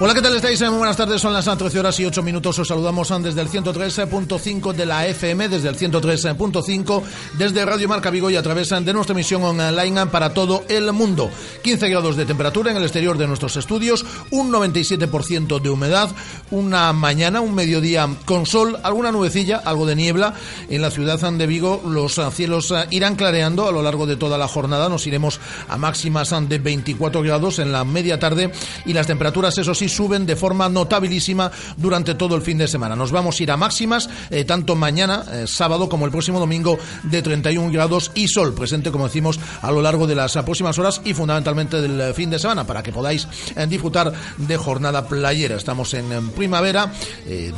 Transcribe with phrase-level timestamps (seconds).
[0.00, 0.60] Hola, ¿qué tal estáis?
[0.60, 2.56] Muy buenas tardes, son las 13 horas y 8 minutos.
[2.56, 7.02] Os saludamos desde el 103.5 de la FM, desde el 103.5,
[7.36, 11.28] desde Radio Marca Vigo y a través de nuestra emisión online para todo el mundo.
[11.64, 16.10] 15 grados de temperatura en el exterior de nuestros estudios, un 97% de humedad,
[16.52, 20.32] una mañana, un mediodía con sol, alguna nubecilla, algo de niebla.
[20.70, 24.46] En la ciudad de Vigo los cielos irán clareando a lo largo de toda la
[24.46, 24.88] jornada.
[24.88, 28.52] Nos iremos a máximas de 24 grados en la media tarde
[28.86, 32.96] y las temperaturas, eso sí, suben de forma notabilísima durante todo el fin de semana.
[32.96, 36.78] Nos vamos a ir a máximas, eh, tanto mañana, eh, sábado, como el próximo domingo,
[37.02, 41.00] de 31 grados y sol presente, como decimos, a lo largo de las próximas horas
[41.04, 45.56] y fundamentalmente del fin de semana, para que podáis eh, disfrutar de jornada playera.
[45.56, 46.92] Estamos en, primavera,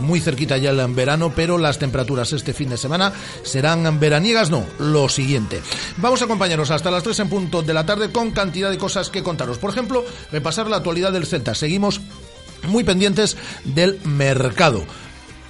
[0.00, 4.64] muy cerquita ya el verano, pero las temperaturas este fin de semana serán veraniegas, no,
[4.78, 5.60] lo siguiente.
[5.98, 9.10] Vamos a acompañaros hasta las 3 en punto de la tarde con cantidad de cosas
[9.10, 9.58] que contaros.
[9.58, 11.56] Por ejemplo, repasar la actualidad del Celta.
[11.56, 12.00] Seguimos
[12.68, 14.84] muy pendientes del mercado.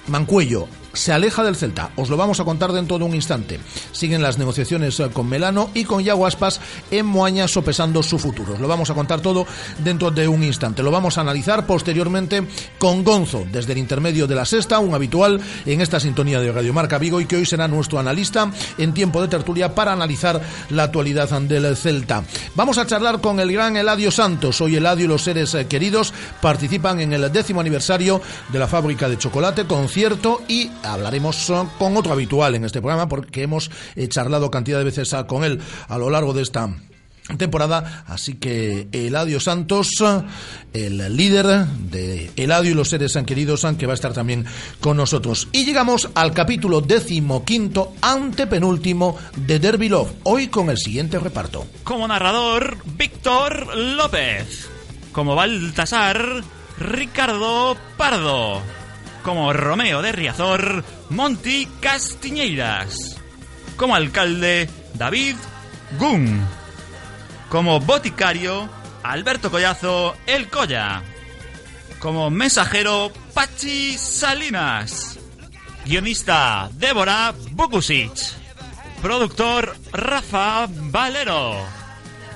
[0.07, 1.91] Mancuello, se aleja del Celta.
[1.95, 3.59] Os lo vamos a contar dentro de un instante.
[3.91, 8.53] Siguen las negociaciones eh, con Melano y con Yaguaspas en Moaña sopesando su futuro.
[8.53, 9.45] Os lo vamos a contar todo
[9.79, 10.83] dentro de un instante.
[10.83, 12.47] Lo vamos a analizar posteriormente
[12.77, 16.73] con Gonzo, desde el intermedio de la sexta, un habitual en esta sintonía de Radio
[16.73, 20.83] Marca Vigo y que hoy será nuestro analista en tiempo de tertulia para analizar la
[20.83, 22.23] actualidad del Celta.
[22.55, 24.59] Vamos a charlar con el gran Eladio Santos.
[24.61, 29.07] Hoy Eladio y los seres eh, queridos participan en el décimo aniversario de la fábrica
[29.07, 34.07] de chocolate, concierto y hablaremos eh, con otro habitual en este programa porque hemos eh,
[34.07, 36.69] charlado cantidad de veces ah, con él a lo largo de esta
[37.37, 39.89] temporada, así que Eladio Santos,
[40.73, 44.45] el líder de Eladio y los seres han queridos, que va a estar también
[44.81, 45.47] con nosotros.
[45.51, 51.65] Y llegamos al capítulo decimoquinto, antepenúltimo de Derby Love, hoy con el siguiente reparto.
[51.83, 54.67] Como narrador, Víctor López.
[55.13, 56.43] Como Baltasar,
[56.79, 58.80] Ricardo Pardo
[59.23, 63.17] como Romeo de Riazor, Monty Castiñeiras,
[63.77, 65.35] como alcalde David
[65.99, 66.45] Gun,
[67.49, 68.69] como boticario
[69.03, 71.03] Alberto Collazo El Colla,
[71.99, 75.19] como mensajero Pachi Salinas,
[75.85, 78.11] guionista Débora Bukusic,
[79.01, 81.55] productor Rafa Valero,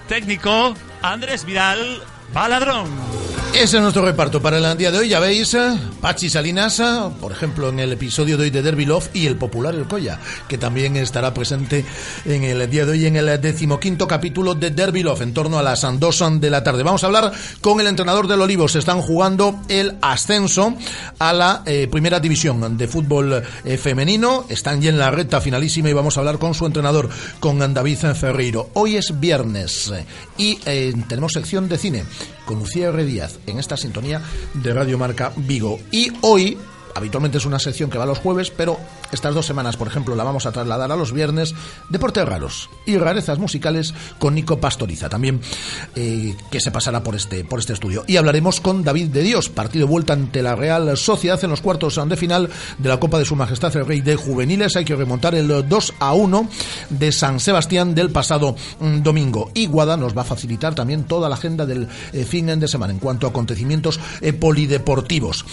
[0.07, 2.03] técnico Andrés Vidal
[2.35, 3.15] Baladrón.
[3.55, 5.07] Ese es nuestro reparto para el día de hoy.
[5.07, 6.83] Ya veis, eh, Pachi Salinas, eh,
[7.21, 10.19] por ejemplo, en el episodio de hoy de Derby Love y el popular El Colla,
[10.49, 11.85] que también estará presente
[12.25, 15.63] en el día de hoy en el decimoquinto capítulo de Derby Love, en torno a
[15.63, 16.83] las 2 de la tarde.
[16.83, 17.31] Vamos a hablar
[17.61, 18.65] con el entrenador del Olivo.
[18.65, 20.75] Están jugando el ascenso
[21.17, 23.41] a la eh, primera división de fútbol
[23.79, 24.47] femenino.
[24.49, 27.07] Están ya en la recta finalísima y vamos a hablar con su entrenador,
[27.39, 28.71] con David Ferreiro.
[28.73, 29.93] Hoy es viernes
[30.37, 30.55] y
[31.07, 32.03] tenemos sección de cine
[32.45, 33.05] con Lucía R.
[33.05, 34.21] Díaz en esta sintonía
[34.53, 35.79] de Radio Marca Vigo.
[35.91, 36.57] Y hoy
[36.95, 38.79] habitualmente es una sección que va los jueves, pero
[39.11, 41.53] estas dos semanas, por ejemplo, la vamos a trasladar a los viernes.
[41.89, 45.41] Deportes raros y rarezas musicales con Nico Pastoriza, también
[45.95, 48.03] eh, que se pasará por este, por este estudio.
[48.07, 51.99] Y hablaremos con David de Dios, partido vuelta ante la Real Sociedad en los cuartos
[52.07, 54.75] de final de la Copa de Su Majestad el Rey de Juveniles.
[54.75, 56.49] Hay que remontar el 2 a 1
[56.89, 59.51] de San Sebastián del pasado mm, domingo.
[59.53, 62.93] Y Guada nos va a facilitar también toda la agenda del eh, fin de semana
[62.93, 65.45] en cuanto a acontecimientos eh, polideportivos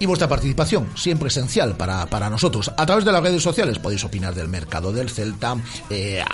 [0.00, 2.72] y vuestra participación, siempre esencial para, para, nosotros.
[2.76, 5.56] A través de las redes sociales podéis opinar del mercado del Celta,
[5.90, 6.24] eh,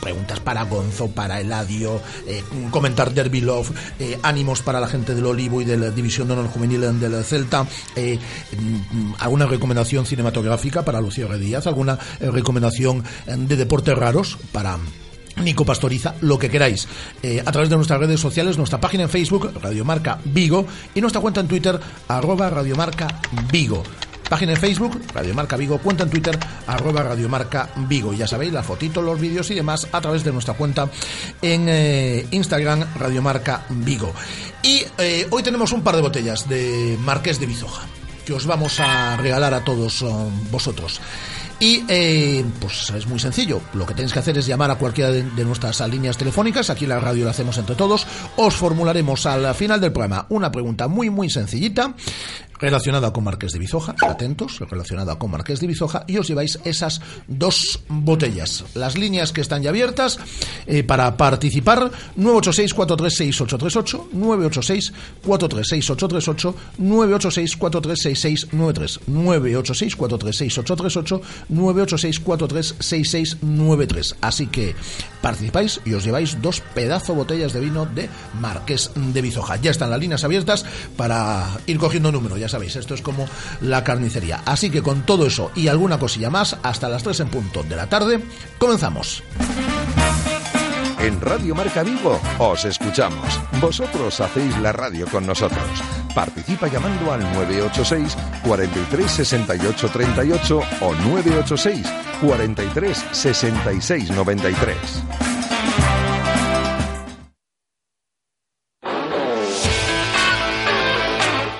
[0.00, 5.26] preguntas para Gonzo, para Eladio, eh, comentar Derby Love, eh, ánimos para la gente del
[5.26, 11.00] Olivo y de la División de Honor Juvenil del Celta, mm, alguna recomendación cinematográfica para
[11.00, 14.78] Lucio Díaz, alguna recomendación de deportes raros para
[15.36, 16.86] Nico Pastoriza, lo que queráis,
[17.22, 21.20] eh, a través de nuestras redes sociales, nuestra página en Facebook, Radiomarca Vigo, y nuestra
[21.20, 23.20] cuenta en Twitter, arroba Radiomarca
[23.50, 23.82] Vigo.
[24.28, 28.14] Página en Facebook, Radiomarca Vigo, cuenta en Twitter, arroba Radiomarca Vigo.
[28.14, 30.88] Ya sabéis, la fotito, los vídeos y demás a través de nuestra cuenta
[31.42, 34.14] en eh, Instagram, Radiomarca Vigo.
[34.62, 37.82] Y eh, hoy tenemos un par de botellas de Marqués de Bizoja,
[38.24, 40.02] que os vamos a regalar a todos
[40.50, 41.00] vosotros.
[41.62, 43.60] Y eh, pues es muy sencillo.
[43.74, 46.70] Lo que tenéis que hacer es llamar a cualquiera de, de nuestras líneas telefónicas.
[46.70, 48.04] Aquí en la radio lo hacemos entre todos.
[48.34, 51.94] Os formularemos al final del programa una pregunta muy, muy sencillita
[52.62, 57.02] relacionada con Marqués de Bizoja, atentos, relacionada con Marqués de Bizoja, y os lleváis esas
[57.26, 58.64] dos botellas.
[58.74, 60.20] Las líneas que están ya abiertas
[60.66, 64.10] eh, para participar, 986-436-838,
[65.24, 71.20] 986-436-838, 986-436693, 986-436-838,
[71.50, 74.14] 986-436693.
[74.20, 74.76] Así que
[75.20, 78.08] participáis y os lleváis dos pedazo botellas de vino de
[78.40, 79.56] Marqués de Bizoja.
[79.56, 80.64] Ya están las líneas abiertas
[80.96, 83.26] para ir cogiendo número, ya sabéis, esto es como
[83.60, 84.42] la carnicería.
[84.44, 87.76] Así que con todo eso y alguna cosilla más, hasta las 3 en punto de
[87.76, 88.22] la tarde,
[88.58, 89.22] comenzamos.
[91.02, 93.40] En Radio Marca Vigo os escuchamos.
[93.60, 95.64] Vosotros hacéis la radio con nosotros.
[96.14, 101.86] Participa llamando al 986 43 68 38 o 986
[102.20, 105.31] 43 66 93.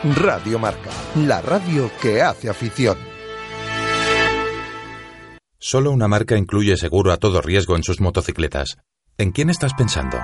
[0.04, 2.98] Radio Marca, la radio que hace afición.
[5.60, 8.78] Solo una marca incluye seguro a todo riesgo en sus motocicletas.
[9.16, 10.18] ¿En quién estás pensando?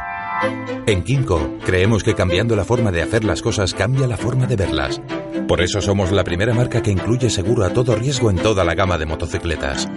[0.85, 4.57] En Kimco creemos que cambiando la forma de hacer las cosas cambia la forma de
[4.57, 5.01] verlas.
[5.47, 8.75] Por eso somos la primera marca que incluye seguro a todo riesgo en toda la
[8.75, 9.89] gama de motocicletas.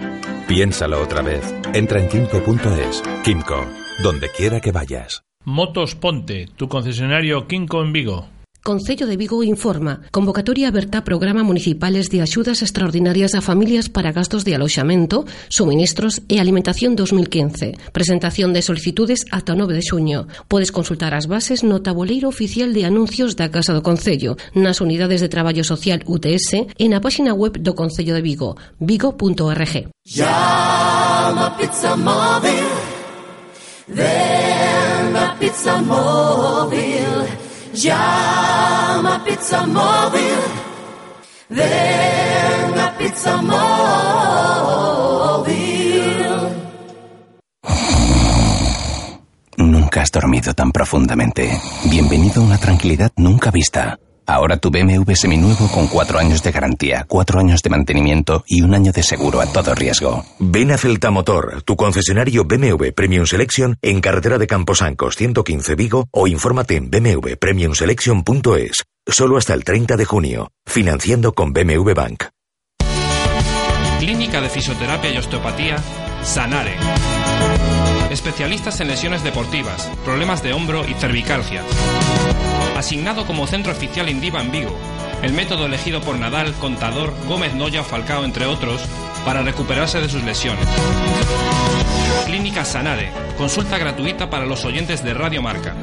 [0.46, 1.42] Piénsalo otra vez.
[1.74, 3.02] Entra en kimco.es.
[3.24, 3.66] Kimco,
[4.00, 5.24] donde quiera que vayas.
[5.44, 8.28] Motos Ponte, tu concesionario Kimco en Vigo.
[8.62, 10.02] Concello de Vigo informa.
[10.12, 16.22] Convocatoria aberta a programa municipales de axudas extraordinarias a familias para gastos de aloxamento, suministros
[16.30, 17.74] e alimentación 2015.
[17.90, 20.30] Presentación de solicitudes ata o 9 de xuño.
[20.46, 25.18] Podes consultar as bases no tabuleiro oficial de anuncios da Casa do Concello, nas unidades
[25.18, 29.90] de traballo social UTS e na páxina web do Concello de Vigo, vigo.org.
[30.06, 32.70] Llama pizza móvil,
[33.90, 37.41] ven a pizza móvil.
[37.74, 40.38] Llama Pizza Móvil
[42.98, 43.62] Pizza Móvil
[49.56, 51.50] Nunca has dormido tan profundamente.
[51.90, 53.98] Bienvenido a una tranquilidad nunca vista.
[54.26, 58.74] Ahora tu BMW seminuevo con cuatro años de garantía, cuatro años de mantenimiento y un
[58.74, 60.24] año de seguro a todo riesgo.
[60.38, 66.08] Ven a Celta Motor, tu concesionario BMW Premium Selection en carretera de Camposancos 115 Vigo
[66.12, 68.84] o infórmate en bmwpremiumselection.es.
[69.06, 70.52] Solo hasta el 30 de junio.
[70.64, 72.24] Financiando con BMW Bank.
[73.98, 75.76] Clínica de Fisioterapia y Osteopatía,
[76.22, 76.76] Sanare.
[78.10, 81.62] Especialistas en lesiones deportivas, problemas de hombro y cervicalgia.
[82.82, 84.76] Asignado como centro oficial Indiva en Vigo.
[85.22, 88.80] El método elegido por Nadal, Contador, Gómez Noya Falcao, entre otros,
[89.24, 90.66] para recuperarse de sus lesiones.
[92.26, 93.12] Clínica Sanare.
[93.38, 95.76] Consulta gratuita para los oyentes de Radio Marca.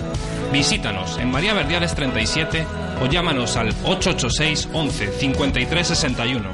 [0.51, 2.67] Visítanos en María Verdiales 37
[3.01, 6.49] o llámanos al 886 11 53 61.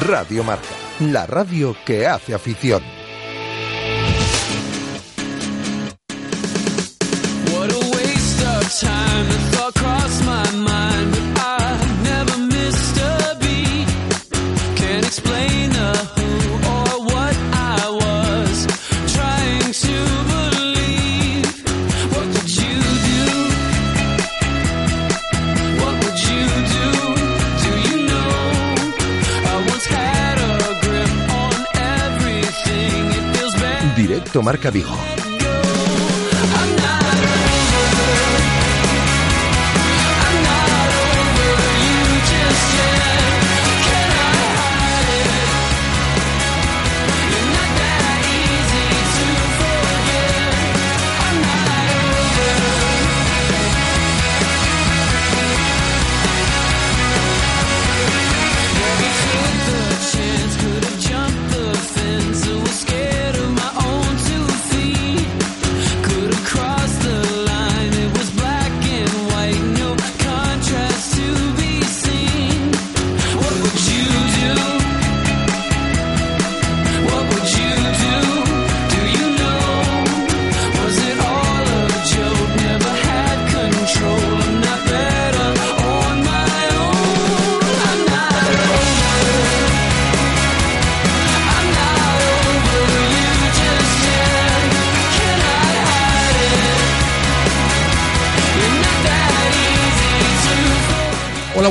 [0.00, 0.64] Radio Marca,
[1.00, 2.95] la radio que hace afición.
[34.36, 34.36] Bad.
[34.36, 35.15] Directo Marca Vigo.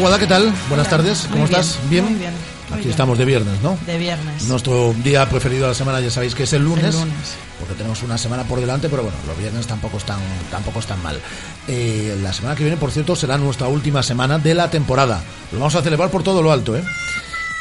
[0.06, 0.54] Hola, Guada, ¿qué tal?
[0.70, 1.80] Buenas tardes, ¿cómo Muy bien, estás?
[1.90, 2.06] ¿Bien?
[2.06, 2.92] muy bien, muy Aquí bien.
[2.92, 3.76] estamos de viernes, ¿no?
[3.88, 4.44] De viernes.
[4.44, 7.34] Nuestro día preferido de la semana ya sabéis que es el lunes, El lunes.
[7.60, 10.20] porque tenemos una semana por delante, pero bueno, los viernes tampoco están,
[10.52, 11.20] tampoco están mal.
[11.68, 15.24] Eh, la semana que viene, por cierto, será nuestra última semana de la temporada.
[15.52, 16.84] Lo vamos a celebrar por todo lo alto, ¿eh?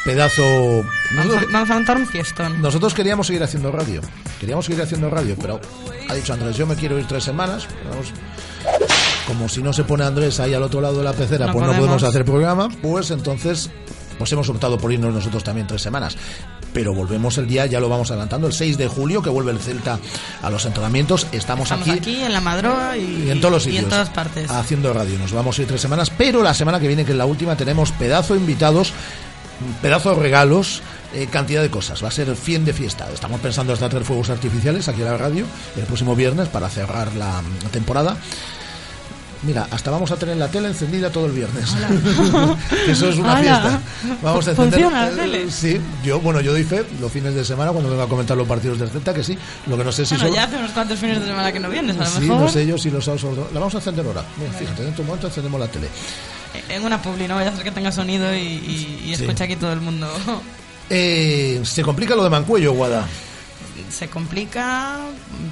[0.03, 0.43] Pedazo...
[0.43, 2.61] Vamos a, Nosotros, vamos a montar un fiestón.
[2.61, 4.01] nosotros queríamos seguir haciendo radio,
[4.39, 5.59] queríamos seguir haciendo radio, pero
[6.07, 8.09] ha dicho Andrés, yo me quiero ir tres semanas, vamos,
[9.27, 11.65] como si no se pone Andrés ahí al otro lado de la pecera, No pues
[11.65, 12.03] no podemos.
[12.03, 13.69] hacer programa, pues entonces
[14.17, 16.15] pues hemos optado por irnos nosotros también tres semanas.
[16.73, 19.59] Pero volvemos el día, ya lo vamos adelantando, el 6 de julio, que vuelve el
[19.59, 19.97] Celta
[20.41, 21.27] a los entrenamientos.
[21.31, 23.83] Estamos, Estamos aquí, en la Madroa y, y en todos los y sitios.
[23.85, 24.49] en todas partes.
[24.51, 25.17] Haciendo radio.
[25.17, 27.55] Nos vamos a ir tres semanas, pero la semana que viene, que es la última,
[27.55, 28.91] tenemos pedazo de invitados,
[29.81, 30.81] pedazo de regalos,
[31.13, 32.03] eh, cantidad de cosas.
[32.03, 33.07] Va a ser fin de fiesta.
[33.13, 35.45] Estamos pensando hasta traer fuegos artificiales aquí en la radio
[35.77, 38.17] el próximo viernes para cerrar la mm, temporada.
[39.45, 41.69] Mira, hasta vamos a tener la tele encendida todo el viernes.
[42.87, 43.79] Eso es una fiesta.
[44.23, 44.79] Vamos a encender.
[44.81, 45.51] ¿Funciona la eh, tele?
[45.51, 48.47] Sí, yo, bueno, yo doy fe los fines de semana cuando vengo a comentar los
[48.47, 49.37] partidos del Celta, que sí.
[49.67, 51.59] Lo que no sé si bueno, son- ya hace unos cuantos fines de semana que
[51.59, 52.39] no vienes, a lo Sí, mejor.
[52.41, 54.23] no sé yo si los sábados La vamos a encender ahora.
[54.37, 55.87] Mira, fíjate, dentro de un momento encendemos la tele.
[56.69, 59.23] En una publi, no vaya a ser que tenga sonido y, y, y Sí.
[59.23, 60.07] escuche aquí todo el mundo.
[60.89, 63.05] Eh, se complica lo de Mancuello, Guada.
[63.89, 64.99] Se complica,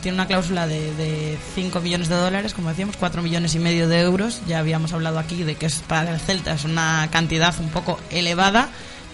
[0.01, 3.87] tiene una cláusula de, de 5 millones de dólares, como decíamos, 4 millones y medio
[3.87, 4.41] de euros.
[4.47, 7.99] Ya habíamos hablado aquí de que es para el Celta es una cantidad un poco
[8.09, 8.69] elevada.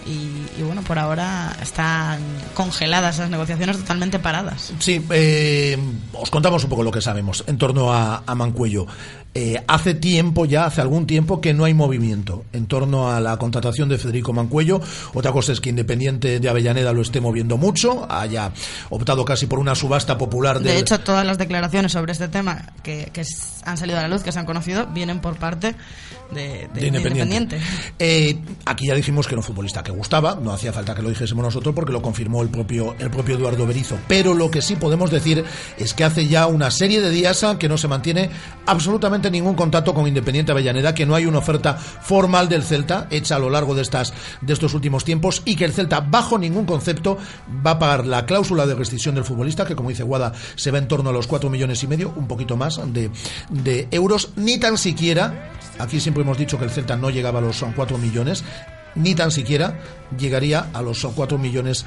[0.06, 2.20] Y, bueno, por ahora están
[2.54, 4.72] congeladas esas negociaciones totalmente paradas.
[4.78, 5.76] Sí, eh,
[6.14, 8.86] os contamos un poco lo que sabemos en torno a Mancuello.
[9.32, 13.36] Eh, hace tiempo ya, hace algún tiempo que no hay movimiento en torno a la
[13.36, 14.80] contratación de Federico Mancuello.
[15.14, 18.50] Otra cosa es que Independiente de Avellaneda lo esté moviendo mucho, haya
[18.88, 23.10] optado casi por una subasta popular De hecho, todas las declaraciones sobre este tema que,
[23.64, 25.76] han salido a la luz, que se han conocido, vienen por parte
[26.32, 27.56] de, de- de Independiente.
[27.56, 27.60] de Independiente.
[28.00, 31.08] Eh, aquí ya dijimos que era un futbolista que gustaba, no hacía falta que lo
[31.08, 33.96] dijésemos nosotros porque lo confirmó el propio, el propio Eduardo Berizo.
[34.08, 35.44] Pero lo que sí podemos decir
[35.78, 38.30] es que hace ya una serie de días que no se mantiene
[38.66, 43.34] absolutamente ningún contacto con Independiente Avellaneda, que no hay una oferta formal del Celta hecha
[43.34, 46.64] a lo largo de, estas, de estos últimos tiempos y que el Celta, bajo ningún
[46.64, 47.18] concepto,
[47.66, 50.78] va a pagar la cláusula de rescisión del futbolista, que como dice Guada, se va
[50.78, 53.10] en torno a los 4 millones y medio, un poquito más de,
[53.50, 55.50] de euros, ni tan siquiera
[55.80, 58.44] Aquí siempre hemos dicho que el Celta no llegaba a los son 4 millones,
[58.94, 59.78] ni tan siquiera
[60.16, 61.86] llegaría a los son 4 millones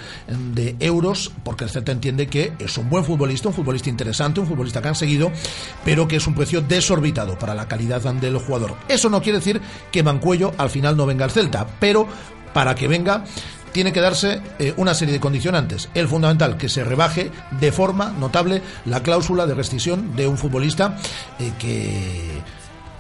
[0.54, 4.48] de euros, porque el Celta entiende que es un buen futbolista, un futbolista interesante, un
[4.48, 5.32] futbolista que han seguido,
[5.84, 8.76] pero que es un precio desorbitado para la calidad del jugador.
[8.88, 12.08] Eso no quiere decir que Mancuello al final no venga al Celta, pero
[12.54, 13.24] para que venga
[13.74, 15.90] tiene que darse eh, una serie de condicionantes.
[15.96, 20.98] El fundamental, que se rebaje de forma notable la cláusula de rescisión de un futbolista
[21.40, 22.42] eh, que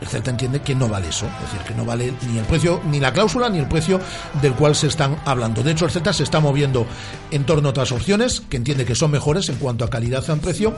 [0.03, 2.81] el Celta entiende que no vale eso, es decir, que no vale ni el precio,
[2.89, 3.99] ni la cláusula, ni el precio
[4.41, 5.63] del cual se están hablando.
[5.63, 6.85] De hecho, el Celta se está moviendo
[7.31, 10.39] en torno a otras opciones que entiende que son mejores en cuanto a calidad en
[10.39, 10.75] precio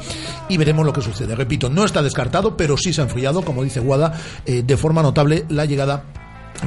[0.48, 1.36] y veremos lo que sucede.
[1.36, 4.14] Repito, no está descartado, pero sí se ha enfriado, como dice Guada,
[4.46, 6.04] eh, de forma notable la llegada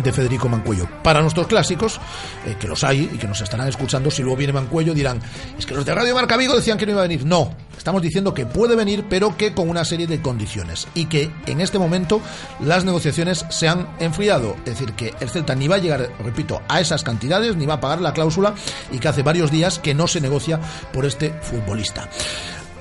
[0.03, 0.89] de Federico Mancuello.
[1.03, 2.01] Para nuestros clásicos,
[2.47, 5.21] eh, que los hay y que nos estarán escuchando, si luego viene Mancuello dirán,
[5.59, 7.25] es que los de Radio Marca Vigo decían que no iba a venir.
[7.25, 10.89] No, estamos diciendo que puede venir, pero que con una serie de condiciones.
[10.95, 12.21] Y que en este momento
[12.61, 14.57] las negociaciones se han enfriado.
[14.65, 17.75] Es decir, que el Celta ni va a llegar, repito, a esas cantidades, ni va
[17.75, 18.55] a pagar la cláusula,
[18.93, 20.61] y que hace varios días que no se negocia
[20.93, 22.09] por este futbolista.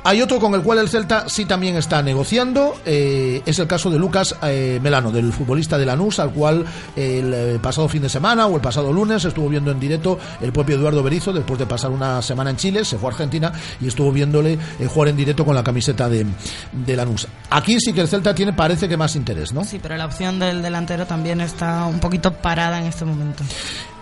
[0.04, 3.90] Hay otro con el cual el Celta sí también está negociando, eh, es el caso
[3.90, 8.10] de Lucas eh, Melano, del futbolista de Lanús, al cual el eh, pasado fin de
[8.10, 11.66] semana o el pasado lunes estuvo viendo en directo el propio Eduardo Berizo, después de
[11.66, 13.52] pasar una semana en Chile, se fue a Argentina
[13.82, 16.26] y estuvo viéndole eh, jugar en directo con la camiseta de,
[16.72, 17.28] de Lanús.
[17.50, 19.64] Aquí sí que el Celta tiene, parece que más interés, ¿no?
[19.64, 23.44] Sí, pero la opción del delantero también está un poquito parada en este momento.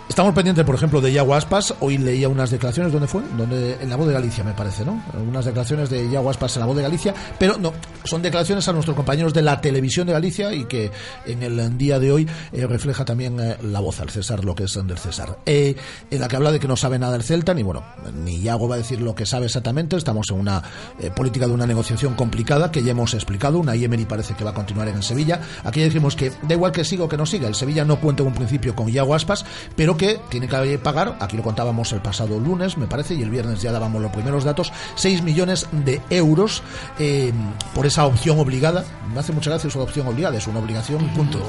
[0.07, 1.73] Estamos pendientes, por ejemplo, de Iago Aspas.
[1.79, 3.23] Hoy leía unas declaraciones, ¿dónde fue?
[3.35, 5.03] Donde, en la voz de Galicia, me parece, ¿no?
[5.27, 8.71] Unas declaraciones de Iago Aspas en la voz de Galicia, pero no, son declaraciones a
[8.71, 10.91] nuestros compañeros de la televisión de Galicia y que
[11.25, 14.65] en el día de hoy eh, refleja también eh, la voz al César, lo que
[14.65, 15.39] es del César.
[15.45, 15.75] Eh,
[16.11, 17.83] en la que habla de que no sabe nada del Celta, ni bueno,
[18.23, 19.95] ni Iago va a decir lo que sabe exactamente.
[19.97, 20.61] Estamos en una
[20.99, 23.57] eh, política de una negociación complicada que ya hemos explicado.
[23.57, 25.41] Una Emery parece que va a continuar en el Sevilla.
[25.63, 27.47] Aquí ya dijimos que da igual que siga o que no siga.
[27.47, 29.45] El Sevilla no cuenta en un principio con Iago Aspas,
[29.75, 33.21] pero pero que tiene que pagar, aquí lo contábamos el pasado lunes, me parece, y
[33.21, 36.63] el viernes ya dábamos los primeros datos, 6 millones de euros
[36.99, 37.31] eh,
[37.73, 38.83] por esa opción obligada.
[39.13, 41.39] Me hace mucha gracia esa opción obligada, es una obligación, punto.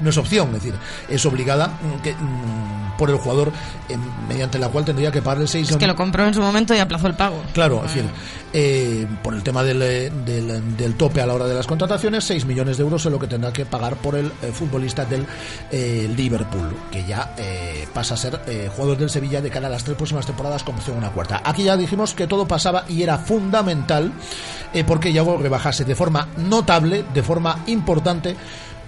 [0.00, 0.74] No es opción, es decir,
[1.08, 3.52] es obligada mm, que, mm, por el jugador
[3.88, 3.96] eh,
[4.28, 6.78] mediante la cual tendría que pagarle 6 Es que lo compró en su momento y
[6.78, 7.42] aplazó el pago.
[7.52, 8.10] Claro, es decir,
[8.52, 12.24] eh, por el tema del, eh, del, del tope a la hora de las contrataciones,
[12.24, 15.26] 6 millones de euros es lo que tendrá que pagar por el eh, futbolista del
[15.70, 17.51] eh, Liverpool, que ya eh,
[17.92, 20.78] pasa a ser eh, jugador del Sevilla de cara a las tres próximas temporadas como
[20.78, 21.42] opción una cuarta.
[21.44, 24.12] Aquí ya dijimos que todo pasaba y era fundamental
[24.72, 28.36] eh, porque Yago rebajase de forma notable, de forma importante,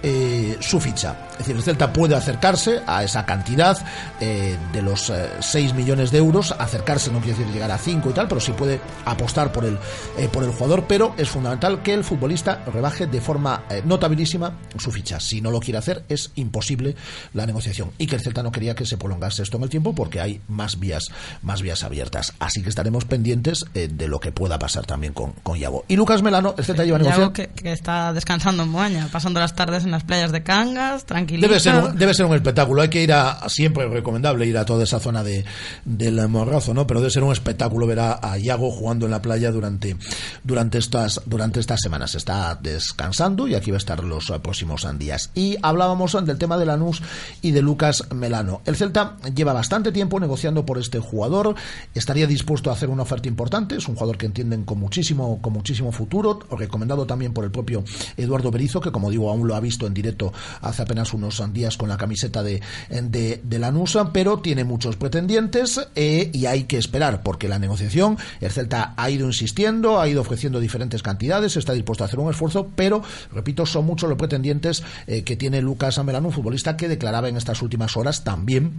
[0.07, 1.15] eh, su ficha.
[1.31, 3.77] Es decir, el Celta puede acercarse a esa cantidad
[4.21, 6.53] eh, de los eh, 6 millones de euros.
[6.57, 9.79] Acercarse no quiere decir llegar a 5 y tal, pero sí puede apostar por el,
[10.17, 10.85] eh, por el jugador.
[10.87, 15.19] Pero es fundamental que el futbolista rebaje de forma eh, notabilísima su ficha.
[15.19, 16.95] Si no lo quiere hacer, es imposible
[17.33, 17.91] la negociación.
[17.97, 20.39] Y que el Celta no quería que se prolongase esto en el tiempo porque hay
[20.47, 21.05] más vías,
[21.41, 22.33] más vías abiertas.
[22.39, 25.83] Así que estaremos pendientes de lo que pueda pasar también con, con Yago.
[25.87, 26.99] Y Lucas Melano, el Celta lleva.
[26.99, 31.05] Yago que, que está descansando en Moaña, pasando las tardes en las playas de Cangas,
[31.05, 31.47] tranquilito.
[31.47, 32.81] Debe ser, un, debe ser un espectáculo.
[32.81, 35.45] Hay que ir a, siempre es recomendable ir a toda esa zona de,
[35.85, 36.85] del Morrazo, ¿no?
[36.85, 39.95] Pero debe ser un espectáculo ver a, a Iago jugando en la playa durante,
[40.43, 42.13] durante, estas, durante estas semanas.
[42.13, 45.31] Está descansando y aquí va a estar los próximos días.
[45.33, 47.01] Y hablábamos del tema de Lanús
[47.41, 48.61] y de Lucas Melano.
[48.65, 51.55] El Celta lleva bastante tiempo negociando por este jugador.
[51.93, 53.77] Estaría dispuesto a hacer una oferta importante.
[53.77, 56.39] Es un jugador que entienden con muchísimo, con muchísimo futuro.
[56.51, 57.85] Recomendado también por el propio
[58.17, 61.77] Eduardo Berizo, que como digo, aún lo ha visto en directo hace apenas unos días
[61.77, 66.77] con la camiseta de, de, de Lanusa, pero tiene muchos pretendientes eh, y hay que
[66.77, 71.73] esperar, porque la negociación, el Celta ha ido insistiendo, ha ido ofreciendo diferentes cantidades, está
[71.73, 73.03] dispuesto a hacer un esfuerzo, pero,
[73.33, 77.37] repito, son muchos los pretendientes eh, que tiene Lucas Amelano, un futbolista que declaraba en
[77.37, 78.73] estas últimas horas también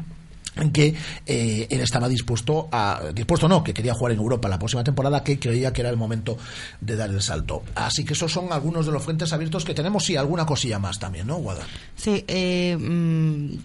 [0.72, 0.94] que
[1.26, 5.22] eh, él estaba dispuesto a dispuesto no que quería jugar en Europa la próxima temporada
[5.22, 6.36] que creía que era el momento
[6.80, 10.08] de dar el salto así que esos son algunos de los frentes abiertos que tenemos
[10.10, 13.58] y alguna cosilla más también no Guada Sí, eh, mm,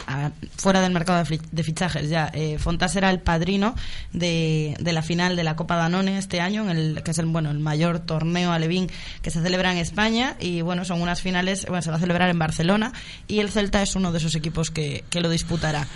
[0.55, 2.31] fuera del mercado de fichajes ya.
[2.33, 3.75] Eh, Fontas era el padrino
[4.13, 7.25] de, de la final de la Copa Danone este año, en el, que es el,
[7.25, 8.89] bueno, el mayor torneo alevín
[9.21, 10.37] que se celebra en España.
[10.39, 12.93] Y bueno, son unas finales, bueno, se va a celebrar en Barcelona.
[13.27, 15.87] Y el Celta es uno de esos equipos que, que lo disputará.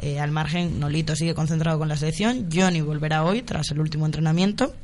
[0.00, 2.48] Eh, al margen, Nolito sigue concentrado con la selección.
[2.52, 4.74] Johnny volverá hoy tras el último entrenamiento.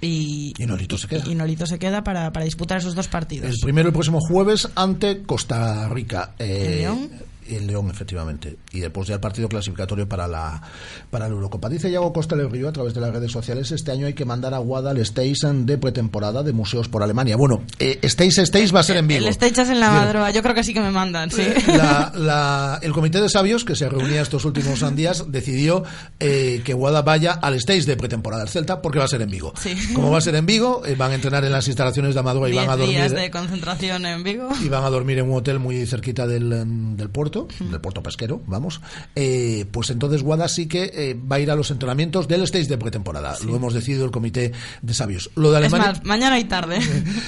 [0.00, 1.24] Y, Y Nolito se queda.
[1.26, 3.50] y Nolito se queda para, para disputar esos dos partidos.
[3.50, 7.10] el primero el próximo jueves ante Costa Rica eh, ¿El León?
[7.56, 10.62] El León efectivamente y después ya el partido clasificatorio para la
[11.10, 13.90] para la Eurocopa dice Iago Costa del Río a través de las redes sociales este
[13.92, 17.62] año hay que mandar a Guada al Station de pretemporada de museos por Alemania bueno
[17.78, 20.54] eh, Stage Stage va a ser en Vigo El Stechas en la madroa, yo creo
[20.54, 21.42] que sí que me mandan, sí.
[21.68, 25.84] La- la- el comité de sabios que se reunía estos últimos días decidió
[26.20, 29.30] eh, que Guada vaya al stage de pretemporada del Celta porque va a ser en
[29.30, 29.52] Vigo.
[29.60, 29.74] Sí.
[29.94, 32.48] Como va a ser en Vigo, eh, van a entrenar en las instalaciones de Amadora
[32.48, 34.48] y van a días dormir de concentración en Vigo.
[34.64, 38.40] y van a dormir en un hotel muy cerquita del, del puerto, del puerto pesquero,
[38.46, 38.80] vamos.
[39.14, 42.66] Eh, pues entonces Guada sí que eh, va a ir a los entrenamientos del stage
[42.66, 43.36] de pretemporada.
[43.44, 45.30] Lo hemos decidido el comité de sabios.
[45.36, 46.80] Lo de Es Alemania, más, mañana y tarde.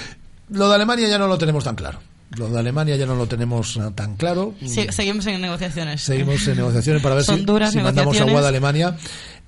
[0.51, 2.01] lo de Alemania ya no lo tenemos tan claro.
[2.37, 4.55] Lo de Alemania ya no lo tenemos eh, tan claro.
[4.64, 6.01] Sí, seguimos en negociaciones.
[6.01, 8.33] Seguimos en negociaciones para ver Son si, duras si mandamos a negociaciones.
[8.33, 8.96] Guada a Alemania,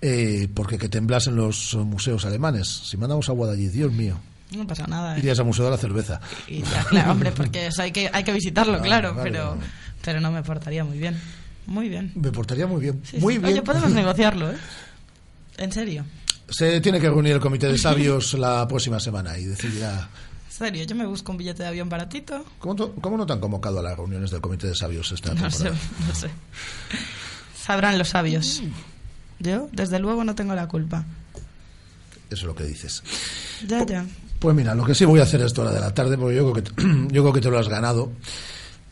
[0.00, 2.66] eh, porque que temblasen los museos alemanes.
[2.66, 4.18] Si mandamos a Guada allí, Dios mío,
[4.50, 5.14] No pasa nada.
[5.14, 5.20] ¿eh?
[5.20, 6.20] irías al Museo de la Cerveza.
[6.48, 9.56] Y ya, claro, hombre, porque eso hay que, hay que visitarlo, claro, pero.
[10.04, 11.18] Pero no me portaría muy bien.
[11.66, 12.12] Muy bien.
[12.14, 13.00] Me portaría muy bien.
[13.04, 13.38] Sí, muy sí.
[13.40, 13.52] bien.
[13.52, 14.56] Oye, podemos negociarlo, ¿eh?
[15.58, 16.04] En serio.
[16.48, 20.08] Se tiene que reunir el comité de sabios la próxima semana y decidirá.
[20.46, 22.44] En serio, yo me busco un billete de avión baratito.
[22.58, 25.50] ¿Cómo, cómo no te han convocado a las reuniones del comité de sabios esta No
[25.50, 25.86] sé, temporada?
[26.08, 26.30] no sé.
[27.56, 28.62] Sabrán los sabios.
[29.38, 31.04] Yo, desde luego, no tengo la culpa.
[32.28, 33.02] Eso es lo que dices.
[33.66, 34.04] Ya, ya.
[34.38, 36.50] Pues mira, lo que sí voy a hacer esta hora de la tarde, porque yo
[36.52, 38.10] creo que yo creo que te lo has ganado,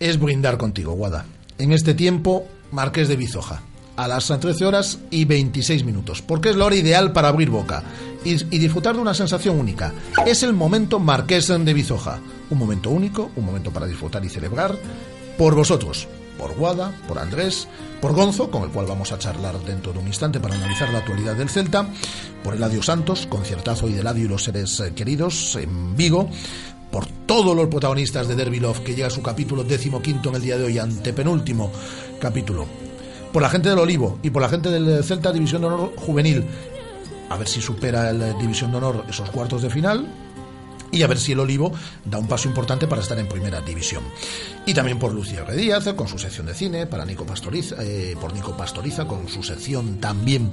[0.00, 1.26] es brindar contigo, Guada.
[1.58, 3.62] En este tiempo, Marqués de Bizoja,
[3.96, 7.84] a las 13 horas y 26 minutos, porque es la hora ideal para abrir boca
[8.24, 9.92] y, disfrutar de una sensación única.
[10.26, 12.18] Es el momento Marqués de Bizoja.
[12.48, 14.76] Un momento único, un momento para disfrutar y celebrar
[15.36, 16.08] por vosotros,
[16.38, 17.68] por Guada, por Andrés,
[18.00, 21.00] por Gonzo, con el cual vamos a charlar dentro de un instante para analizar la
[21.00, 21.86] actualidad del Celta,
[22.42, 26.30] por Eladio Santos, conciertazo y de Eladio y los seres eh, queridos en Vigo,
[26.90, 30.42] por todos los protagonistas de Derby Love, que llega a su capítulo decimoquinto en el
[30.42, 31.70] día de hoy, antepenúltimo
[32.20, 32.66] capítulo,
[33.32, 36.44] por la gente del Olivo y por la gente del Celta División de Honor Juvenil,
[37.28, 40.06] a ver si supera el División de Honor esos cuartos de final,
[40.92, 41.72] y a ver si el Olivo
[42.04, 44.02] da un paso importante para estar en primera división.
[44.66, 45.56] Y también por Lucía R.
[45.56, 49.42] Díaz con su sección de cine, para Nico Pastoriza, eh, por Nico Pastoriza con su
[49.42, 50.50] sección también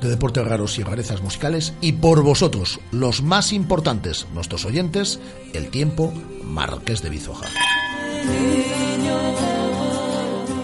[0.00, 5.20] de deportes raros y rarezas musicales y por vosotros, los más importantes, nuestros oyentes,
[5.52, 6.12] el tiempo
[6.44, 7.46] Marqués de Bizoja.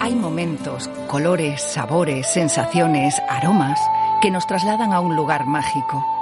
[0.01, 3.79] Hay momentos, colores, sabores, sensaciones, aromas
[4.23, 6.16] que nos trasladan a un lugar mágico.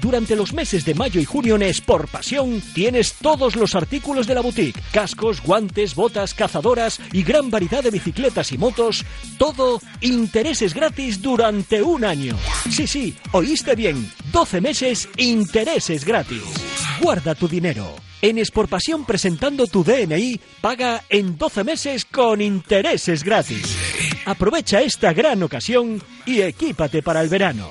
[0.00, 4.34] Durante los meses de mayo y junio en Sport Pasión tienes todos los artículos de
[4.34, 9.04] la boutique, cascos, guantes, botas, cazadoras y gran variedad de bicicletas y motos,
[9.36, 12.36] todo intereses gratis durante un año.
[12.70, 16.42] Sí, sí, oíste bien, 12 meses intereses gratis.
[17.02, 17.94] Guarda tu dinero.
[18.22, 23.76] En Exportación presentando tu DNI, paga en 12 meses con intereses gratis.
[24.24, 27.70] Aprovecha esta gran ocasión y equípate para el verano.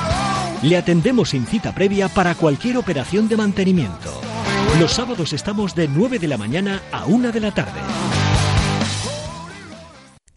[0.63, 4.21] Le atendemos sin cita previa para cualquier operación de mantenimiento.
[4.79, 7.79] Los sábados estamos de 9 de la mañana a 1 de la tarde.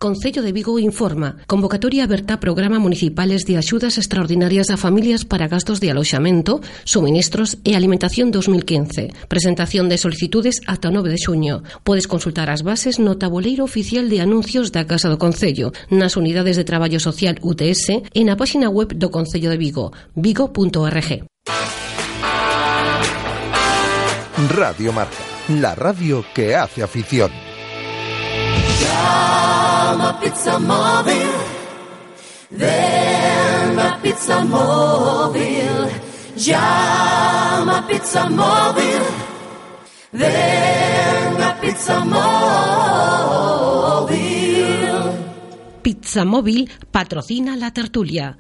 [0.05, 1.39] Concello de Vigo informa.
[1.47, 7.73] Convocatoria aberta programa municipales de axudas extraordinarias a familias para gastos de aloxamento, suministros e
[7.73, 9.17] alimentación 2015.
[9.33, 11.65] Presentación de solicitudes ata o 9 de xuño.
[11.89, 16.61] Podes consultar as bases no tabuleiro oficial de anuncios da Casa do Concello, nas unidades
[16.61, 21.25] de traballo social UTS e na páxina web do Concello de Vigo, vigo.org.
[24.53, 27.33] Radio Marca, la radio que hace afición.
[29.85, 31.31] Llama Pizza Móvil.
[32.51, 35.91] Ven a Pizza Móvil.
[36.37, 38.27] Llama Pizza.
[40.13, 42.25] Ven a Pizza Móvil.
[45.83, 48.39] Pizza Móvil patrocina la tertulia.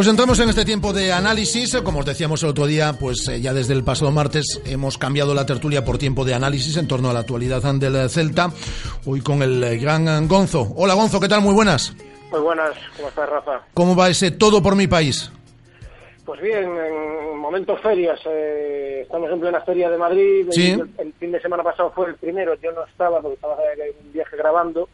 [0.00, 1.76] Pues entramos en este tiempo de análisis.
[1.84, 5.34] Como os decíamos el otro día, pues eh, ya desde el pasado martes hemos cambiado
[5.34, 8.48] la tertulia por tiempo de análisis en torno a la actualidad del Celta.
[9.04, 10.72] Hoy con el eh, gran Gonzo.
[10.74, 11.42] Hola Gonzo, ¿qué tal?
[11.42, 11.94] Muy buenas.
[12.30, 13.60] Muy buenas, ¿cómo estás, Rafa?
[13.74, 15.30] ¿Cómo va ese todo por mi país?
[16.24, 20.46] Pues bien, en momentos ferias, eh, estamos en plena feria de Madrid.
[20.50, 20.70] Sí.
[20.70, 24.06] El, el fin de semana pasado fue el primero, yo no estaba porque estaba en
[24.06, 24.88] un viaje grabando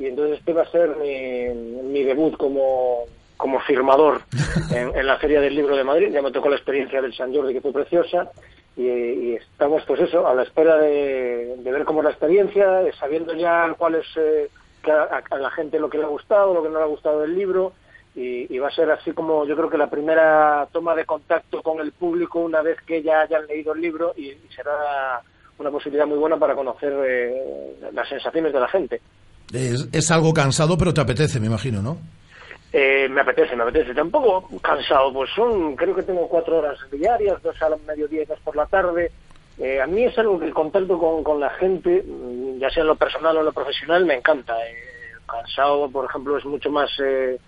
[0.00, 3.04] y entonces este va a ser mi, mi debut como,
[3.40, 4.22] como firmador
[4.70, 6.10] en, en la Feria del Libro de Madrid.
[6.12, 8.30] Ya me tocó la experiencia del San Jordi que fue preciosa
[8.76, 13.74] y, estamos pues eso, a la espera de, ver cómo es la experiencia, sabiendo ya
[13.76, 14.48] cuál es eh,
[14.84, 17.34] a, la gente lo que le ha gustado, lo que no le ha gustado del
[17.34, 17.72] libro
[18.14, 21.80] y, va a ser así como yo creo que la primera toma de contacto con
[21.80, 25.22] el público una vez que ya hayan leído el libro y, será
[25.58, 29.00] una posibilidad muy buena para conocer eh, las sensaciones de la gente.
[29.52, 31.98] Es algo cansado, pero te apetece, me imagino, ¿no?
[32.72, 33.94] Eh, me apetece, me apetece.
[33.94, 38.38] Tampoco cansado, pues son, creo que tengo cuatro horas diarias, dos al mediodía y dos
[38.40, 39.10] por la tarde.
[39.58, 42.82] Eh, a mí es algo que el contacto con, con la gente, mm, ya sea
[42.82, 44.56] en lo personal o en lo profesional, me encanta.
[44.66, 44.74] Eh,
[45.26, 47.38] cansado, por ejemplo, es mucho más eh,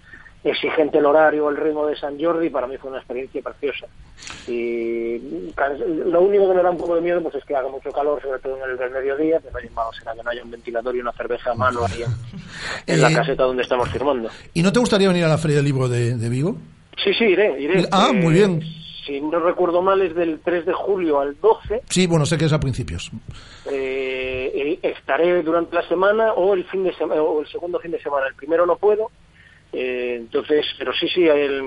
[0.45, 3.87] exigente el horario, el ritmo de San Jordi, para mí fue una experiencia preciosa.
[4.49, 5.19] Y
[6.07, 8.21] lo único que me da un poco de miedo pues es que haga mucho calor,
[8.23, 10.97] sobre todo en el del mediodía, pero oye, vamos, será que no haya un ventilador
[10.97, 14.29] y una cerveza a mano ahí en, en la Eh, caseta donde estamos firmando.
[14.55, 16.57] ¿Y no te gustaría venir a la Feria del Libro de, de Vigo?
[17.03, 17.87] Sí, sí, iré, iré.
[17.93, 18.61] Ah, Eh, muy bien.
[19.07, 21.83] Si no recuerdo mal, es del 3 de julio al 12.
[21.89, 23.11] Sí, bueno, sé que es a principios.
[23.69, 28.01] Eh, estaré durante la semana o el fin de semana o el segundo fin de
[28.01, 28.29] semana.
[28.29, 29.11] El primero no puedo.
[29.73, 31.63] Eh, entonces, pero sí, sí, el-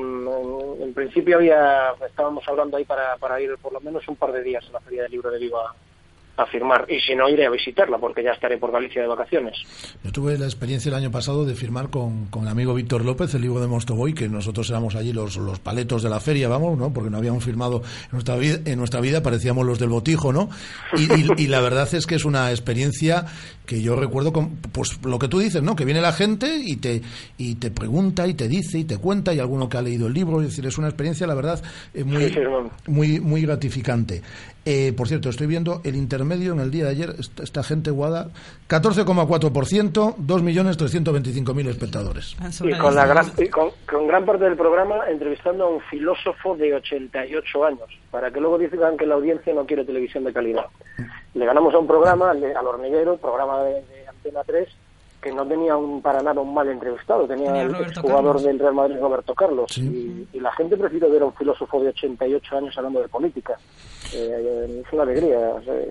[0.80, 4.44] en, principio había estábamos hablando ahí para, para ir por lo menos un par de
[4.44, 5.60] días a la Feria del Libro de Vigo
[6.38, 6.86] a firmar.
[6.89, 9.56] Y si no, iré a visitarla porque ya estaré por Galicia de vacaciones.
[10.04, 13.34] Yo tuve la experiencia el año pasado de firmar con, con el amigo Víctor López
[13.36, 16.78] el libro de Mostoboy, que nosotros éramos allí los, los paletos de la feria, vamos,
[16.78, 16.91] ¿no?
[16.93, 20.50] Porque no habíamos firmado en nuestra vida, en nuestra vida parecíamos los del botijo, ¿no?
[20.98, 23.26] Y, y- y la verdad es que es una experiencia
[23.65, 25.76] que yo recuerdo, con, pues lo que tú dices, ¿no?
[25.76, 27.02] Que viene la gente y te,
[27.38, 30.13] y te pregunta y te dice y te cuenta y alguno que ha leído el
[30.13, 32.32] libro, es decir, es una experiencia, la verdad, eh, muy,
[32.88, 34.21] muy, muy gratificante.
[34.65, 37.91] Eh, por cierto, estoy viendo el intermedio en el día de ayer, esta, esta gente
[37.91, 38.30] guada,
[38.67, 42.36] 14,4%, 2.325.000 espectadores.
[42.63, 46.56] Y con, la gran, y con, con gran parte del programa entrevistando a un filósofo
[46.56, 50.65] de 88 años, para que luego digan que la audiencia no quiere televisión de calidad.
[51.36, 54.67] Le ganamos a un programa, al hormiguero, programa de, de Antena 3,
[55.26, 58.44] que no tenía un, para nada un mal entrevistado, tenía, el Roberto jugador Carlos.
[58.44, 59.76] del Real Madrid, Roberto Carlos.
[59.76, 63.58] Y, y la gente prefiere ver a un filósofo de 88 años hablando de política.
[64.14, 65.40] Eh, es una alegría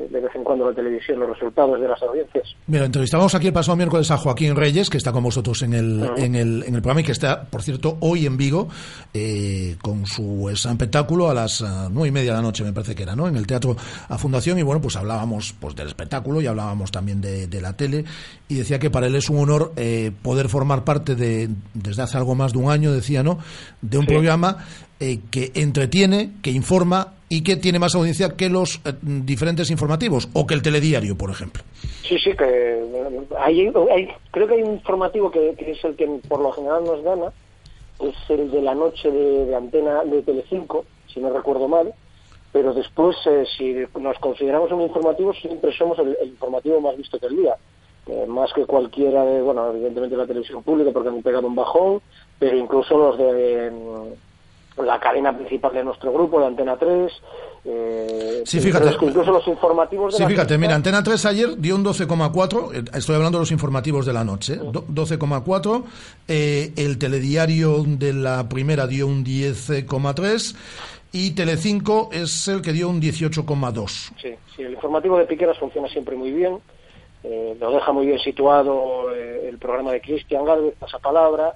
[0.08, 2.54] de vez en cuando la televisión, los resultados de las audiencias.
[2.68, 6.10] Mira, entrevistamos aquí el pasado miércoles a Joaquín Reyes, que está con vosotros en el,
[6.16, 8.68] en el, en el programa y que está, por cierto, hoy en Vigo
[9.12, 12.94] eh, con su espectáculo a las ah, nueve y media de la noche, me parece
[12.94, 13.26] que era, ¿no?
[13.26, 13.76] En el Teatro
[14.08, 17.76] A Fundación y bueno, pues hablábamos pues del espectáculo y hablábamos también de, de la
[17.76, 18.04] tele
[18.48, 22.16] y decía que para él es un honor eh, poder formar parte de, desde hace
[22.16, 23.38] algo más de un año, decía, ¿no?
[23.82, 24.10] De un Sí.
[24.12, 24.58] programa
[25.00, 30.28] eh, que entretiene, que informa y que tiene más audiencia que los eh, diferentes informativos
[30.34, 31.62] o que el telediario, por ejemplo.
[32.08, 33.60] Sí, sí, que eh, hay,
[33.90, 37.02] hay- creo que hay un informativo que, que es el que por lo general nos
[37.02, 37.32] gana,
[38.00, 41.92] es el de la noche de, de antena de Telecinco, si no recuerdo mal,
[42.52, 47.18] pero después, eh, si nos consideramos un informativo, siempre somos el, el informativo más visto
[47.18, 47.56] del día.
[48.06, 52.00] Eh, más que cualquiera de, bueno, evidentemente la televisión pública porque han pegado un bajón,
[52.38, 57.12] pero incluso los de mm, la cadena principal de nuestro grupo, de Antena 3.
[57.66, 58.90] Eh, Sí, fíjate.
[59.00, 62.84] incluso los informativos de Sí, la fíjate, mira, Antena 3 ayer dio un 12,4, eh,
[62.92, 64.60] estoy hablando de los informativos de la noche, ¿eh?
[64.70, 65.84] Do- 12,4,
[66.28, 70.54] eh, el telediario de la primera dio un 10,3
[71.12, 74.12] y Telecinco es el que dio un 18,2.
[74.20, 76.58] Sí, sí, el informativo de Piqueras funciona siempre muy bien.
[77.24, 81.54] Eh, lo deja muy bien situado eh, el programa de Cristian Galvez, pasapalabra.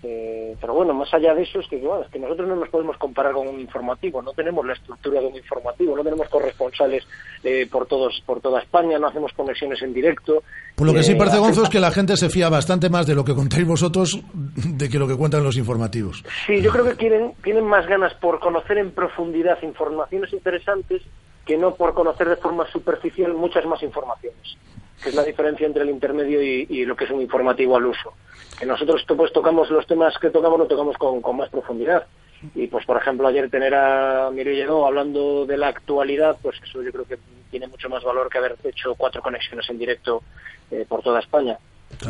[0.00, 2.68] Eh, pero bueno, más allá de eso, es que, bueno, es que nosotros no nos
[2.68, 4.22] podemos comparar con un informativo.
[4.22, 7.04] No tenemos la estructura de un informativo, no tenemos corresponsales
[7.42, 10.44] eh, por, todos, por toda España, no hacemos conexiones en directo.
[10.76, 13.08] Por lo que sí Eh, parece, Gonzo, es que la gente se fía bastante más
[13.08, 16.22] de lo que contáis vosotros de que lo que cuentan los informativos.
[16.46, 21.02] Sí, yo creo que quieren, tienen más ganas por conocer en profundidad informaciones interesantes
[21.44, 24.56] que no por conocer de forma superficial muchas más informaciones,
[25.02, 28.14] que es la diferencia entre el intermedio y, lo que es un informativo al uso.
[28.58, 32.06] Que nosotros pues tocamos los temas que tocamos, lo tocamos con, con más profundidad.
[32.54, 36.82] Y pues por ejemplo ayer tener a Mireia Lledó hablando de la actualidad, pues eso
[36.82, 37.18] yo creo que
[37.50, 40.22] tiene mucho más valor que haber hecho cuatro conexiones en directo
[40.70, 41.58] eh, por toda España.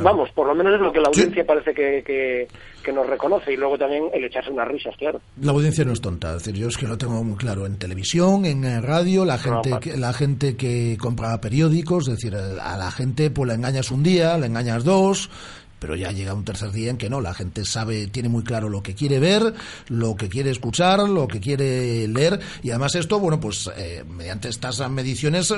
[0.03, 2.47] Vamos, por lo menos es lo que la audiencia parece que, que,
[2.83, 5.21] que nos reconoce y luego también el echarse unas risas, claro.
[5.41, 7.79] La audiencia no es tonta, es decir, yo es que lo tengo muy claro en
[7.79, 12.77] televisión, en eh, radio, la gente, que, la gente que compra periódicos, es decir, a
[12.77, 15.31] la gente pues la engañas un día, la engañas dos,
[15.79, 18.69] pero ya llega un tercer día en que no, la gente sabe, tiene muy claro
[18.69, 19.55] lo que quiere ver,
[19.89, 24.49] lo que quiere escuchar, lo que quiere leer, y además esto, bueno, pues eh, mediante
[24.49, 25.57] estas mediciones, eh,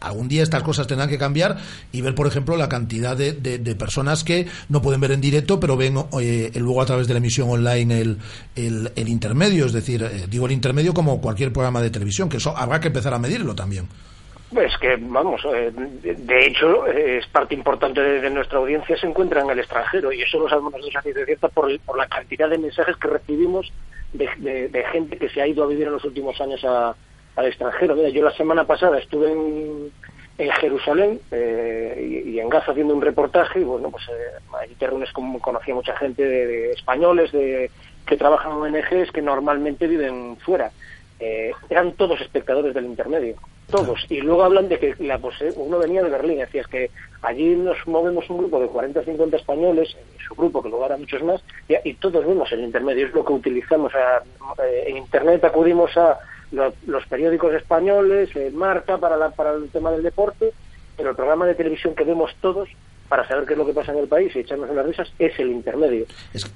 [0.00, 1.56] algún día estas cosas tendrán que cambiar
[1.92, 5.58] y ver, por ejemplo, la cantidad de, de- personas que no pueden ver en directo,
[5.58, 8.18] pero ven eh, luego a través de la emisión online el,
[8.54, 12.36] el, el intermedio, es decir, eh, digo el intermedio como cualquier programa de televisión, que
[12.36, 13.88] eso habrá que empezar a medirlo también.
[14.56, 18.96] Es que, vamos, eh, de, de hecho, eh, es parte importante de, de nuestra audiencia
[18.96, 22.48] se encuentra en el extranjero y eso lo sabemos ciencia cierta por, por la cantidad
[22.48, 23.72] de mensajes que recibimos
[24.12, 26.94] de, de- de gente que se ha ido a vivir en los últimos años a-
[27.36, 27.96] al extranjero.
[28.08, 29.90] Yo la semana pasada estuve en,
[30.38, 34.86] en Jerusalén eh, y, en Gaza haciendo un reportaje y bueno, pues eh, ahí te
[34.86, 37.70] reúnes con, conocí a mucha gente de, de españoles de,
[38.06, 40.70] que trabajan en ONGs que normalmente viven fuera.
[41.70, 43.36] Eran todos espectadores del intermedio,
[43.74, 44.06] todos.
[44.08, 46.90] Y luego hablan de que la pose- uno venía de Berlín, decía es que
[47.22, 50.96] allí nos movemos un grupo de 40 o 50 españoles, su grupo, que luego hará
[50.96, 53.92] muchos más, y, y todos vemos el intermedio, es lo que utilizamos.
[53.94, 54.22] a-
[54.64, 56.18] eh, en internet acudimos a
[56.52, 60.52] lo- los periódicos españoles, eh, Marca para, la, para el tema del deporte,
[60.96, 62.68] pero el programa de televisión que vemos todos
[63.14, 65.38] para saber qué es lo que pasa en el país y echarnos unas risas es
[65.38, 66.04] el intermedio.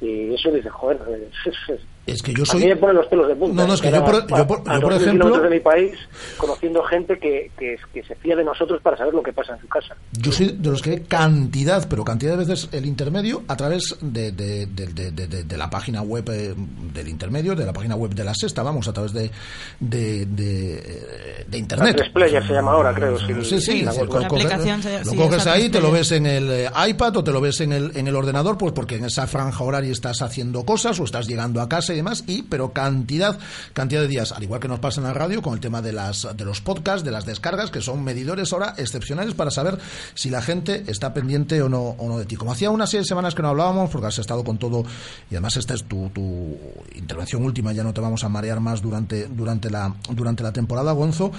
[0.00, 0.98] Y eso dice, joder,
[1.46, 2.66] es, es- Es que yo a mí soy...
[2.66, 3.62] me pone los pelos de punta.
[3.62, 5.38] No, no, es que Era yo por- a- yo por- a yo por 2.000 ejemplo-
[5.40, 5.92] de mi país,
[6.36, 9.60] conociendo gente que, que, que se fía de nosotros para saber lo que pasa en
[9.60, 9.94] su casa.
[10.12, 13.96] Yo soy de los que ve cantidad, pero cantidad de veces el intermedio a través
[14.00, 16.54] de, de- de- de- de- de- de la página web eh,
[16.92, 19.30] del intermedio, de la página web de la sexta, vamos, a través de,
[19.78, 22.10] de, de, de internet.
[22.12, 23.16] Player se llama ahora, creo.
[23.18, 26.70] Sí, Sí, sí, la es coges- lo coges ahí, te lo ves en el eh,
[26.88, 29.64] iPad o te lo ves en el, en el ordenador, pues porque en esa franja
[29.64, 33.38] horaria estás haciendo cosas o estás llegando a casa y demás, y pero cantidad,
[33.72, 35.92] cantidad de días, al igual que nos pasa en la radio con el tema de
[35.92, 39.78] las de los podcasts, de las descargas, que son medidores ahora excepcionales para saber
[40.14, 42.36] si la gente está pendiente o no, o no de ti.
[42.36, 44.84] Como hacía unas seis semanas que no hablábamos, porque has estado con todo,
[45.30, 46.56] y además esta es tu, tu
[46.94, 50.92] intervención última, ya no te vamos a marear más durante, durante la durante la temporada,
[50.92, 51.30] Gonzo,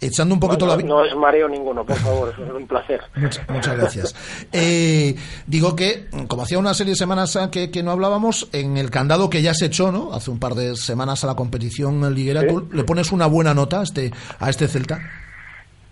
[0.00, 3.00] echando un poquito no, la no es mareo ninguno, por favor, es un placer.
[3.16, 4.14] Muchas, muchas gracias.
[4.52, 5.14] Eh,
[5.46, 9.28] digo que, como hacía una serie de semanas que, que no hablábamos, en el candado
[9.28, 10.12] que ya se echó, ¿no?
[10.12, 12.46] Hace un par de semanas a la competición liguera.
[12.46, 14.98] ¿tú le pones una buena nota a este, a este Celta?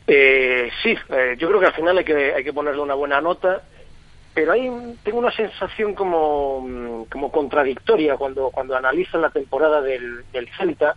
[0.06, 3.20] Eh, sí, eh, yo creo que al final hay que, hay que ponerle una buena
[3.20, 3.62] nota,
[4.32, 4.70] pero hay,
[5.02, 10.94] tengo una sensación como, mm, como contradictoria cuando, cuando analizo la temporada del, del Celta.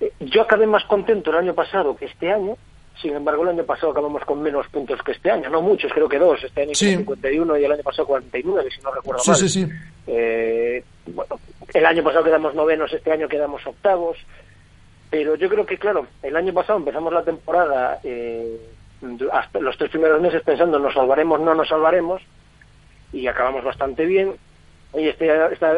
[0.00, 2.56] Eh, yo acabé más contento el año pasado que este año,
[3.00, 6.08] sin embargo el año pasado acabamos con menos puntos que este año, no muchos, creo
[6.08, 6.90] que dos, este año Sí.
[6.96, 9.38] 51 y el año pasado 49, si no recuerdo Sí, mal.
[9.38, 9.66] sí, sí.
[10.06, 11.38] Eh, bueno,
[11.74, 14.18] el año pasado quedamos novenos, este año quedamos octavos.
[15.10, 18.58] Pero yo creo que, claro, el año pasado empezamos la temporada eh,
[19.30, 22.22] hasta los tres primeros meses pensando nos salvaremos, no nos salvaremos,
[23.12, 24.34] y acabamos bastante bien.
[24.94, 25.30] Y este,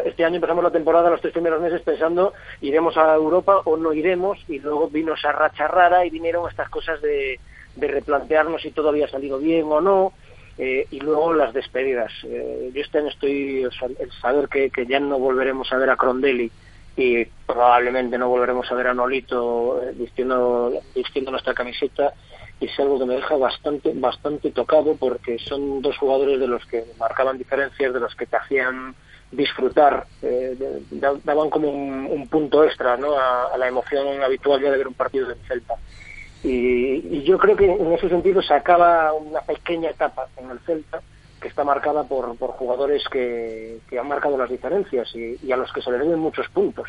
[0.05, 3.93] este año empezamos la temporada los tres primeros meses pensando iremos a Europa o no
[3.93, 7.39] iremos, y luego vino esa racha rara y vinieron estas cosas de,
[7.75, 10.13] de replantearnos si todo había salido bien o no.
[10.57, 12.11] eh, y luego las despedidas.
[12.23, 16.51] Eh, yo este año estoy, el saber que, ya no volveremos a ver a Crondelli
[16.97, 22.13] y probablemente no volveremos a ver a Nolito eh, vistiendo, vistiendo nuestra camiseta
[22.61, 26.85] es algo que me deja bastante bastante tocado porque son dos jugadores de los que
[26.97, 28.95] marcaban diferencias, de los que te hacían
[29.31, 30.55] disfrutar, eh,
[31.23, 33.17] daban como un, un punto extra ¿no?
[33.17, 35.75] a, a la emoción habitual ya de ver un partido del Celta.
[36.43, 40.59] Y, y yo creo que en ese sentido se acaba una pequeña etapa en el
[40.59, 41.01] Celta
[41.41, 45.71] que está marcada por, por jugadores que, han marcado las diferencias y, y a los
[45.71, 46.87] que se le deben muchos puntos.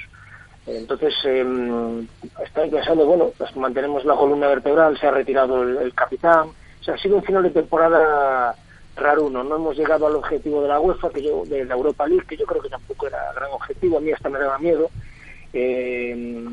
[0.67, 2.07] Entonces, eh,
[2.45, 6.49] estoy pensando, bueno, pues mantenemos la columna vertebral, se ha retirado el, el capitán.
[6.81, 8.55] O sea, ha sido un final de temporada
[8.97, 9.45] raro uno.
[9.45, 12.37] No hemos llegado al objetivo de la UEFA, que yo, de la Europa League, que
[12.37, 13.99] yo creo que tampoco era gran objetivo.
[13.99, 14.91] A mí hasta me daba miedo.
[15.53, 16.45] Eh,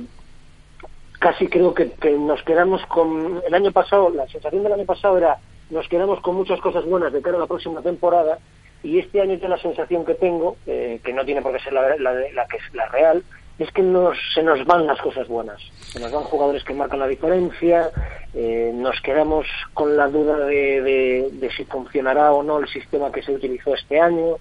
[1.24, 5.38] casi creo que, nos quedamos con el año pasado la sensación del año pasado era
[5.70, 8.40] nos quedamos con muchas cosas buenas de cara a la próxima temporada
[8.84, 11.72] y este año yo la sensación que tengo eh, que no tiene por qué ser
[11.72, 13.24] la, la, la que es la real
[13.60, 15.62] es que nos, se nos van las cosas buenas
[15.92, 17.92] se nos van jugadores que marcan la diferencia
[18.34, 23.12] eh, nos quedamos con la duda de, de, de si funcionará o no el sistema
[23.12, 24.38] que se utilizó este año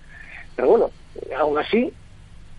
[0.56, 1.92] pero bueno eh, aún así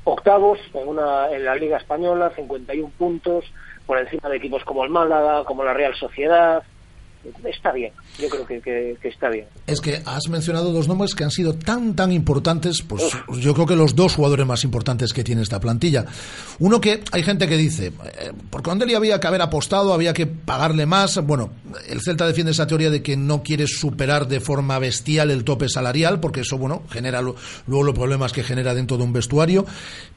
[0.04, 3.46] octavos en, una, en la Liga Española, 51 puntos,
[3.86, 6.64] por encima de equipos como el Málaga, como la Real Sociedad.
[7.46, 9.46] Está bien, yo creo que, que, que está bien.
[9.68, 13.04] Es que has mencionado dos nombres que han sido tan, tan importantes, pues
[13.40, 16.06] yo creo que los dos jugadores más importantes que tiene esta plantilla.
[16.60, 20.26] Uno que hay gente que dice, eh, por Condelli había que haber apostado, había que
[20.28, 21.18] pagarle más.
[21.26, 21.52] Bueno,
[21.88, 25.70] el Celta defiende esa teoría de que no quiere superar de forma bestial el tope
[25.70, 27.36] salarial, porque eso, bueno, genera lo-
[27.68, 29.66] luego los problemas que genera dentro de un vestuario.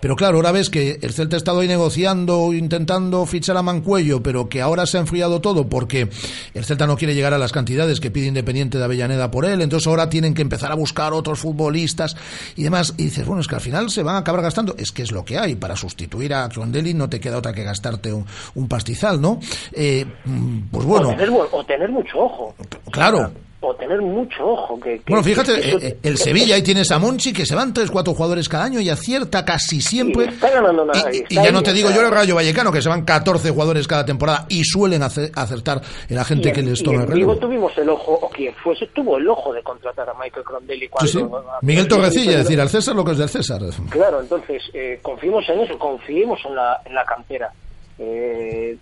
[0.00, 4.22] Pero claro, ahora ves que el Celta ha estado ahí negociando, intentando fichar a Mancuello,
[4.22, 6.08] pero que ahora se ha enfriado todo porque
[6.54, 9.62] el Celta no quiere llegar a las cantidades que pide Independiente de Avellaneda por él,
[9.62, 12.16] entonces ahora tienen que empezar a buscar otros futbolistas
[12.56, 12.94] y demás.
[12.96, 14.74] Y dices, bueno, es que al final se van a acabar gastando.
[14.78, 15.54] Es que es lo que hay.
[15.54, 19.40] Para sustituir a Crondelli no te queda otra que gastarte un, un pastizal, ¿no?
[19.72, 21.10] Eh, mm, pues bueno.
[21.52, 22.54] O tener mucho ojo.
[22.90, 23.32] Claro.
[23.68, 24.78] O tener mucho ojo.
[24.78, 27.54] Que, que- Bueno, fíjate, que eso- eh, el Sevilla ahí tienes a Monchi que se
[27.56, 30.26] van tres, cuatro jugadores cada año y acierta casi siempre.
[30.26, 32.36] Y está ganando nada, y Y, está y ya no te digo yo el Rayo
[32.36, 36.52] Vallecano, que se van 14 jugadores cada temporada y suelen ace- acertar en la gente
[36.52, 37.12] que les toma el.
[37.12, 40.88] Vigo tuvimos el ojo, o quien fuese, tuvo el ojo de contratar a Michael Crondelli
[40.88, 41.10] cuando...
[41.10, 41.24] Sí,
[41.62, 43.60] Miguel Torrecilla, es decir, al César lo que es del César.
[43.90, 47.50] Claro, entonces, eh, confiemos en eso, confiemos en la, en la cantera.
[47.98, 48.76] Eh,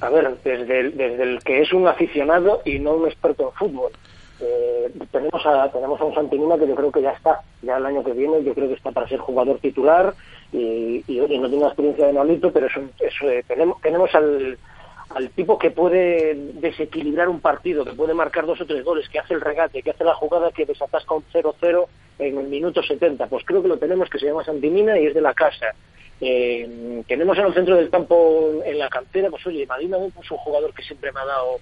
[0.00, 3.52] a ver, desde el, desde el que es un aficionado y no un experto en
[3.52, 3.92] fútbol.
[4.40, 7.86] Eh, tenemos a tenemos a un Santimina que yo creo que ya está, ya el
[7.86, 10.14] año que viene yo creo que está para ser jugador titular
[10.52, 14.58] y, y no tiene experiencia de Nolito, pero es un- es, eh, tenemos, tenemos al,
[15.10, 19.20] al tipo que puede desequilibrar un partido, que puede marcar dos o tres goles, que
[19.20, 21.86] hace el regate, que hace la jugada que desatasca un 0-0
[22.18, 23.28] en el minuto 70.
[23.28, 25.66] Pues creo que lo tenemos, que se llama Santimina y es de la casa.
[26.20, 30.38] Eh, tenemos en el centro del campo, en la cantera, pues oye, Madina es un
[30.38, 31.56] jugador que siempre me ha dado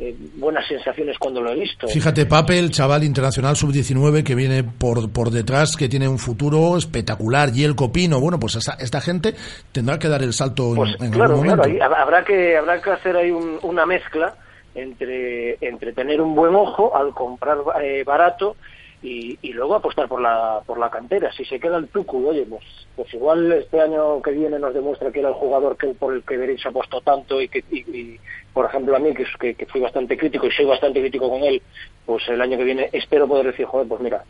[0.00, 1.86] eh, buenas sensaciones cuando lo he visto.
[1.86, 6.78] Fíjate, Pape, el chaval internacional sub-19 que viene por, por detrás, que tiene un futuro
[6.78, 9.34] espectacular, y el Copino, bueno, pues esa- esta gente
[9.72, 12.56] tendrá que dar el salto en- Pues en, claro, algún claro, ahí hab- habrá que
[12.56, 14.34] habrá que hacer ahí un- una mezcla
[14.74, 18.56] entre entre tener un buen ojo al comprar eh, barato
[19.02, 21.32] y, y luego apostar por la por la cantera.
[21.32, 22.64] Si se queda el Tucu, oye, pues
[22.96, 26.22] pues igual este año que viene nos demuestra que era el jugador que por el
[26.22, 28.20] que Berizzo apostó tanto y que y, y,
[28.52, 31.62] por ejemplo a mí que, que, fui bastante crítico y soy bastante crítico con él,
[32.04, 34.24] pues el año que viene espero poder decir, joder, pues mira,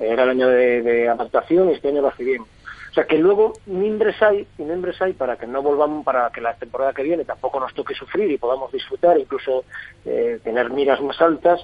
[0.00, 2.38] era el año de, de adaptación y este año lo hace.
[2.38, 6.40] O sea que luego mimbres hay y mimbres hay para que no volvamos, para que
[6.40, 9.64] la temporada que viene tampoco nos toque sufrir y podamos disfrutar, incluso
[10.06, 11.62] eh, tener miras más altas.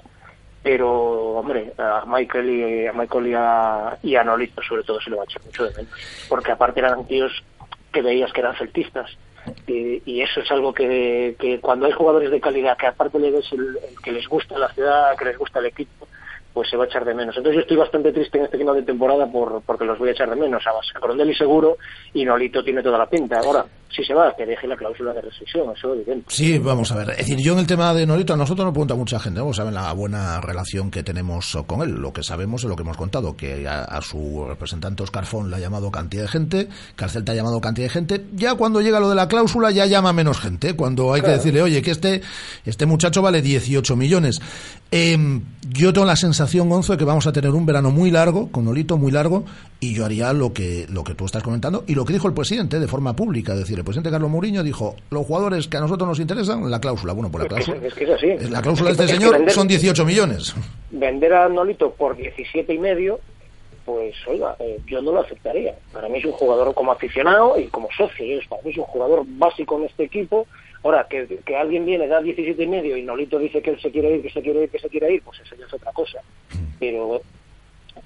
[0.63, 5.11] Pero, hombre, a Michael y a Michael y a, y a Nolito sobre todo se
[5.11, 5.93] lo va a echar mucho de menos.
[6.29, 7.33] Porque aparte eran tíos
[7.93, 9.11] que veías que eran celtistas.
[9.67, 13.33] Y, y eso es algo que, que cuando hay jugadores de calidad que aparte le
[13.33, 16.07] ves el, el que les gusta la ciudad, que les gusta el equipo,
[16.53, 17.37] pues se va a echar de menos.
[17.37, 20.13] Entonces yo estoy bastante triste en este final de temporada por, porque los voy a
[20.13, 20.63] echar de menos.
[20.67, 21.79] A Corondelli seguro
[22.15, 23.39] y Nolito tiene toda la pinta.
[23.39, 26.27] Ahora, si se va, que deje la cláusula de rescisión, eso es evidente.
[26.29, 27.11] Sí, vamos a ver.
[27.11, 29.57] Es decir, yo en el tema de Norito, a nosotros nos pregunta mucha gente, vamos
[29.57, 31.91] saben la buena relación que tenemos con él.
[31.91, 35.51] Lo que sabemos es lo que hemos contado, que a, a su representante Oscar Font
[35.51, 38.25] le ha llamado cantidad de gente, que al Celta ha llamado cantidad de gente.
[38.33, 40.75] Ya cuando llega lo de la cláusula, ya llama menos gente.
[40.75, 42.23] Cuando hay que decirle, oye, que este,
[42.65, 44.41] este muchacho vale 18 millones.
[44.91, 48.51] Em, yo tengo la sensación, Gonzo, de que vamos a tener un verano muy largo,
[48.51, 49.45] con Nolito muy largo,
[49.81, 52.35] y yo haría lo que, lo que tú estás comentando y lo que dijo el
[52.35, 53.53] presidente de forma pública.
[53.53, 56.81] Es decir, el presidente Carlos Mourinho dijo, los jugadores que a nosotros nos interesan, la
[56.81, 57.13] cláusula.
[57.13, 58.49] Bueno, pues la cláusula, es que es así.
[58.51, 60.55] la cláusula de este es señor vender- son 18 millones.
[60.91, 63.19] Vender a Nolito por 17 y medio,
[63.85, 65.75] pues oiga, eh, yo no lo aceptaría.
[65.93, 68.25] Para mí es un jugador como aficionado y como socio.
[68.25, 68.41] ¿eh?
[68.49, 70.47] Para mí es un jugador básico en este equipo.
[70.83, 73.91] Ahora, que, que alguien viene, da 17 y medio y Nolito dice que él se
[73.91, 75.93] quiere ir, que se quiere ir, que se quiere ir, pues eso ya es otra
[75.93, 76.21] cosa.
[76.81, 77.23] Pero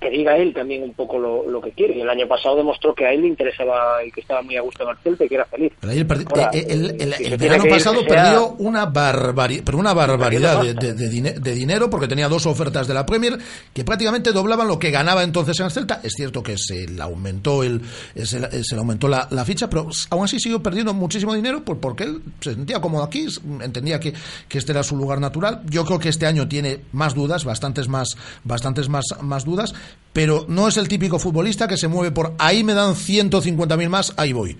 [0.01, 2.01] que diga él también un poco lo, lo que quiere.
[2.01, 4.83] El año pasado demostró que a él le interesaba y que estaba muy a gusto
[4.85, 5.73] en el Celta y que era feliz.
[5.83, 10.63] El, Ahora, eh, el- el- si verano pasado sea- perdió una, barbari- pero una barbaridad
[10.63, 13.39] de, de- de dine- de dinero porque tenía dos ofertas de la Premier
[13.73, 16.01] que prácticamente doblaban lo que ganaba entonces en el Celta.
[16.03, 17.81] Es cierto que se le aumentó, el,
[18.25, 21.63] se, le- se le aumentó la, la ficha, pero aún así siguió perdiendo muchísimo dinero
[21.65, 23.27] pues porque él se sentía cómodo aquí,
[23.63, 24.13] entendía que,
[24.49, 25.63] que este era su lugar natural.
[25.71, 29.75] Yo creo que este año tiene más dudas, bastantes más, bastantes más, más dudas,
[30.13, 34.15] pero no es el típico futbolista que se mueve por ahí me dan 150.000 más,
[34.17, 34.57] ahí voy.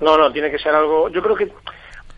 [0.00, 1.08] No, no, tiene que ser algo.
[1.08, 1.50] Yo creo que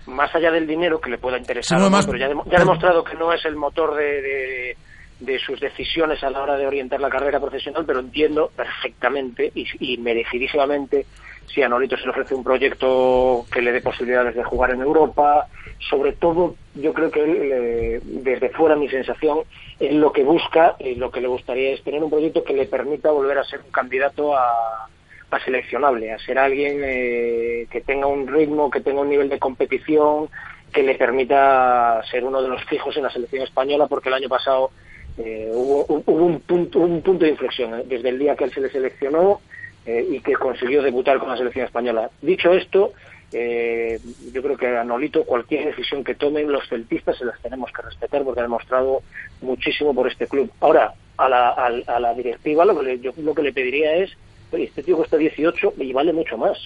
[0.06, 2.44] más allá del dinero que le pueda interesar, Sí, no, más- pero ya, ha demo-
[2.50, 4.76] ya ha demostrado que no es el motor de, de-
[5.20, 9.66] de sus decisiones a la hora de orientar la carrera profesional, pero entiendo perfectamente y,
[9.80, 11.06] y merecidísimamente
[11.46, 14.80] si a Nolito se le ofrece un proyecto que le dé posibilidades de jugar en
[14.80, 15.46] Europa.
[15.90, 19.40] Sobre todo, yo creo que él, desde fuera mi sensación,
[19.78, 22.66] él lo que busca y lo que le gustaría es tener un proyecto que le
[22.66, 24.88] permita volver a ser un candidato a,
[25.30, 29.38] a seleccionable, a ser alguien eh, que tenga un ritmo, que tenga un nivel de
[29.38, 30.28] competición,
[30.72, 34.28] que le permita ser uno de los fijos en la selección española, porque el año
[34.28, 34.70] pasado
[35.18, 37.84] eh, hubo, hubo un, punto, un punto de inflexión, ¿eh?
[37.86, 39.40] desde el día que él se le seleccionó
[39.86, 42.10] eh, y que consiguió debutar con la selección española.
[42.20, 42.92] Dicho esto,
[43.32, 43.98] eh,
[44.32, 47.82] yo creo que a Nolito cualquier decisión que tomen los celtistas se las tenemos que
[47.82, 49.02] respetar porque ha demostrado
[49.42, 50.50] muchísimo por este club.
[50.60, 53.94] Ahora, a la, al- a, la directiva lo que, le, yo lo que le pediría
[53.96, 54.10] es,
[54.52, 56.58] este tío cuesta 18 y vale mucho más.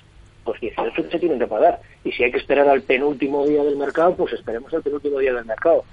[0.44, 1.80] Pues 18 que se tienen que pagar.
[2.04, 5.34] Y si hay que esperar al penúltimo día del mercado, pues esperemos al penúltimo día
[5.34, 5.84] del mercado.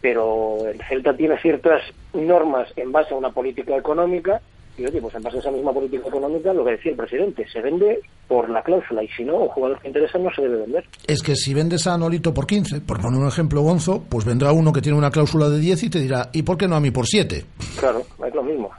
[0.00, 1.82] Pero el Celta tiene ciertas
[2.14, 4.40] normas en base a una política económica
[4.80, 7.46] Y oye, pues en base a esa misma política económica, lo que decía el presidente,
[7.52, 10.62] se vende por la cláusula y si no, un jugador que interesa no se debe
[10.62, 10.86] vender.
[11.06, 14.52] Es que si vendes a Nolito por 15, por poner un ejemplo, Gonzo, pues vendrá
[14.52, 16.80] uno que tiene una cláusula de 10 y te dirá, ¿y por qué no a
[16.80, 17.44] mí por 7?
[17.78, 18.70] Claro, es lo mismo.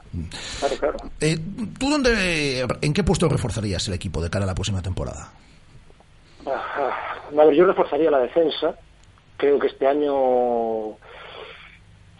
[0.58, 0.96] Claro, claro.
[1.20, 1.38] Eh,
[1.78, 5.30] ¿Tú dónde, en qué puesto reforzarías el equipo de cara a la próxima temporada?
[6.44, 8.74] A ver, yo reforzaría la defensa.
[9.36, 10.96] Creo que este año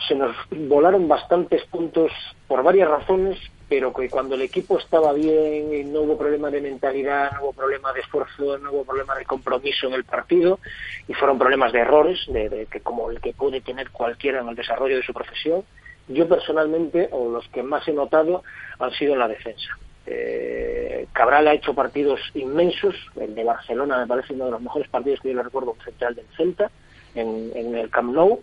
[0.07, 2.11] se nos volaron bastantes puntos
[2.49, 3.39] por varias razones,
[3.73, 7.53] pero que cuando el equipo estaba bien y no hubo problema de mentalidad, no hubo
[7.55, 10.61] problema de esfuerzo, no hubo problema de compromiso en el partido
[11.09, 14.57] y fueron problemas de errores, de, que como el que puede tener cualquiera en el
[14.57, 15.65] desarrollo de su profesión.
[16.07, 18.43] Yo personalmente, o los que más he notado,
[18.79, 19.71] han sido en la defensa.
[20.05, 24.91] Eh, Cabral ha hecho partidos inmensos, el de Barcelona me parece uno de los mejores
[24.91, 26.71] partidos que yo le recuerdo frente al del Celta,
[27.15, 28.43] en, en el Camp Nou,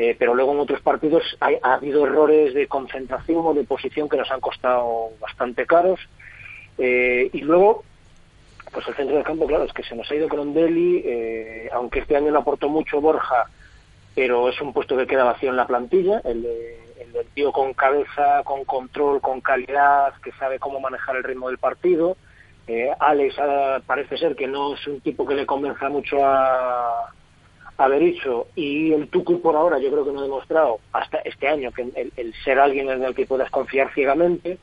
[0.00, 4.08] eh, pero luego en otros partidos ha, ha habido errores de concentración o de posición
[4.08, 6.00] que nos han costado bastante caros.
[6.78, 7.84] Eh, y luego,
[8.72, 11.98] pues el centro del campo, claro, es que se nos ha ido Crondelli, eh, aunque
[11.98, 13.50] este año no aportó mucho Borja,
[14.14, 16.46] pero es un puesto que queda vacío en la plantilla, el,
[16.98, 21.48] el del tío con cabeza, con control, con calidad, que sabe cómo manejar el ritmo
[21.48, 22.16] del partido.
[22.66, 27.12] Eh, Alex ah, parece ser que no es un tipo que le convenza mucho a,
[27.80, 31.48] a Berizzo y el Tucu por ahora yo creo que no ha demostrado hasta este
[31.48, 34.58] año que el, el ser alguien en el que puedas confiar ciegamente.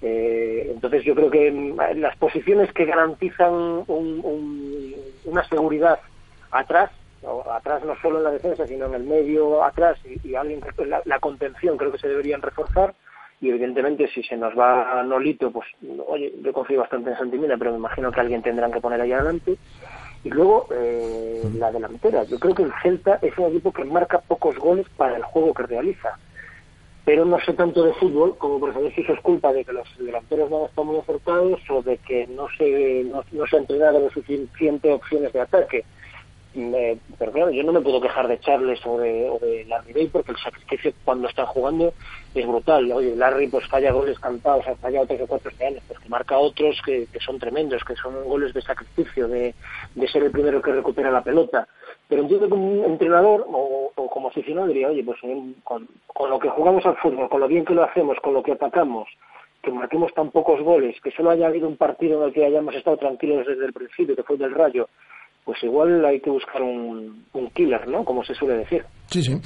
[0.00, 4.94] Eh, entonces yo creo que mm, las posiciones que garantizan un- un-
[5.24, 5.98] una seguridad
[6.50, 6.90] atrás,
[7.52, 11.18] atrás no solo en la defensa, sino en el medio, atrás y, alguien la, la
[11.20, 12.94] contención creo que se deberían reforzar
[13.40, 15.68] y evidentemente si se nos va Nolito, pues
[16.06, 19.12] oye, yo confío bastante en Santimina, pero me imagino que alguien tendrán que poner ahí
[19.12, 19.58] adelante.
[20.24, 22.24] Y luego eh, la delantera.
[22.24, 25.52] Yo creo que el Celta es un equipo que marca pocos goles para el juego
[25.52, 26.18] que realiza.
[27.04, 29.74] Pero no sé tanto de fútbol como por saber si eso es culpa de que
[29.74, 34.00] los delanteros no están muy acertados o de que no se, no, se han entrenado
[34.00, 35.84] lo suficiente opciones de ataque.
[36.54, 39.92] Me- pero claro, yo no me puedo quejar de Charles o de, o de Larry
[39.92, 41.92] Bay porque el sacrificio cuando están jugando
[42.34, 42.90] es brutal.
[42.92, 46.08] Oye, Larry pues falla goles cantados, ha fallado tres o cuatro este año, pues que
[46.08, 49.54] marca otros que, que son tremendos, que son goles de sacrificio, de,
[49.96, 51.66] de ser el primero que recupera la pelota.
[52.08, 55.18] Pero entiendo que un entrenador o, o como aficionado diría, oye, pues
[55.64, 58.42] con, con lo que jugamos al fútbol, con lo bien que lo hacemos, con lo
[58.44, 59.08] que atacamos,
[59.62, 62.74] que marquemos tan pocos goles, que solo haya habido un partido en el que hayamos
[62.76, 64.88] estado tranquilos desde el principio, que fue el del Rayo,
[65.44, 68.04] pues igual hay que buscar un, un killer, ¿no?
[68.04, 68.82] Como se suele decir.
[69.10, 69.38] Sí, sí.